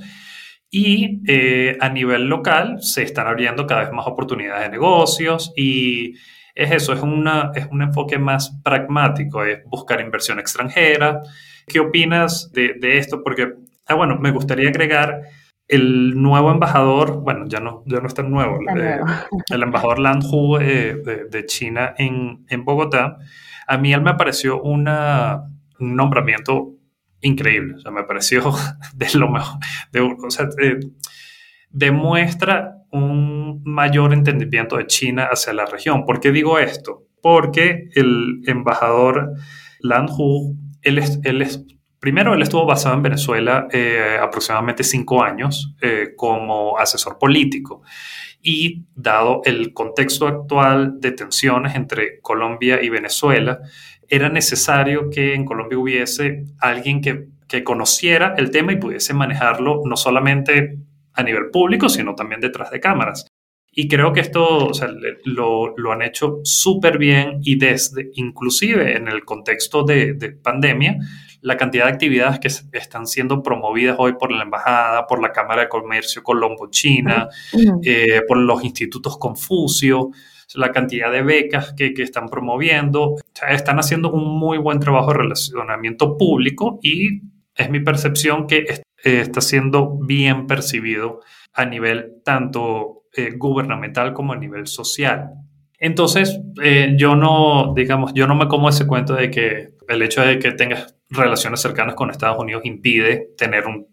y 0.70 1.22
eh, 1.26 1.78
a 1.80 1.88
nivel 1.88 2.28
local 2.28 2.82
se 2.82 3.02
están 3.02 3.26
abriendo 3.26 3.66
cada 3.66 3.84
vez 3.84 3.92
más 3.92 4.06
oportunidades 4.06 4.64
de 4.64 4.68
negocios 4.68 5.54
y 5.56 6.16
es 6.58 6.72
eso, 6.72 6.92
es, 6.92 7.00
una, 7.00 7.52
es 7.54 7.68
un 7.70 7.82
enfoque 7.82 8.18
más 8.18 8.50
pragmático, 8.64 9.44
es 9.44 9.64
buscar 9.66 10.00
inversión 10.00 10.40
extranjera. 10.40 11.20
¿Qué 11.68 11.78
opinas 11.78 12.50
de, 12.52 12.74
de 12.80 12.98
esto? 12.98 13.22
Porque, 13.22 13.54
ah, 13.86 13.94
bueno, 13.94 14.18
me 14.18 14.32
gustaría 14.32 14.68
agregar 14.68 15.22
el 15.68 16.20
nuevo 16.20 16.50
embajador, 16.50 17.20
bueno, 17.20 17.44
ya 17.46 17.60
no, 17.60 17.84
ya 17.86 18.00
no 18.00 18.08
está 18.08 18.24
nuevo, 18.24 18.58
eh, 18.76 18.98
el 19.50 19.62
embajador 19.62 20.00
Lan 20.00 20.20
Hu 20.20 20.58
eh, 20.58 21.00
de, 21.04 21.26
de, 21.26 21.46
China 21.46 21.94
en, 21.96 22.44
en, 22.48 22.64
Bogotá, 22.64 23.18
a 23.68 23.78
mí 23.78 23.92
él 23.92 24.00
me 24.00 24.14
pareció 24.14 24.60
una, 24.60 25.44
un 25.78 25.94
nombramiento 25.94 26.74
increíble, 27.20 27.74
o 27.74 27.78
sea, 27.78 27.92
me 27.92 28.02
pareció 28.02 28.42
de 28.94 29.06
lo 29.14 29.28
mejor, 29.28 29.60
de, 29.92 30.00
o 30.00 30.30
sea, 30.30 30.48
demuestra 31.70 32.77
un 32.90 33.62
mayor 33.64 34.12
entendimiento 34.12 34.77
de 34.77 34.87
China 34.87 35.29
hacia 35.31 35.53
la 35.53 35.66
región. 35.66 36.05
¿Por 36.05 36.20
qué 36.20 36.33
digo 36.33 36.59
esto? 36.59 37.05
Porque 37.20 37.88
el 37.94 38.42
embajador 38.46 39.35
Lan 39.81 40.07
Hu, 40.09 40.57
él 40.83 40.98
es, 40.98 41.64
primero, 41.98 42.35
él 42.35 42.42
estuvo 42.42 42.64
basado 42.64 42.94
en 42.94 43.03
Venezuela 43.03 43.68
eh, 43.72 44.18
aproximadamente 44.20 44.85
cinco 44.85 45.22
años 45.22 45.74
eh, 45.83 46.11
como 46.16 46.79
asesor 46.79 47.18
político 47.18 47.83
y 48.40 48.85
dado 48.94 49.42
el 49.44 49.72
contexto 49.72 50.27
actual 50.27 51.01
de 51.01 51.12
tensiones 51.12 51.74
entre 51.74 52.20
Colombia 52.20 52.81
y 52.83 52.88
Venezuela, 52.88 53.61
era 54.09 54.29
necesario 54.29 55.11
que 55.11 55.35
en 55.35 55.44
Colombia 55.44 55.79
hubiese 55.79 56.44
alguien 56.61 57.01
que, 57.01 57.27
que 57.46 57.64
conociera 57.64 58.35
el 58.38 58.51
tema 58.51 58.72
y 58.72 58.77
pudiese 58.77 59.12
manejarlo 59.12 59.83
no 59.85 59.96
solamente 59.96 60.79
a 61.18 61.22
nivel 61.24 61.50
público, 61.50 61.88
sino 61.88 62.14
también 62.14 62.40
detrás 62.40 62.70
de 62.70 62.78
cámaras. 62.78 63.26
Y 63.72 63.88
creo 63.88 64.12
que 64.12 64.20
esto 64.20 64.70
lo, 65.24 65.76
lo, 65.76 65.92
han 65.92 66.03
hecho 66.03 66.40
súper 66.45 66.97
bien 66.97 67.40
y 67.42 67.59
desde, 67.59 68.11
inclusive 68.14 68.97
en 68.97 69.09
el 69.09 69.24
contexto 69.24 69.82
de, 69.82 70.14
de, 70.14 70.30
pandemia, 70.30 70.97
la 71.42 71.57
cantidad 71.57 71.84
de 71.84 71.92
actividades 71.92 72.38
que 72.38 72.78
están 72.78 73.07
siendo 73.07 73.42
promovidas 73.42 73.97
hoy 73.99 74.14
por 74.18 74.32
la 74.32 74.45
Embajada, 74.45 75.07
por 75.07 75.20
la 75.20 75.32
Cámara 75.32 75.62
de 75.62 75.68
Comercio 75.68 76.22
Colombo-China, 76.22 77.28
eh, 77.82 78.22
por 78.26 78.38
los 78.38 78.64
institutos 78.64 79.18
Confucio, 79.18 80.11
la 80.55 80.72
cantidad 80.72 81.12
de 81.12 81.22
becas 81.22 81.74
que, 81.74 81.92
que 81.92 82.03
están 82.03 82.28
promoviendo, 82.28 83.16
están 83.49 83.78
haciendo 83.78 84.11
un 84.11 84.38
muy 84.38 84.59
buen 84.59 84.80
trabajo 84.80 85.12
de 85.12 85.18
relacionamiento 85.18 86.16
público 86.16 86.78
y 86.82 87.20
es 87.55 87.70
mi 87.70 87.80
percepción 87.80 88.47
que 88.47 88.64
eh, 89.05 89.20
está 89.20 89.40
siendo 89.40 89.96
bien 89.99 90.46
percibido 90.46 91.20
a 91.53 91.64
nivel 91.64 92.20
tanto 92.24 93.05
eh, 93.12 93.32
gubernamental 93.36 94.12
como 94.12 94.32
a 94.32 94.36
nivel 94.36 94.66
social. 94.66 95.30
Entonces, 95.78 96.40
eh, 96.62 96.94
yo 96.96 97.14
no, 97.14 97.72
digamos, 97.76 98.12
yo 98.14 98.26
no 98.26 98.34
me 98.34 98.49
como 98.49 98.68
ese 98.68 98.86
cuento 98.86 99.14
de 99.14 99.30
que 99.30 99.74
el 99.86 100.03
hecho 100.03 100.22
de 100.22 100.40
que 100.40 100.51
tengas 100.53 100.96
relaciones 101.11 101.61
cercanas 101.61 101.94
con 101.94 102.11
Estados 102.11 102.38
Unidos 102.38 102.62
impide 102.64 103.28
tener 103.36 103.66
un, 103.66 103.86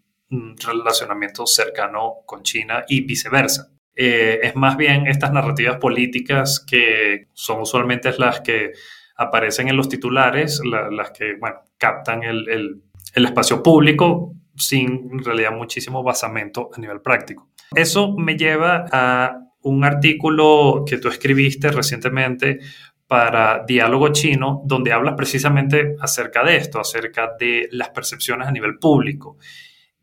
relacionamiento 0.66 1.45
cercano 1.45 2.16
con 2.26 2.41
China 2.41 2.84
y 2.89 3.01
viceversa. 3.01 3.72
es 3.93 4.56
más 4.56 4.76
bien 4.76 5.06
estas 5.06 5.32
narrativas 5.32 5.78
políticas 5.78 6.66
que 6.68 7.28
son 7.34 7.62
usualmente 7.62 8.12
las 8.18 8.41
que 8.41 8.72
aparecen 9.16 9.70
en 9.70 9.78
los 9.78 9.88
titulares, 9.88 10.60
las 10.66 11.12
que, 11.12 11.36
bueno, 11.39 11.58
captan 11.78 12.24
el, 12.24 12.49
el, 12.49 12.82
el 13.14 13.26
espacio 13.26 13.62
público 13.62 14.34
sin 14.56 15.10
en 15.12 15.24
realidad 15.24 15.51
muchísimo 15.51 16.03
basamento 16.03 16.70
a 16.76 16.80
nivel 16.80 17.01
práctico. 17.01 17.49
Eso 17.74 18.14
me 18.18 18.38
lleva 18.38 18.86
a 18.91 19.39
un 19.62 19.84
artículo 19.84 20.84
que 20.86 20.97
tú 20.97 21.08
escribiste 21.10 21.72
recientemente 21.72 22.60
para 23.08 23.64
Diálogo 23.66 24.10
Chino, 24.10 24.62
donde 24.66 24.91
hablas 24.91 25.16
precisamente 25.16 25.95
acerca 25.99 26.43
de 26.43 26.58
esto, 26.58 26.80
acerca 26.80 27.32
de 27.39 27.68
las 27.72 27.89
percepciones 27.89 28.47
a 28.47 28.51
nivel 28.51 28.78
público. 28.78 29.38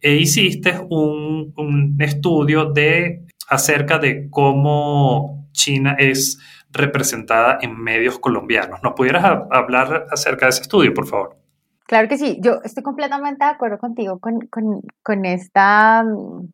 E 0.00 0.14
hiciste 0.14 0.78
un, 0.90 1.52
un 1.56 1.96
estudio 2.00 2.66
de, 2.66 3.26
acerca 3.48 3.98
de 3.98 4.28
cómo 4.30 5.48
China 5.52 5.96
es 5.98 6.38
representada 6.70 7.58
en 7.60 7.78
medios 7.78 8.18
colombianos. 8.18 8.82
¿Nos 8.82 8.94
pudieras 8.94 9.24
hablar 9.50 10.06
acerca 10.10 10.46
de 10.46 10.50
ese 10.50 10.62
estudio, 10.62 10.94
por 10.94 11.06
favor? 11.06 11.41
Claro 11.86 12.08
que 12.08 12.18
sí, 12.18 12.38
yo 12.40 12.60
estoy 12.64 12.82
completamente 12.82 13.44
de 13.44 13.50
acuerdo 13.50 13.78
contigo 13.78 14.18
con, 14.18 14.40
con, 14.46 14.80
con 15.02 15.24
esta, 15.24 16.02
mm, 16.04 16.48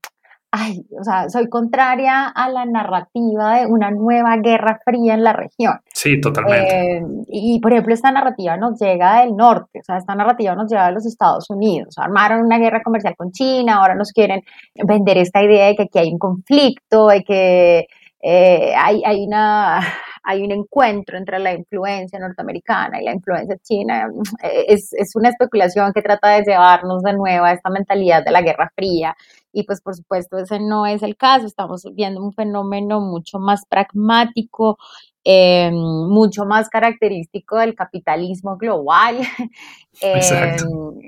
ay, 0.51 0.87
o 0.99 1.05
sea, 1.05 1.29
soy 1.29 1.49
contraria 1.49 2.26
a 2.26 2.49
la 2.49 2.64
narrativa 2.64 3.57
de 3.57 3.66
una 3.66 3.91
nueva 3.91 4.37
guerra 4.39 4.81
fría 4.85 5.14
en 5.14 5.22
la 5.22 5.33
región. 5.33 5.79
Sí, 5.93 6.20
totalmente. 6.20 6.97
Eh, 6.97 7.03
y, 7.29 7.61
por 7.61 7.72
ejemplo, 7.72 7.95
esta 7.95 8.11
narrativa 8.11 8.57
nos 8.57 8.81
llega 8.81 9.20
del 9.20 9.37
norte, 9.37 9.81
o 9.81 9.85
sea, 9.85 9.99
esta 9.99 10.14
narrativa 10.14 10.55
nos 10.55 10.70
llega 10.70 10.87
de 10.87 10.93
los 10.93 11.07
Estados 11.07 11.51
Unidos. 11.51 11.99
Armaron 11.99 12.45
una 12.45 12.59
guerra 12.59 12.83
comercial 12.83 13.14
con 13.16 13.31
China, 13.31 13.76
ahora 13.76 13.95
nos 13.95 14.12
quieren 14.12 14.43
vender 14.74 15.18
esta 15.18 15.43
idea 15.43 15.66
de 15.66 15.76
que 15.76 15.83
aquí 15.85 15.99
hay 15.99 16.12
un 16.12 16.18
conflicto, 16.18 17.09
de 17.09 17.22
que 17.22 17.87
eh, 18.22 18.72
hay, 18.76 19.03
hay 19.05 19.26
una 19.26 19.81
hay 20.29 20.43
un 20.43 20.53
encuentro 20.53 21.16
entre 21.16 21.39
la 21.39 21.55
influencia 21.55 22.18
norteamericana 22.18 23.01
y 23.01 23.05
la 23.07 23.14
influencia 23.14 23.57
china. 23.62 24.11
Eh, 24.43 24.66
es, 24.68 24.93
es, 24.93 25.16
una 25.16 25.31
especulación 25.31 25.91
que 25.95 26.03
trata 26.03 26.29
de 26.29 26.43
llevarnos 26.43 27.03
de 27.03 27.14
nuevo 27.14 27.47
a 27.47 27.53
esta 27.53 27.70
mentalidad 27.70 28.22
de 28.22 28.31
la 28.31 28.43
Guerra 28.43 28.70
Fría. 28.74 29.16
Y 29.55 29.62
pues 29.62 29.81
por 29.81 29.97
supuesto 29.97 30.37
ese 30.37 30.61
no 30.61 30.85
es 30.85 31.03
el 31.03 31.16
caso. 31.16 31.47
Estamos 31.47 31.83
viendo 31.95 32.22
un 32.22 32.35
fenómeno 32.35 33.01
mucho 33.01 33.39
más 33.39 33.64
pragmático, 33.70 34.76
eh, 35.24 35.70
mucho 35.72 36.44
más 36.44 36.68
característico 36.68 37.58
del 37.58 37.74
capitalismo 37.74 38.56
global. 38.56 39.18
Eh, 40.00 40.56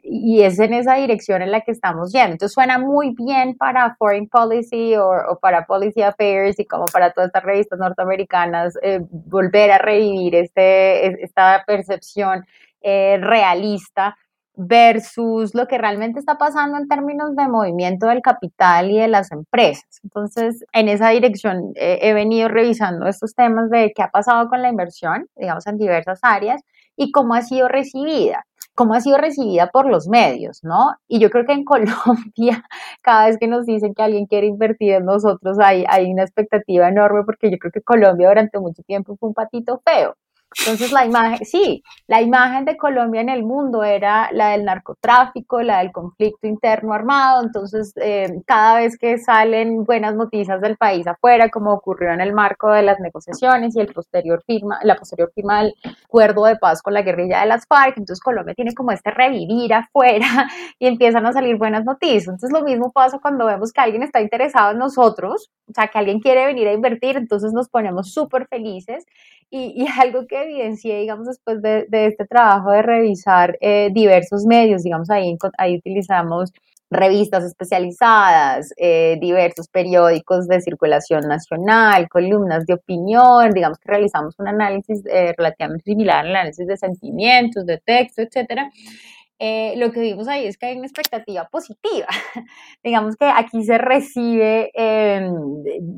y 0.02 0.42
es 0.42 0.58
en 0.58 0.74
esa 0.74 0.96
dirección 0.96 1.42
en 1.42 1.52
la 1.52 1.60
que 1.60 1.70
estamos 1.70 2.10
yendo. 2.10 2.32
Entonces 2.32 2.52
suena 2.52 2.76
muy 2.76 3.14
bien 3.14 3.56
para 3.56 3.94
Foreign 3.94 4.28
Policy 4.28 4.96
o, 4.96 5.38
para 5.40 5.64
Policy 5.64 6.02
Affairs 6.02 6.58
y 6.58 6.64
como 6.64 6.86
para 6.86 7.12
todas 7.12 7.28
estas 7.28 7.44
revistas 7.44 7.78
norteamericanas 7.78 8.74
eh, 8.82 8.98
volver 9.08 9.70
a 9.70 9.78
revivir 9.78 10.34
este, 10.34 11.22
esta 11.22 11.62
percepción 11.68 12.44
realista 12.82 14.16
versus 14.62 15.54
lo 15.54 15.66
que 15.66 15.78
realmente 15.78 16.18
está 16.18 16.36
pasando 16.36 16.76
en 16.76 16.86
términos 16.86 17.34
de 17.34 17.48
movimiento 17.48 18.06
del 18.06 18.20
capital 18.20 18.90
y 18.90 18.98
de 18.98 19.08
las 19.08 19.32
empresas. 19.32 20.00
Entonces, 20.04 20.64
en 20.72 20.88
esa 20.88 21.10
dirección 21.10 21.72
he 21.76 22.12
venido 22.12 22.48
revisando 22.48 23.06
estos 23.06 23.34
temas 23.34 23.70
de 23.70 23.92
qué 23.94 24.02
ha 24.02 24.10
pasado 24.10 24.48
con 24.48 24.60
la 24.60 24.68
inversión, 24.68 25.26
digamos, 25.36 25.66
en 25.66 25.78
diversas 25.78 26.20
áreas 26.22 26.62
y 26.96 27.10
cómo 27.10 27.34
ha 27.34 27.42
sido 27.42 27.68
recibida 27.68 28.44
cómo 28.74 28.94
ha 28.94 29.00
sido 29.02 29.18
recibida 29.18 29.66
por 29.70 29.86
los 29.86 30.08
medios, 30.08 30.60
¿no? 30.62 30.94
Y 31.06 31.18
yo 31.20 31.28
creo 31.28 31.44
que 31.44 31.52
en 31.52 31.64
Colombia, 31.66 32.64
cada 33.02 33.26
vez 33.26 33.36
que 33.38 33.46
nos 33.46 33.66
dicen 33.66 33.92
que 33.94 34.02
alguien 34.02 34.24
quiere 34.26 34.46
invertir 34.46 34.92
en 34.92 35.04
nosotros, 35.04 35.58
hay, 35.58 35.84
hay 35.88 36.10
una 36.10 36.22
expectativa 36.22 36.88
enorme 36.88 37.24
porque 37.26 37.50
yo 37.50 37.58
creo 37.58 37.72
que 37.72 37.82
Colombia 37.82 38.28
durante 38.28 38.58
mucho 38.58 38.82
tiempo 38.84 39.16
fue 39.18 39.28
un 39.28 39.34
patito 39.34 39.82
feo. 39.84 40.16
Entonces 40.58 40.90
la 40.90 41.06
imagen, 41.06 41.44
sí, 41.46 41.82
la 42.08 42.20
imagen 42.20 42.64
de 42.64 42.76
Colombia 42.76 43.20
en 43.20 43.28
el 43.28 43.44
mundo 43.44 43.84
era 43.84 44.30
la 44.32 44.50
del 44.50 44.64
narcotráfico, 44.64 45.62
la 45.62 45.78
del 45.78 45.92
conflicto 45.92 46.48
interno 46.48 46.92
armado. 46.92 47.42
Entonces 47.42 47.92
eh, 47.96 48.42
cada 48.46 48.80
vez 48.80 48.98
que 48.98 49.18
salen 49.18 49.84
buenas 49.84 50.16
noticias 50.16 50.60
del 50.60 50.76
país 50.76 51.06
afuera, 51.06 51.50
como 51.50 51.72
ocurrió 51.72 52.12
en 52.12 52.20
el 52.20 52.32
marco 52.32 52.70
de 52.72 52.82
las 52.82 52.98
negociaciones 52.98 53.76
y 53.76 53.80
el 53.80 53.92
posterior 53.92 54.42
firma, 54.44 54.80
la 54.82 54.96
posterior 54.96 55.30
firma 55.34 55.62
del 55.62 55.74
acuerdo 56.04 56.44
de 56.44 56.56
paz 56.56 56.82
con 56.82 56.94
la 56.94 57.02
guerrilla 57.02 57.40
de 57.40 57.46
las 57.46 57.66
FARC, 57.66 57.98
entonces 57.98 58.20
Colombia 58.20 58.54
tiene 58.54 58.74
como 58.74 58.90
este 58.90 59.10
revivir 59.12 59.72
afuera 59.72 60.48
y 60.78 60.86
empiezan 60.86 61.26
a 61.26 61.32
salir 61.32 61.56
buenas 61.56 61.84
noticias. 61.84 62.24
Entonces 62.24 62.52
lo 62.52 62.64
mismo 62.64 62.90
pasa 62.90 63.20
cuando 63.20 63.46
vemos 63.46 63.72
que 63.72 63.80
alguien 63.80 64.02
está 64.02 64.20
interesado 64.20 64.72
en 64.72 64.78
nosotros, 64.78 65.50
o 65.68 65.72
sea, 65.72 65.86
que 65.86 65.98
alguien 65.98 66.20
quiere 66.20 66.46
venir 66.46 66.66
a 66.66 66.72
invertir, 66.72 67.16
entonces 67.16 67.52
nos 67.52 67.68
ponemos 67.68 68.12
súper 68.12 68.48
felices 68.48 69.06
y, 69.50 69.86
algo 70.00 70.26
que 70.26 70.42
evidencié, 70.42 71.00
digamos, 71.00 71.26
después 71.26 71.60
de, 71.62 71.86
este 71.90 72.26
trabajo 72.26 72.70
de 72.70 72.82
revisar 72.82 73.56
eh, 73.60 73.90
diversos 73.92 74.44
medios, 74.46 74.82
digamos, 74.82 75.10
ahí, 75.10 75.36
ahí 75.58 75.76
utilizamos 75.76 76.52
revistas 76.90 77.44
especializadas, 77.44 78.72
eh, 78.76 79.16
diversos 79.20 79.68
periódicos 79.68 80.48
de 80.48 80.60
circulación 80.60 81.20
nacional, 81.28 82.08
columnas 82.08 82.66
de 82.66 82.74
opinión, 82.74 83.52
digamos 83.52 83.78
que 83.78 83.88
realizamos 83.88 84.34
un 84.38 84.48
análisis 84.48 85.00
eh, 85.06 85.32
relativamente 85.36 85.84
similar 85.84 86.26
al 86.26 86.34
análisis 86.34 86.66
de 86.66 86.76
sentimientos, 86.76 87.64
de 87.64 87.78
texto, 87.78 88.22
etcétera. 88.22 88.70
Eh, 89.42 89.72
lo 89.78 89.90
que 89.90 90.00
vimos 90.00 90.28
ahí 90.28 90.44
es 90.44 90.58
que 90.58 90.66
hay 90.66 90.76
una 90.76 90.86
expectativa 90.86 91.48
positiva. 91.50 92.06
Digamos 92.84 93.16
que 93.16 93.24
aquí 93.24 93.64
se 93.64 93.78
recibe 93.78 94.70
em, 94.74 95.32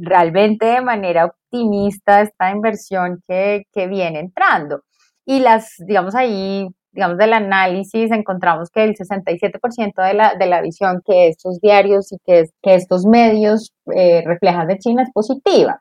realmente 0.00 0.66
de 0.66 0.80
manera 0.80 1.24
optimista 1.24 2.20
esta 2.22 2.52
inversión 2.52 3.20
que, 3.26 3.64
viene 3.74 4.20
entrando. 4.20 4.82
Y 5.26 5.40
las, 5.40 5.74
digamos 5.86 6.14
ahí, 6.14 6.68
digamos 6.92 7.18
del 7.18 7.32
análisis, 7.32 8.12
encontramos 8.12 8.70
que 8.70 8.84
el 8.84 8.94
67% 8.94 10.06
de 10.06 10.14
la, 10.14 10.34
de 10.36 10.46
la 10.46 10.62
visión 10.62 11.02
que 11.04 11.26
estos 11.26 11.60
diarios 11.60 12.12
y 12.12 12.18
que, 12.24 12.44
que 12.62 12.76
estos 12.76 13.04
medios 13.06 13.72
eh, 13.92 14.22
reflejan 14.24 14.68
de 14.68 14.78
China 14.78 15.02
es 15.02 15.10
positiva 15.12 15.80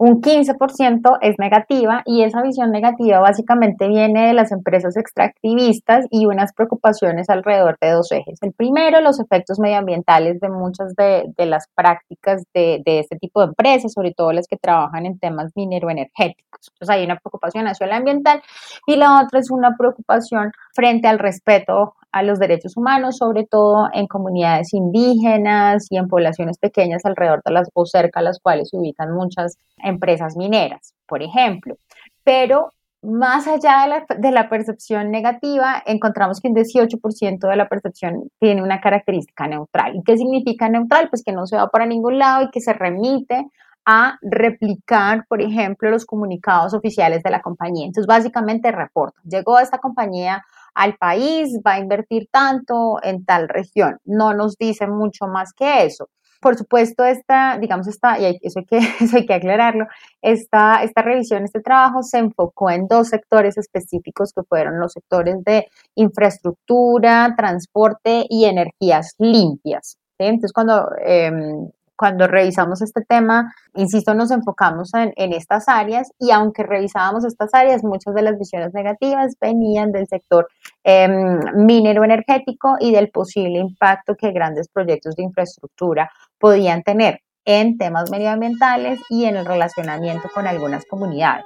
un 0.00 0.22
15% 0.22 1.18
es 1.20 1.38
negativa 1.38 2.02
y 2.06 2.22
esa 2.22 2.40
visión 2.40 2.70
negativa 2.70 3.20
básicamente 3.20 3.86
viene 3.86 4.28
de 4.28 4.32
las 4.32 4.50
empresas 4.50 4.96
extractivistas 4.96 6.06
y 6.10 6.24
unas 6.24 6.54
preocupaciones 6.54 7.28
alrededor 7.28 7.76
de 7.82 7.90
dos 7.90 8.10
ejes. 8.10 8.38
El 8.40 8.54
primero, 8.54 9.02
los 9.02 9.20
efectos 9.20 9.58
medioambientales 9.60 10.40
de 10.40 10.48
muchas 10.48 10.94
de, 10.96 11.30
las 11.44 11.68
prácticas 11.74 12.44
de, 12.54 12.82
este 12.86 13.18
tipo 13.18 13.40
de 13.40 13.48
empresas, 13.48 13.92
sobre 13.92 14.14
todo 14.14 14.32
las 14.32 14.48
que 14.48 14.56
trabajan 14.56 15.04
en 15.04 15.18
temas 15.18 15.52
mineroenergéticos. 15.54 16.70
Entonces 16.72 16.96
hay 16.96 17.04
una 17.04 17.16
preocupación 17.16 17.64
nacional 17.64 17.98
ambiental 17.98 18.42
y 18.86 18.96
la 18.96 19.20
otra 19.22 19.38
es 19.38 19.50
una 19.50 19.76
preocupación 19.76 20.50
frente 20.72 21.08
al 21.08 21.18
respeto 21.18 21.96
a 22.12 22.22
los 22.22 22.38
derechos 22.38 22.76
humanos, 22.76 23.18
sobre 23.18 23.46
todo 23.46 23.88
en 23.92 24.06
comunidades 24.06 24.72
indígenas 24.74 25.86
y 25.90 25.96
en 25.96 26.08
poblaciones 26.08 26.58
pequeñas 26.58 27.04
alrededor 27.04 27.42
de 27.44 27.52
las 27.52 27.68
o 27.74 27.86
cerca 27.86 28.20
a 28.20 28.22
las 28.22 28.40
cuales 28.40 28.70
se 28.70 28.76
ubican 28.76 29.12
muchas 29.12 29.56
empresas 29.78 30.36
mineras, 30.36 30.94
por 31.06 31.22
ejemplo. 31.22 31.76
Pero 32.24 32.72
más 33.02 33.46
allá 33.46 33.82
de 33.82 33.88
la, 33.88 34.06
de 34.18 34.30
la, 34.30 34.48
percepción 34.50 35.10
negativa, 35.10 35.82
encontramos 35.86 36.40
que 36.40 36.48
un 36.48 36.54
18% 36.54 37.48
de 37.48 37.56
la 37.56 37.68
percepción 37.68 38.28
tiene 38.38 38.62
una 38.62 38.80
característica 38.80 39.46
neutral. 39.46 39.96
¿Y 39.96 40.02
qué 40.02 40.18
significa 40.18 40.68
neutral? 40.68 41.08
Pues 41.08 41.22
que 41.24 41.32
no 41.32 41.46
se 41.46 41.56
va 41.56 41.68
para 41.68 41.86
ningún 41.86 42.18
lado 42.18 42.44
y 42.44 42.50
que 42.50 42.60
se 42.60 42.74
remite 42.74 43.46
a 43.86 44.18
replicar, 44.20 45.26
por 45.26 45.40
ejemplo, 45.40 45.90
los 45.90 46.04
comunicados 46.04 46.74
oficiales 46.74 47.22
de 47.22 47.30
la 47.30 47.40
compañía. 47.40 47.86
Entonces, 47.86 48.06
básicamente 48.06 48.70
reporta, 48.70 49.18
llegó 49.24 49.58
esta 49.58 49.78
compañía 49.78 50.44
al 50.74 50.96
país, 50.96 51.58
va 51.66 51.74
a 51.74 51.80
invertir 51.80 52.28
tanto 52.30 52.98
en 53.02 53.24
tal 53.24 53.48
región. 53.48 53.98
No 54.04 54.34
nos 54.34 54.56
dice 54.56 54.86
mucho 54.86 55.26
más 55.26 55.52
que 55.52 55.84
eso. 55.84 56.08
Por 56.40 56.56
supuesto, 56.56 57.04
esta, 57.04 57.58
digamos, 57.58 57.86
esta, 57.86 58.18
y 58.18 58.38
eso 58.42 58.60
hay 58.60 58.64
que, 58.64 58.78
eso 59.04 59.16
hay 59.16 59.26
que 59.26 59.34
aclararlo, 59.34 59.86
esta, 60.22 60.82
esta 60.82 61.02
revisión, 61.02 61.44
este 61.44 61.60
trabajo 61.60 62.02
se 62.02 62.18
enfocó 62.18 62.70
en 62.70 62.88
dos 62.88 63.08
sectores 63.08 63.58
específicos 63.58 64.32
que 64.32 64.42
fueron 64.44 64.80
los 64.80 64.92
sectores 64.92 65.36
de 65.44 65.68
infraestructura, 65.96 67.34
transporte 67.36 68.24
y 68.28 68.46
energías 68.46 69.14
limpias. 69.18 69.98
Entonces, 70.18 70.52
cuando 70.52 70.88
em, 71.04 71.70
cuando 72.00 72.26
revisamos 72.26 72.80
este 72.80 73.02
tema, 73.02 73.52
insisto, 73.74 74.14
nos 74.14 74.30
enfocamos 74.30 74.90
en, 74.94 75.32
estas 75.34 75.68
áreas 75.68 76.10
y 76.18 76.30
aunque 76.30 76.62
revisábamos 76.62 77.26
estas 77.26 77.52
áreas, 77.52 77.84
muchas 77.84 78.14
de 78.14 78.22
las 78.22 78.38
visiones 78.38 78.72
negativas 78.72 79.36
venían 79.38 79.92
del 79.92 80.06
sector 80.06 80.48
em, 80.82 81.38
minero 81.56 82.02
energético 82.02 82.76
y 82.80 82.90
del 82.90 83.10
posible 83.10 83.58
impacto 83.58 84.14
que 84.16 84.32
grandes 84.32 84.70
proyectos 84.72 85.14
de 85.14 85.24
infraestructura 85.24 86.10
podían 86.38 86.82
tener 86.82 87.20
en 87.44 87.76
temas 87.76 88.10
medioambientales 88.10 88.98
y 89.10 89.26
en 89.26 89.36
el 89.36 89.44
relacionamiento 89.44 90.30
con 90.34 90.46
algunas 90.46 90.86
comunidades. 90.86 91.44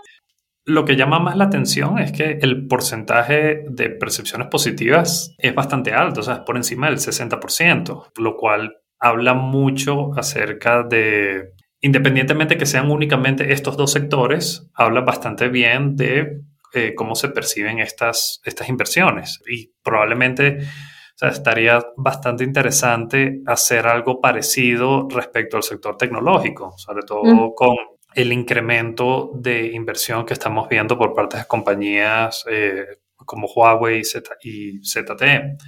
Lo 0.67 0.85
que 0.85 0.95
llama 0.95 1.19
más 1.19 1.37
la 1.37 1.47
atención 1.47 1.99
es 1.99 2.13
que 2.13 2.39
el 2.41 2.69
porcentaje 2.69 3.65
de 3.69 3.91
percepciones 3.91 4.47
positivas 4.47 5.35
es 5.37 5.53
bastante 5.53 5.93
alto, 5.93 6.21
o 6.21 6.23
sea, 6.23 6.35
es 6.35 6.41
por 6.41 6.57
encima 6.57 6.87
del 6.87 6.99
60%, 6.99 8.13
lo 8.19 8.37
cual 8.37 8.77
habla 9.05 9.35
mucho 9.35 10.15
acerca 10.17 10.83
de, 10.83 11.53
independientemente 11.83 12.57
que 12.57 12.65
sean 12.65 12.91
únicamente 12.91 13.53
estos 13.53 13.77
dos 13.77 13.93
sectores, 13.93 14.71
habla 14.73 15.03
bastante 15.03 15.49
bien 15.49 15.95
de 15.95 16.41
eh, 16.73 16.95
cómo 16.95 17.15
se 17.15 17.29
perciben 17.29 17.81
estas, 17.81 18.41
estas 18.47 18.67
inversiones. 18.71 19.43
Y 19.47 19.73
probablemente 19.83 20.67
estaría 21.21 21.85
bastante 21.99 22.45
interesante 22.45 23.43
hacer 23.45 23.87
algo 23.87 24.23
parecido 24.23 25.07
respecto 25.11 25.59
al 25.59 25.63
sector 25.63 25.99
tecnológico, 25.99 26.73
sobre 26.79 27.03
todo 27.03 27.25
mm. 27.25 27.55
con 27.55 27.77
el 28.15 28.33
incremento 28.33 29.33
de 29.35 29.67
inversión 29.67 30.25
que 30.25 30.33
estamos 30.33 30.67
viendo 30.67 30.97
por 30.97 31.13
parte 31.13 31.37
de 31.37 31.45
compañías 31.45 32.43
eh, 32.51 32.87
como 33.17 33.49
Huawei 33.49 34.01
y 34.43 34.81
ZTE. 34.83 35.59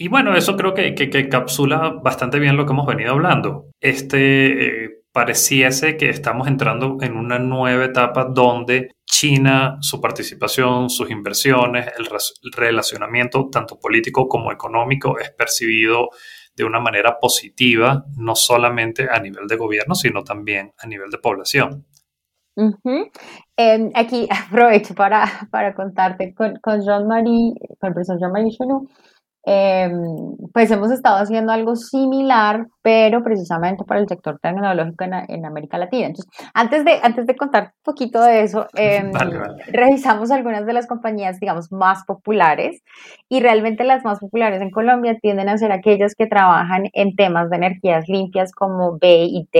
Y 0.00 0.06
bueno, 0.08 0.36
eso 0.36 0.56
creo 0.56 0.74
que, 0.74 0.94
que, 0.94 1.28
capsula 1.28 1.98
bastante 2.02 2.38
bien 2.38 2.56
lo 2.56 2.64
que 2.64 2.72
hemos 2.72 2.86
venido 2.86 3.10
hablando. 3.12 3.66
Este 3.80 4.84
eh, 4.84 4.90
pareciese 5.12 5.96
que 5.96 6.08
estamos 6.08 6.46
entrando 6.46 6.98
en 7.00 7.16
una 7.16 7.40
nueva 7.40 7.84
etapa 7.86 8.24
donde 8.24 8.92
China, 9.04 9.78
su 9.80 10.00
participación, 10.00 10.88
sus 10.88 11.10
inversiones, 11.10 11.88
el 11.98 12.52
relacionamiento 12.52 13.48
tanto 13.50 13.80
político 13.80 14.28
como 14.28 14.52
económico 14.52 15.18
es 15.18 15.30
percibido 15.32 16.10
de 16.54 16.64
una 16.64 16.78
manera 16.78 17.18
positiva, 17.18 18.04
no 18.16 18.36
solamente 18.36 19.08
a 19.10 19.18
nivel 19.18 19.48
de 19.48 19.56
gobierno, 19.56 19.96
sino 19.96 20.22
también 20.22 20.72
a 20.78 20.86
nivel 20.86 21.10
de 21.10 21.18
población. 21.18 21.86
Em, 23.56 23.90
aquí 23.94 24.28
aprovecho 24.48 24.94
para, 24.94 25.48
para 25.50 25.74
contarte 25.74 26.34
con, 26.34 26.56
con 26.62 26.80
Jean-Marie, 26.80 27.54
con 27.80 27.88
el 27.88 27.94
profesor 27.94 28.18
Jean-Marie 28.20 28.52
Em, 29.44 30.36
pues 30.52 30.70
hemos 30.70 30.90
estado 30.90 31.16
haciendo 31.16 31.52
algo 31.52 31.76
similar, 31.76 32.66
pero 32.82 33.22
precisamente 33.22 33.84
para 33.84 34.00
el 34.00 34.08
sector 34.08 34.38
tecnológico 34.40 35.04
en, 35.04 35.46
América 35.46 35.78
Latina. 35.78 36.08
Entonces, 36.08 36.30
antes 36.52 36.84
de, 36.84 36.98
antes 37.02 37.26
de 37.26 37.36
contar 37.36 37.64
un 37.64 37.82
poquito 37.82 38.20
de 38.20 38.42
eso, 38.42 38.66
em, 38.74 39.10
revisamos 39.68 40.30
algunas 40.30 40.66
de 40.66 40.72
las 40.72 40.86
compañías, 40.86 41.38
digamos, 41.40 41.72
más 41.72 42.04
populares 42.04 42.82
y 43.28 43.40
realmente 43.40 43.84
las 43.84 44.04
más 44.04 44.18
populares 44.18 44.60
en 44.60 44.70
Colombia 44.70 45.16
tienden 45.20 45.48
a 45.48 45.56
ser 45.56 45.72
aquellas 45.72 46.14
que 46.14 46.26
trabajan 46.26 46.90
en 46.92 47.14
temas 47.16 47.48
de 47.48 47.56
energías 47.56 48.08
limpias 48.08 48.52
como 48.52 48.98
BIT 48.98 49.56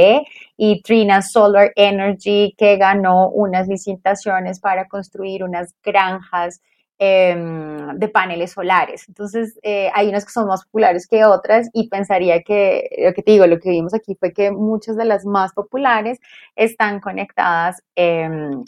y 0.57 0.83
Trina 0.83 1.23
Solar 1.23 1.73
Energy, 1.77 2.55
que 2.59 2.77
ganó 2.77 3.31
unas 3.31 3.69
licitaciones 3.69 4.61
para 4.61 4.87
construir 4.89 5.45
unas 5.45 5.75
granjas 5.83 6.61
Em, 7.01 7.97
de 7.97 8.09
paneles 8.09 8.51
solares. 8.53 9.05
Entonces, 9.09 9.57
eh, 9.63 9.89
hay 9.95 10.09
unas 10.09 10.25
que 10.25 10.33
son 10.33 10.49
más 10.49 10.65
populares 10.65 11.07
que 11.07 11.25
otras 11.25 11.69
y 11.73 11.89
pensaría 11.89 12.43
que, 12.43 12.89
lo 13.05 13.15
que 13.15 13.23
te 13.23 13.31
digo, 13.31 13.47
lo 13.47 13.61
que 13.61 13.71
vimos 13.71 13.95
aquí 13.95 14.17
fue 14.19 14.33
que 14.33 14.51
muchas 14.51 14.97
de 14.97 15.05
las 15.05 15.25
más 15.25 15.53
populares 15.53 16.19
están 16.57 16.99
conectadas 16.99 17.81
em, 17.95 18.65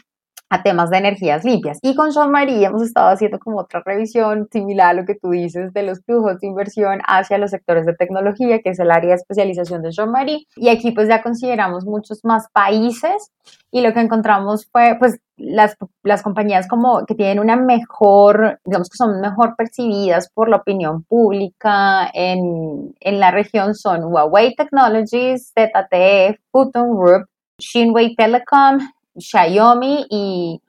a 0.49 0.63
temas 0.63 0.91
de 0.91 0.99
energías 0.99 1.45
limpias. 1.45 1.79
Y 1.83 1.97
con 1.97 2.13
Jean 2.13 2.31
Marie 2.31 2.65
hemos 2.65 2.83
estado 2.83 3.09
haciendo 3.11 3.41
como 3.41 3.59
otra 3.59 3.83
revisión 3.85 4.49
similar 4.53 4.91
a 4.91 5.01
lo 5.01 5.07
que 5.07 5.17
tú 5.17 5.31
dices 5.31 5.73
de 5.73 5.83
los 5.83 6.01
flujos 6.05 6.41
de 6.41 6.47
inversión 6.47 7.01
hacia 7.09 7.39
los 7.39 7.51
sectores 7.51 7.85
de 7.85 7.95
tecnología, 7.95 8.61
que 8.61 8.71
es 8.71 8.79
el 8.79 8.93
área 8.93 9.11
de 9.11 9.17
especialización 9.17 9.83
de 9.83 9.91
Jean 9.91 10.11
Marie. 10.13 10.47
Y 10.55 10.69
aquí 10.69 10.93
pues 10.93 11.09
ya 11.09 11.23
consideramos 11.23 11.85
muchos 11.85 12.25
más 12.25 12.49
países 12.53 13.33
y 13.73 13.81
lo 13.81 13.93
que 13.93 14.01
encontramos 14.01 14.69
fue 14.71 14.97
pues 14.99 15.19
las, 15.41 15.77
las 16.03 16.23
compañías 16.23 16.69
como 16.69 17.05
que 17.07 17.15
tienen 17.15 17.41
una 17.41 17.57
mejor, 17.57 18.61
digamos 18.65 18.89
que 18.89 18.97
son 18.97 19.21
mejor 19.21 19.57
percibidas 19.57 20.31
por 20.33 20.49
la 20.49 20.57
opinión 20.57 21.03
pública 21.03 22.11
en, 22.13 22.95
en 23.01 23.21
la 23.21 23.31
región 23.31 23.75
son 23.75 24.05
Huawei 24.05 24.55
Technologies, 24.55 25.53
ZTE, 25.53 26.39
Futon 26.53 26.97
Group, 26.97 27.27
Shinwei 27.59 28.15
Telecom, 28.15 28.79
Xiaomi 29.17 30.07
y, 30.11 30.61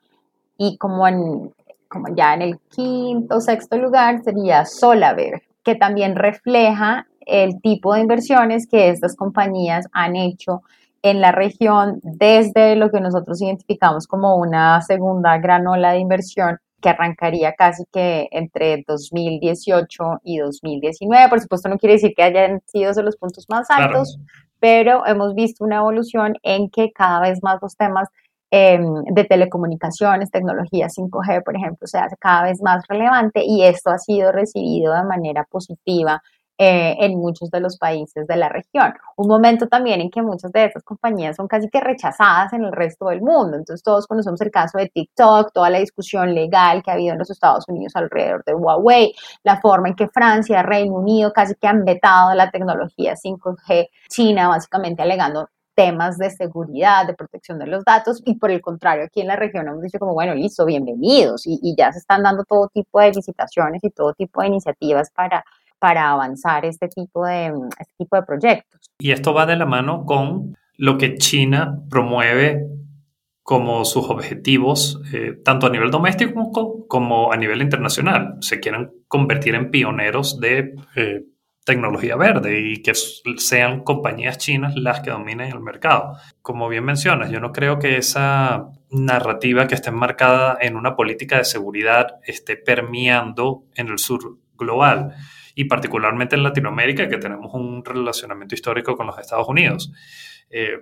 y 0.58 0.76
como, 0.78 1.06
en, 1.06 1.52
como 1.88 2.14
ya 2.14 2.34
en 2.34 2.42
el 2.42 2.58
quinto 2.70 3.36
o 3.36 3.40
sexto 3.40 3.76
lugar 3.76 4.22
sería 4.24 4.64
Solaver, 4.64 5.42
que 5.62 5.74
también 5.74 6.16
refleja 6.16 7.06
el 7.26 7.60
tipo 7.60 7.94
de 7.94 8.00
inversiones 8.00 8.66
que 8.66 8.88
estas 8.88 9.16
compañías 9.16 9.86
han 9.92 10.16
hecho 10.16 10.62
en 11.02 11.20
la 11.20 11.32
región 11.32 12.00
desde 12.02 12.76
lo 12.76 12.90
que 12.90 13.00
nosotros 13.00 13.42
identificamos 13.42 14.06
como 14.06 14.36
una 14.36 14.80
segunda 14.82 15.38
gran 15.38 15.66
ola 15.66 15.92
de 15.92 15.98
inversión 15.98 16.58
que 16.80 16.88
arrancaría 16.88 17.52
casi 17.54 17.84
que 17.92 18.28
entre 18.32 18.84
2018 18.86 20.04
y 20.24 20.38
2019. 20.38 21.28
Por 21.28 21.40
supuesto, 21.40 21.68
no 21.68 21.78
quiere 21.78 21.94
decir 21.94 22.12
que 22.16 22.22
hayan 22.22 22.60
sido 22.66 22.92
los 23.02 23.16
puntos 23.16 23.46
más 23.48 23.70
altos, 23.70 24.18
pero 24.58 25.06
hemos 25.06 25.34
visto 25.34 25.64
una 25.64 25.76
evolución 25.76 26.34
en 26.42 26.70
que 26.70 26.90
cada 26.92 27.20
vez 27.20 27.40
más 27.42 27.58
los 27.62 27.76
temas 27.76 28.08
Em, 28.54 29.04
de 29.04 29.24
telecomunicaciones, 29.24 30.30
tecnología 30.30 30.90
5G, 30.90 31.42
por 31.42 31.56
ejemplo, 31.56 31.86
se 31.86 31.96
hace 31.96 32.18
cada 32.18 32.42
vez 32.42 32.60
más 32.60 32.86
relevante 32.86 33.42
y 33.42 33.62
esto 33.62 33.88
ha 33.88 33.96
sido 33.96 34.30
recibido 34.30 34.94
de 34.94 35.04
manera 35.04 35.44
positiva 35.44 36.22
eh, 36.64 36.96
en 37.00 37.18
muchos 37.18 37.50
de 37.50 37.58
los 37.58 37.76
países 37.76 38.24
de 38.24 38.36
la 38.36 38.48
región. 38.48 38.94
Un 39.16 39.26
momento 39.26 39.66
también 39.66 40.00
en 40.00 40.12
que 40.12 40.22
muchas 40.22 40.52
de 40.52 40.66
estas 40.66 40.84
compañías 40.84 41.34
son 41.34 41.48
casi 41.48 41.68
que 41.68 41.80
rechazadas 41.80 42.52
en 42.52 42.62
el 42.62 42.70
resto 42.70 43.08
del 43.08 43.20
mundo. 43.20 43.56
Entonces 43.56 43.82
todos 43.82 44.06
conocemos 44.06 44.40
el 44.42 44.52
caso 44.52 44.78
de 44.78 44.88
TikTok, 44.88 45.52
toda 45.52 45.70
la 45.70 45.80
discusión 45.80 46.32
legal 46.32 46.80
que 46.84 46.92
ha 46.92 46.94
habido 46.94 47.14
en 47.14 47.18
los 47.18 47.30
Estados 47.30 47.64
Unidos 47.66 47.96
alrededor 47.96 48.44
de 48.44 48.54
Huawei, 48.54 49.12
la 49.42 49.60
forma 49.60 49.88
en 49.88 49.96
que 49.96 50.06
Francia, 50.06 50.62
Reino 50.62 50.94
Unido 50.94 51.32
casi 51.32 51.56
que 51.56 51.66
han 51.66 51.84
vetado 51.84 52.32
la 52.34 52.48
tecnología 52.52 53.16
5G, 53.16 53.88
China 54.08 54.46
básicamente 54.46 55.02
alegando 55.02 55.48
temas 55.74 56.18
de 56.18 56.30
seguridad, 56.30 57.06
de 57.06 57.14
protección 57.14 57.58
de 57.58 57.66
los 57.66 57.84
datos, 57.84 58.22
y 58.24 58.36
por 58.36 58.52
el 58.52 58.60
contrario, 58.60 59.04
aquí 59.04 59.20
en 59.20 59.26
la 59.26 59.36
región 59.36 59.66
hemos 59.66 59.82
dicho 59.82 59.98
como, 59.98 60.14
bueno, 60.14 60.34
listo, 60.34 60.64
bienvenidos, 60.64 61.42
y, 61.46 61.74
ya 61.76 61.92
se 61.92 61.98
están 61.98 62.22
dando 62.22 62.44
todo 62.44 62.68
tipo 62.68 63.00
de 63.00 63.10
licitaciones 63.10 63.82
y 63.82 63.90
todo 63.90 64.12
tipo 64.12 64.42
de 64.42 64.48
iniciativas 64.48 65.10
para, 65.10 65.44
para 65.82 66.12
avanzar 66.12 66.64
este 66.64 66.86
tipo, 66.86 67.26
de, 67.26 67.46
este 67.80 67.94
tipo 67.98 68.14
de 68.14 68.22
proyectos. 68.22 68.80
Y 69.00 69.10
esto 69.10 69.34
va 69.34 69.46
de 69.46 69.56
la 69.56 69.66
mano 69.66 70.04
con 70.06 70.54
lo 70.76 70.96
que 70.96 71.16
China 71.16 71.80
promueve 71.90 72.68
como 73.42 73.84
sus 73.84 74.08
objetivos, 74.08 75.02
eh, 75.12 75.40
tanto 75.44 75.66
a 75.66 75.70
nivel 75.70 75.90
doméstico 75.90 76.86
como, 76.86 77.32
a 77.32 77.36
nivel 77.36 77.62
internacional. 77.62 78.36
Se 78.42 78.60
quieren 78.60 78.92
convertir 79.08 79.56
en 79.56 79.72
pioneros 79.72 80.38
de 80.38 80.76
eh, 80.94 81.24
tecnología 81.64 82.14
verde 82.14 82.60
y 82.60 82.80
que 82.80 82.92
sean 82.94 83.82
compañías 83.82 84.38
chinas 84.38 84.76
las 84.76 85.00
que 85.00 85.10
dominen 85.10 85.50
el 85.50 85.58
mercado. 85.58 86.16
Como 86.42 86.68
bien 86.68 86.84
mencionas, 86.84 87.28
yo 87.32 87.40
no 87.40 87.50
creo 87.50 87.80
que 87.80 87.96
esa 87.96 88.68
narrativa 88.92 89.66
que 89.66 89.74
esté 89.74 89.90
enmarcada 89.90 90.56
en 90.60 90.76
una 90.76 90.94
política 90.94 91.38
de 91.38 91.44
seguridad 91.44 92.20
esté 92.24 92.56
permeando 92.56 93.64
en 93.74 93.88
el 93.88 93.98
sur 93.98 94.38
global 94.56 95.16
y 95.54 95.64
particularmente 95.64 96.36
en 96.36 96.42
Latinoamérica, 96.42 97.08
que 97.08 97.18
tenemos 97.18 97.52
un 97.54 97.84
relacionamiento 97.84 98.54
histórico 98.54 98.96
con 98.96 99.06
los 99.06 99.18
Estados 99.18 99.48
Unidos. 99.48 99.92
Eh, 100.50 100.78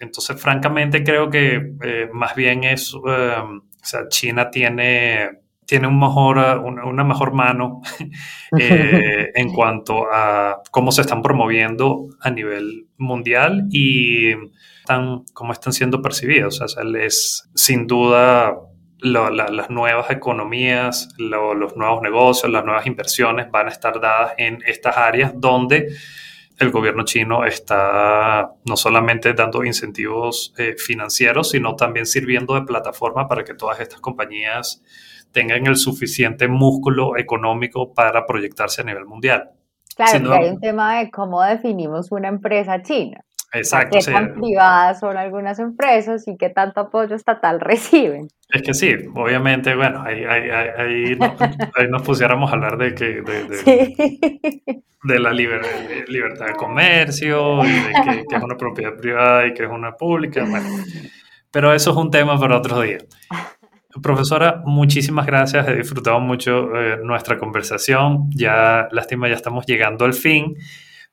entonces, 0.00 0.40
francamente, 0.40 1.04
creo 1.04 1.30
que 1.30 1.74
eh, 1.82 2.08
más 2.12 2.34
bien 2.34 2.64
es, 2.64 2.92
eh, 2.94 3.36
o 3.40 3.62
sea, 3.82 4.08
China 4.08 4.50
tiene, 4.50 5.30
tiene 5.64 5.86
una, 5.86 7.04
mejor 7.04 7.32
mano 7.32 7.80
en 8.58 9.52
cuanto 9.54 10.06
a 10.12 10.60
cómo 10.70 10.92
se 10.92 11.02
están 11.02 11.22
promoviendo 11.22 12.08
a 12.20 12.30
nivel 12.30 12.88
mundial 12.98 13.68
y 13.70 14.32
cómo 15.32 15.52
están 15.52 15.72
siendo 15.72 16.02
percibidos. 16.02 16.60
O 16.60 16.68
sea, 16.68 16.82
es 17.00 17.48
sin 17.54 17.86
duda 17.86 18.54
las 19.02 19.70
nuevas 19.70 20.10
economías, 20.10 21.08
los 21.18 21.76
nuevos 21.76 22.02
negocios, 22.02 22.50
las 22.50 22.64
nuevas 22.64 22.86
inversiones 22.86 23.50
van 23.50 23.66
a 23.66 23.70
estar 23.70 24.00
dadas 24.00 24.34
en 24.38 24.62
estas 24.66 24.96
áreas 24.96 25.32
donde 25.34 25.88
el 26.58 26.70
gobierno 26.70 27.04
chino 27.04 27.44
está 27.44 28.52
no 28.64 28.76
solamente 28.76 29.32
dando 29.34 29.64
incentivos 29.64 30.54
eh, 30.58 30.76
financieros, 30.78 31.50
sino 31.50 31.74
también 31.74 32.06
sirviendo 32.06 32.54
de 32.54 32.62
plataforma 32.62 33.26
para 33.26 33.42
que 33.42 33.54
todas 33.54 33.80
estas 33.80 34.00
compañías 34.00 34.82
tengan 35.32 35.66
el 35.66 35.76
suficiente 35.76 36.46
músculo 36.46 37.16
económico 37.16 37.92
para 37.92 38.26
proyectarse 38.26 38.82
a 38.82 38.84
nivel 38.84 39.06
mundial. 39.06 39.50
Claro, 39.96 40.32
hay 40.32 40.48
un 40.48 40.60
tema 40.60 40.98
de 40.98 41.10
cómo 41.10 41.42
definimos 41.42 42.12
una 42.12 42.28
empresa 42.28 42.80
china. 42.82 43.24
Exacto. 43.52 43.98
Tan 44.04 44.34
privadas 44.34 45.00
son 45.00 45.16
algunas 45.16 45.58
empresas 45.58 46.26
y 46.26 46.36
qué 46.38 46.48
tanto 46.48 46.80
apoyo 46.80 47.14
estatal 47.14 47.60
reciben. 47.60 48.28
Es 48.48 48.62
que 48.62 48.74
sí, 48.74 48.94
obviamente, 49.14 49.74
bueno, 49.74 50.02
ahí, 50.02 50.24
ahí, 50.24 50.50
ahí, 50.50 51.16
nos, 51.90 52.02
pusiéramos 52.02 52.50
a 52.50 52.54
hablar 52.54 52.78
de 52.78 52.94
que 52.94 53.22
de, 53.22 54.80
de, 55.02 55.18
la 55.18 55.32
libertad 55.32 56.46
de 56.46 56.52
comercio 56.54 57.64
y 57.64 57.70
de 57.70 57.92
que, 58.04 58.36
es 58.36 58.42
una 58.42 58.56
propiedad 58.56 58.94
privada 58.96 59.46
y 59.46 59.54
que 59.54 59.64
es 59.64 59.70
una 59.70 59.92
pública. 59.92 60.44
Bueno, 60.44 60.68
pero 61.50 61.72
eso 61.74 61.90
es 61.90 61.96
un 61.96 62.10
tema 62.10 62.38
para 62.38 62.56
otro 62.56 62.80
día. 62.80 62.98
Profesora, 64.02 64.62
muchísimas 64.64 65.26
gracias. 65.26 65.68
He 65.68 65.76
disfrutado 65.76 66.18
mucho 66.20 66.74
eh, 66.74 66.98
nuestra 67.02 67.38
conversación. 67.38 68.30
Ya, 68.30 68.88
lástima, 68.90 69.28
ya 69.28 69.34
estamos 69.34 69.66
llegando 69.66 70.06
al 70.06 70.14
fin 70.14 70.56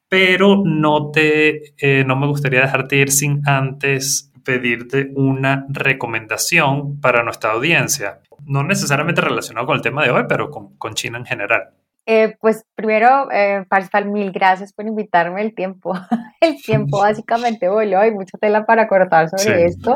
pero 0.09 0.61
no, 0.65 1.11
te, 1.11 1.75
eh, 1.77 2.03
no 2.05 2.15
me 2.15 2.27
gustaría 2.27 2.61
dejarte 2.61 2.97
ir 2.97 3.11
sin 3.11 3.41
antes 3.47 4.31
pedirte 4.43 5.11
una 5.15 5.65
recomendación 5.69 6.99
para 6.99 7.23
nuestra 7.23 7.51
audiencia, 7.51 8.19
no 8.45 8.63
necesariamente 8.63 9.21
relacionado 9.21 9.67
con 9.67 9.75
el 9.75 9.81
tema 9.83 10.03
de 10.03 10.09
hoy, 10.09 10.23
pero 10.27 10.49
con, 10.49 10.75
con 10.77 10.95
China 10.95 11.19
en 11.19 11.25
general. 11.25 11.69
Eh, 12.11 12.35
pues 12.41 12.65
primero, 12.73 13.31
eh, 13.31 13.63
mil 14.05 14.31
gracias 14.31 14.73
por 14.73 14.87
invitarme 14.87 15.43
el 15.43 15.53
tiempo. 15.53 15.93
el 16.41 16.59
tiempo 16.59 16.99
básicamente 17.01 17.69
voló, 17.69 17.99
hay 17.99 18.11
mucha 18.11 18.35
tela 18.39 18.65
para 18.65 18.87
cortar 18.87 19.29
sobre 19.29 19.65
esto. 19.65 19.93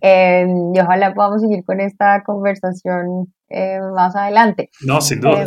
Em, 0.00 0.72
y 0.72 0.78
ojalá 0.78 1.12
podamos 1.12 1.42
seguir 1.42 1.64
con 1.64 1.80
esta 1.80 2.22
conversación 2.22 3.34
eh, 3.48 3.80
más 3.92 4.14
adelante. 4.14 4.70
No, 4.82 5.00
sin 5.00 5.20
duda. 5.20 5.44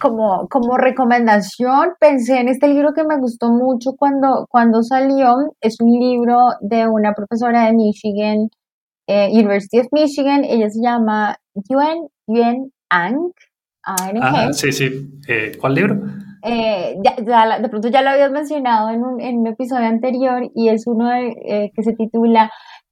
Como, 0.00 0.46
como 0.48 0.76
recomendación, 0.76 1.94
pensé 1.98 2.38
en 2.40 2.48
este 2.48 2.68
libro 2.68 2.92
que 2.94 3.04
me 3.04 3.18
gustó 3.18 3.50
mucho 3.50 3.92
cuando, 3.96 4.46
cuando 4.50 4.82
salió. 4.82 5.36
Es 5.60 5.80
un 5.80 5.98
libro 5.98 6.36
de 6.60 6.86
una 6.86 7.14
profesora 7.14 7.66
de 7.66 7.72
Michigan, 7.72 8.48
eh, 9.06 9.28
University 9.32 9.80
of 9.80 9.86
Michigan. 9.92 10.44
Ella 10.44 10.68
se 10.68 10.80
llama 10.82 11.36
Yuen, 11.54 12.08
Yuen 12.26 12.72
Ang. 12.90 13.32
Ah, 13.82 14.52
sí, 14.52 14.72
sí. 14.72 14.90
Eh, 15.26 15.52
¿Cuál 15.58 15.74
libro? 15.74 16.00
Eh, 16.42 16.96
ya, 17.02 17.58
de 17.58 17.68
pronto 17.68 17.88
ya 17.88 18.02
lo 18.02 18.10
habías 18.10 18.30
mencionado 18.30 18.90
en 18.90 19.02
un, 19.02 19.20
en 19.20 19.38
un 19.38 19.46
episodio 19.46 19.86
anterior 19.86 20.50
y 20.54 20.68
es 20.68 20.86
uno 20.86 21.08
de, 21.08 21.70
que 21.74 21.82
se 21.82 21.92
titula 21.92 22.50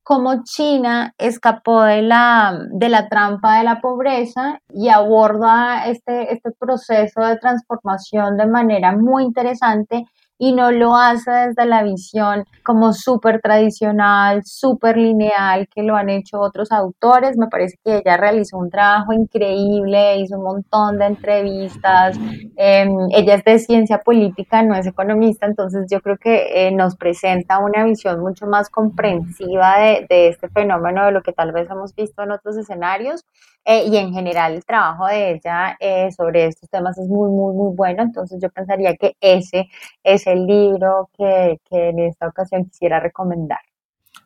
cómo 0.08 0.42
China 0.42 1.14
escapó 1.18 1.82
de 1.82 2.00
la, 2.00 2.58
de 2.70 2.88
la 2.88 3.10
trampa 3.10 3.58
de 3.58 3.64
la 3.64 3.82
pobreza 3.82 4.58
y 4.70 4.88
aborda 4.88 5.86
este, 5.86 6.32
este 6.32 6.50
proceso 6.50 7.20
de 7.20 7.36
transformación 7.36 8.38
de 8.38 8.46
manera 8.46 8.96
muy 8.96 9.24
interesante 9.24 10.06
y 10.38 10.52
no 10.52 10.70
lo 10.70 10.96
hace 10.96 11.30
desde 11.30 11.66
la 11.66 11.82
visión 11.82 12.44
como 12.62 12.92
súper 12.92 13.40
tradicional, 13.40 14.42
súper 14.44 14.96
lineal 14.96 15.68
que 15.68 15.82
lo 15.82 15.96
han 15.96 16.10
hecho 16.10 16.38
otros 16.40 16.70
autores. 16.70 17.36
Me 17.36 17.48
parece 17.48 17.76
que 17.84 17.98
ella 17.98 18.16
realizó 18.16 18.58
un 18.58 18.70
trabajo 18.70 19.12
increíble, 19.12 20.18
hizo 20.18 20.36
un 20.36 20.44
montón 20.44 20.98
de 20.98 21.06
entrevistas. 21.06 22.16
Em, 22.56 22.90
ella 23.12 23.34
es 23.34 23.44
de 23.44 23.58
ciencia 23.58 23.98
política, 23.98 24.62
no 24.62 24.74
es 24.74 24.86
economista, 24.86 25.46
entonces 25.46 25.86
yo 25.90 26.00
creo 26.00 26.16
que 26.18 26.68
eh, 26.68 26.72
nos 26.72 26.96
presenta 26.96 27.58
una 27.58 27.84
visión 27.84 28.20
mucho 28.20 28.46
más 28.46 28.70
comprensiva 28.70 29.78
de, 29.80 30.06
de 30.08 30.28
este 30.28 30.48
fenómeno 30.48 31.06
de 31.06 31.12
lo 31.12 31.22
que 31.22 31.32
tal 31.32 31.52
vez 31.52 31.68
hemos 31.70 31.94
visto 31.94 32.22
en 32.22 32.30
otros 32.32 32.56
escenarios. 32.56 33.24
Eh, 33.70 33.84
y 33.86 33.98
en 33.98 34.14
general 34.14 34.54
el 34.54 34.64
trabajo 34.64 35.06
de 35.06 35.32
ella 35.32 35.76
eh, 35.78 36.10
sobre 36.12 36.46
estos 36.46 36.70
temas 36.70 36.96
es 36.96 37.06
muy, 37.06 37.28
muy, 37.30 37.54
muy 37.54 37.76
bueno. 37.76 38.02
Entonces 38.02 38.40
yo 38.40 38.48
pensaría 38.48 38.96
que 38.96 39.14
ese 39.20 39.68
es 40.02 40.26
el 40.32 40.46
libro 40.46 41.10
que, 41.16 41.58
que 41.68 41.88
en 41.88 41.98
esta 42.00 42.28
ocasión 42.28 42.64
quisiera 42.64 43.00
recomendar. 43.00 43.60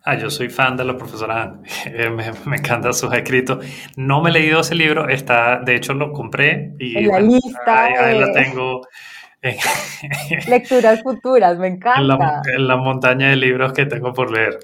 Ah, 0.05 0.16
yo 0.16 0.30
soy 0.30 0.48
fan 0.48 0.76
de 0.76 0.84
la 0.84 0.96
profesora 0.96 1.61
eh, 1.86 2.11
me, 2.11 2.32
me, 2.46 2.57
encanta 2.57 2.92
sus 2.92 3.12
escritos. 3.12 3.64
No 3.96 4.20
me 4.20 4.30
he 4.30 4.32
leído 4.32 4.61
ese 4.61 4.74
libro, 4.74 5.09
está, 5.09 5.61
de 5.61 5.76
hecho 5.76 5.94
lo 5.94 6.12
compré 6.12 6.74
y 6.78 6.98
en 6.98 7.09
la 7.09 7.20
lista 7.20 7.84
ahí, 7.84 8.18
la 8.18 8.32
tengo. 8.32 8.82
Lecturas 10.48 11.03
futuras, 11.03 11.59
me 11.59 11.66
encanta. 11.68 12.42
en 12.55 12.68
la 12.68 12.76
montaña 12.76 13.30
de 13.30 13.36
libros 13.36 13.72
que 13.72 13.86
tengo 13.86 14.12
por 14.12 14.30
leer. 14.30 14.59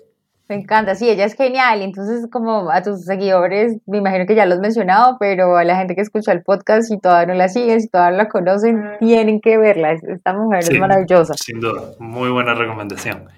Me 0.49 0.57
encanta, 0.57 0.95
sí, 0.95 1.11
ella 1.11 1.27
es 1.27 1.35
genial. 1.35 1.83
Entonces, 1.83 2.27
como 2.33 2.71
a 2.71 2.83
tus 2.83 3.05
seguidores, 3.05 3.77
me 3.87 3.99
imagino 3.99 4.25
que 4.25 4.35
ya 4.35 4.47
lo 4.47 4.55
has 4.55 4.61
mencionado, 4.61 5.19
pero 5.21 5.59
a 5.59 5.65
la 5.65 5.77
gente 5.77 5.95
que 5.95 6.01
escucha 6.01 6.33
el 6.33 6.43
podcast, 6.43 6.89
si 6.89 6.99
todavía 6.99 7.35
no 7.35 7.39
la 7.39 7.49
siguen, 7.49 7.83
si 7.83 7.89
todavía 7.89 8.17
no 8.17 8.25
la 8.25 8.29
conocen, 8.31 8.83
tienen 8.99 9.43
que 9.43 9.59
verla. 9.59 9.93
Esta 9.93 10.33
mujer 10.33 10.61
es 10.61 10.81
maravillosa. 10.81 11.35
Sin 11.37 11.61
duda, 11.61 11.93
muy 11.99 12.31
buena 12.31 12.55
recomendación. 12.55 13.29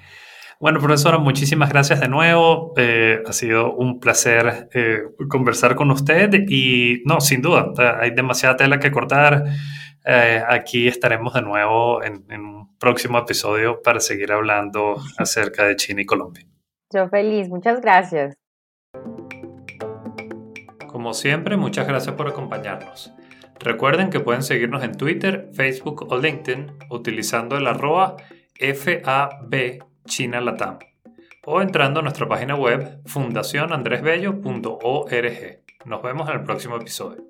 Bueno, 0.61 0.79
profesora, 0.79 1.19
muchísimas 1.19 1.71
gracias 1.71 2.01
de 2.01 2.07
nuevo. 2.07 2.75
Eh, 2.77 3.23
ha 3.27 3.33
sido 3.33 3.75
un 3.75 3.99
placer 3.99 4.69
eh, 4.73 5.01
conversar 5.29 5.75
con 5.75 5.91
usted 5.91 6.33
y 6.49 7.03
no, 7.07 7.21
sin 7.21 7.43
duda, 7.43 7.73
hay 7.99 8.13
demasiada 8.13 8.57
tela 8.57 8.79
que 8.79 8.93
cortar. 8.93 9.47
Eh, 10.05 10.43
aquí 10.47 10.87
estaremos 10.87 11.35
de 11.35 11.43
nuevo 11.43 12.05
en 12.05 12.23
un 12.31 12.79
próximo 12.79 13.19
episodio 13.19 13.83
para 13.83 13.99
seguir 13.99 14.31
hablando 14.31 15.03
acerca 15.19 15.65
de 15.65 15.75
China 15.75 16.03
y 16.03 16.07
Colombia. 16.07 16.47
Yo 16.93 17.09
feliz, 17.09 17.49
muchas 17.49 17.81
gracias. 17.81 18.37
Como 20.89 21.15
siempre, 21.15 21.57
muchas 21.57 21.87
gracias 21.87 22.17
por 22.17 22.27
acompañarnos. 22.29 23.15
Recuerden 23.61 24.11
que 24.11 24.21
pueden 24.21 24.43
seguirnos 24.43 24.83
en 24.83 24.97
Twitter, 24.97 25.49
Facebook 25.53 26.11
o 26.11 26.19
LinkedIn 26.19 26.73
utilizando 26.91 27.57
el 27.57 27.67
arroba 27.67 28.17
FAB 28.59 29.79
o 31.47 31.63
entrando 31.63 32.01
a 32.01 32.03
nuestra 32.03 32.27
página 32.27 32.57
web 32.57 33.01
fundacionandresbello.org. 33.07 35.61
Nos 35.85 36.03
vemos 36.03 36.29
en 36.29 36.35
el 36.35 36.43
próximo 36.43 36.75
episodio. 36.77 37.25